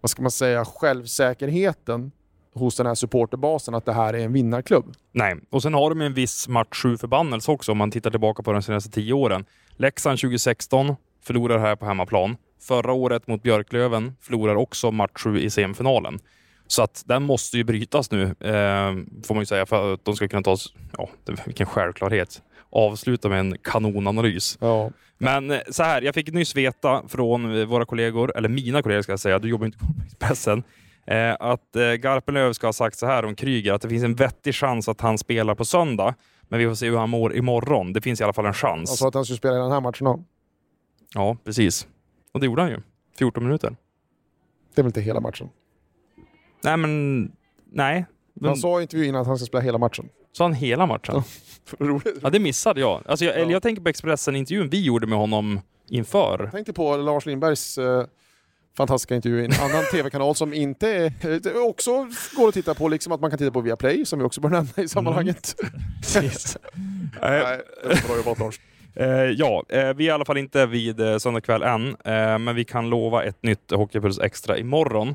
vad 0.00 0.10
ska 0.10 0.22
man 0.22 0.30
säga, 0.30 0.64
självsäkerheten 0.64 2.12
hos 2.54 2.76
den 2.76 2.86
här 2.86 2.94
supporterbasen 2.94 3.74
att 3.74 3.84
det 3.84 3.92
här 3.92 4.14
är 4.14 4.18
en 4.18 4.32
vinnarklubb. 4.32 4.94
Nej, 5.12 5.36
och 5.50 5.62
sen 5.62 5.74
har 5.74 5.90
de 5.90 6.00
en 6.00 6.14
viss 6.14 6.48
match 6.48 6.82
7 6.82 6.96
förbannelse 6.96 7.50
också 7.50 7.72
om 7.72 7.78
man 7.78 7.90
tittar 7.90 8.10
tillbaka 8.10 8.42
på 8.42 8.52
de 8.52 8.62
senaste 8.62 8.90
tio 8.90 9.12
åren. 9.12 9.44
Leksand 9.76 10.18
2016 10.18 10.96
förlorar 11.22 11.58
här 11.58 11.76
på 11.76 11.86
hemmaplan. 11.86 12.36
Förra 12.60 12.92
året 12.92 13.26
mot 13.26 13.42
Björklöven 13.42 14.16
förlorar 14.20 14.54
också 14.54 14.90
match 14.90 15.10
7 15.14 15.38
i 15.38 15.50
semifinalen. 15.50 16.18
Så 16.66 16.82
att 16.82 17.02
den 17.06 17.22
måste 17.22 17.56
ju 17.56 17.64
brytas 17.64 18.10
nu, 18.10 18.22
eh, 18.22 18.92
får 19.24 19.34
man 19.34 19.42
ju 19.42 19.46
säga, 19.46 19.66
för 19.66 19.94
att 19.94 20.04
de 20.04 20.16
ska 20.16 20.28
kunna 20.28 20.42
ta 20.42 20.56
ja, 20.98 21.08
vilken 21.46 21.66
självklarhet, 21.66 22.42
avsluta 22.70 23.28
med 23.28 23.40
en 23.40 23.58
kanonanalys. 23.58 24.58
Ja. 24.60 24.90
Men 25.18 25.50
eh, 25.50 25.60
så 25.70 25.82
här, 25.82 26.02
jag 26.02 26.14
fick 26.14 26.32
nyss 26.32 26.56
veta 26.56 27.02
från 27.08 27.58
eh, 27.60 27.64
våra 27.64 27.84
kollegor, 27.84 28.36
eller 28.36 28.48
mina 28.48 28.82
kollegor 28.82 29.02
ska 29.02 29.12
jag 29.12 29.20
säga, 29.20 29.38
du 29.38 29.48
jobbar 29.48 29.66
inte 29.66 29.78
på 29.78 29.84
Expressen, 30.06 30.62
eh, 31.06 31.36
att 31.40 31.76
eh, 31.76 31.82
Garpenlöv 31.82 32.52
ska 32.52 32.66
ha 32.66 32.72
sagt 32.72 32.98
så 32.98 33.06
här 33.06 33.24
om 33.24 33.34
Kryger, 33.34 33.72
att 33.72 33.82
det 33.82 33.88
finns 33.88 34.04
en 34.04 34.14
vettig 34.14 34.54
chans 34.54 34.88
att 34.88 35.00
han 35.00 35.18
spelar 35.18 35.54
på 35.54 35.64
söndag, 35.64 36.14
men 36.48 36.58
vi 36.58 36.66
får 36.66 36.74
se 36.74 36.90
hur 36.90 36.96
han 36.96 37.10
mår 37.10 37.36
imorgon. 37.36 37.92
Det 37.92 38.00
finns 38.00 38.20
i 38.20 38.24
alla 38.24 38.32
fall 38.32 38.46
en 38.46 38.54
chans. 38.54 38.90
Alltså 38.90 39.06
att 39.06 39.14
han 39.14 39.24
skulle 39.24 39.36
spela 39.36 39.54
i 39.54 39.58
den 39.58 39.72
här 39.72 39.80
matchen 39.80 40.04
då. 40.04 40.24
Ja, 41.14 41.36
precis. 41.44 41.86
Och 42.32 42.40
det 42.40 42.46
gjorde 42.46 42.62
han 42.62 42.70
ju. 42.70 42.80
14 43.18 43.44
minuter. 43.44 43.76
Det 44.74 44.80
är 44.80 44.82
väl 44.82 44.88
inte 44.88 45.00
hela 45.00 45.20
matchen? 45.20 45.48
Nej, 46.64 46.76
men... 46.76 47.32
Nej. 47.72 48.06
Han 48.42 48.56
sa 48.56 48.78
i 48.78 48.82
intervjun 48.82 49.16
att 49.16 49.26
han 49.26 49.36
ska 49.36 49.46
spela 49.46 49.62
hela 49.62 49.78
matchen. 49.78 50.08
Sa 50.32 50.44
han 50.44 50.54
hela 50.54 50.86
matchen? 50.86 51.22
Roligt. 51.78 52.18
Ja, 52.22 52.30
det 52.30 52.38
missade 52.38 52.80
jag. 52.80 53.02
Alltså, 53.06 53.24
jag, 53.24 53.40
eller 53.40 53.52
jag 53.52 53.62
tänker 53.62 53.82
på 53.82 53.88
Expressen-intervjun 53.88 54.68
vi 54.68 54.84
gjorde 54.84 55.06
med 55.06 55.18
honom 55.18 55.60
inför. 55.88 56.40
Jag 56.42 56.52
tänkte 56.52 56.72
på 56.72 56.96
Lars 56.96 57.26
Lindbergs 57.26 57.78
eh, 57.78 58.04
fantastiska 58.76 59.14
intervju 59.14 59.42
i 59.42 59.44
en 59.44 59.52
annan 59.52 59.84
tv-kanal 59.92 60.34
som 60.34 60.54
inte 60.54 60.88
är, 60.88 61.46
eh, 61.46 61.62
också 61.62 62.06
går 62.36 62.48
att 62.48 62.54
titta 62.54 62.74
på, 62.74 62.88
liksom 62.88 63.12
att 63.12 63.20
man 63.20 63.30
kan 63.30 63.38
titta 63.38 63.50
på 63.50 63.60
Viaplay 63.60 64.04
som 64.04 64.18
vi 64.18 64.24
också 64.24 64.40
bör 64.40 64.48
nämna 64.48 64.72
i 64.76 64.88
sammanhanget. 64.88 65.54
Nej, 67.20 67.58
det 67.82 67.88
var 67.88 68.08
bra 68.08 68.16
jobbat 68.16 68.38
Lars. 68.38 68.60
Eh, 68.94 69.08
ja, 69.08 69.64
eh, 69.68 69.94
vi 69.94 70.04
är 70.04 70.08
i 70.08 70.10
alla 70.10 70.24
fall 70.24 70.38
inte 70.38 70.66
vid 70.66 71.00
eh, 71.00 71.18
söndag 71.18 71.40
kväll 71.40 71.62
än, 71.62 71.88
eh, 71.88 72.38
men 72.38 72.54
vi 72.54 72.64
kan 72.64 72.90
lova 72.90 73.24
ett 73.24 73.42
nytt 73.42 73.70
Hockeypuls 73.70 74.18
Extra 74.18 74.58
imorgon. 74.58 75.14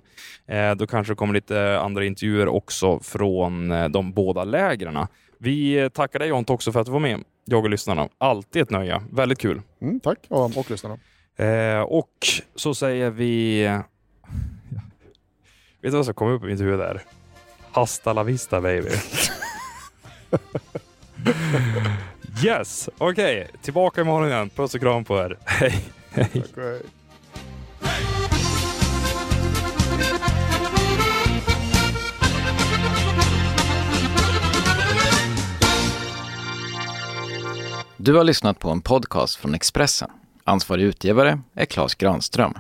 Då 0.77 0.88
kanske 0.88 1.13
det 1.13 1.17
kommer 1.17 1.33
lite 1.33 1.79
andra 1.79 2.05
intervjuer 2.05 2.47
också 2.47 2.99
från 2.99 3.69
de 3.91 4.13
båda 4.13 4.43
lägren. 4.43 5.07
Vi 5.38 5.89
tackar 5.93 6.19
dig 6.19 6.27
Jonte 6.27 6.53
också 6.53 6.71
för 6.71 6.79
att 6.79 6.85
du 6.85 6.91
var 6.91 6.99
med, 6.99 7.23
jag 7.45 7.63
och 7.63 7.69
lyssnarna. 7.69 8.09
Alltid 8.17 8.61
ett 8.61 8.69
nöje, 8.69 9.01
väldigt 9.11 9.39
kul. 9.39 9.61
Mm, 9.81 9.99
tack 9.99 10.19
Adam 10.29 10.51
och 10.55 10.71
lyssnarna. 10.71 10.97
Och 11.85 12.27
så 12.55 12.75
säger 12.75 13.09
vi... 13.09 13.63
Vet 15.81 15.91
du 15.91 15.97
vad 15.97 16.05
som 16.05 16.13
kom 16.13 16.31
upp 16.31 16.43
i 16.43 16.47
mitt 16.47 16.61
huvud 16.61 16.79
där? 16.79 17.01
Hasta 17.71 18.13
la 18.13 18.23
vista 18.23 18.61
baby. 18.61 18.89
yes, 22.43 22.89
okej. 22.98 23.48
Tillbaka 23.62 24.02
imorgon 24.02 24.30
igen. 24.30 24.50
Puss 24.50 24.76
och 24.76 24.82
kram 24.82 25.04
på 25.06 25.17
er. 25.17 25.38
Hej. 25.45 25.86
Hej. 26.10 26.43
Du 37.98 38.13
har 38.13 38.24
lyssnat 38.24 38.60
på 38.60 38.69
en 38.69 38.82
podcast 38.82 39.36
från 39.36 39.56
Expressen. 39.56 40.10
Ansvarig 40.43 40.84
utgivare 40.84 41.39
är 41.54 41.65
Klas 41.65 41.95
Granström. 41.95 42.54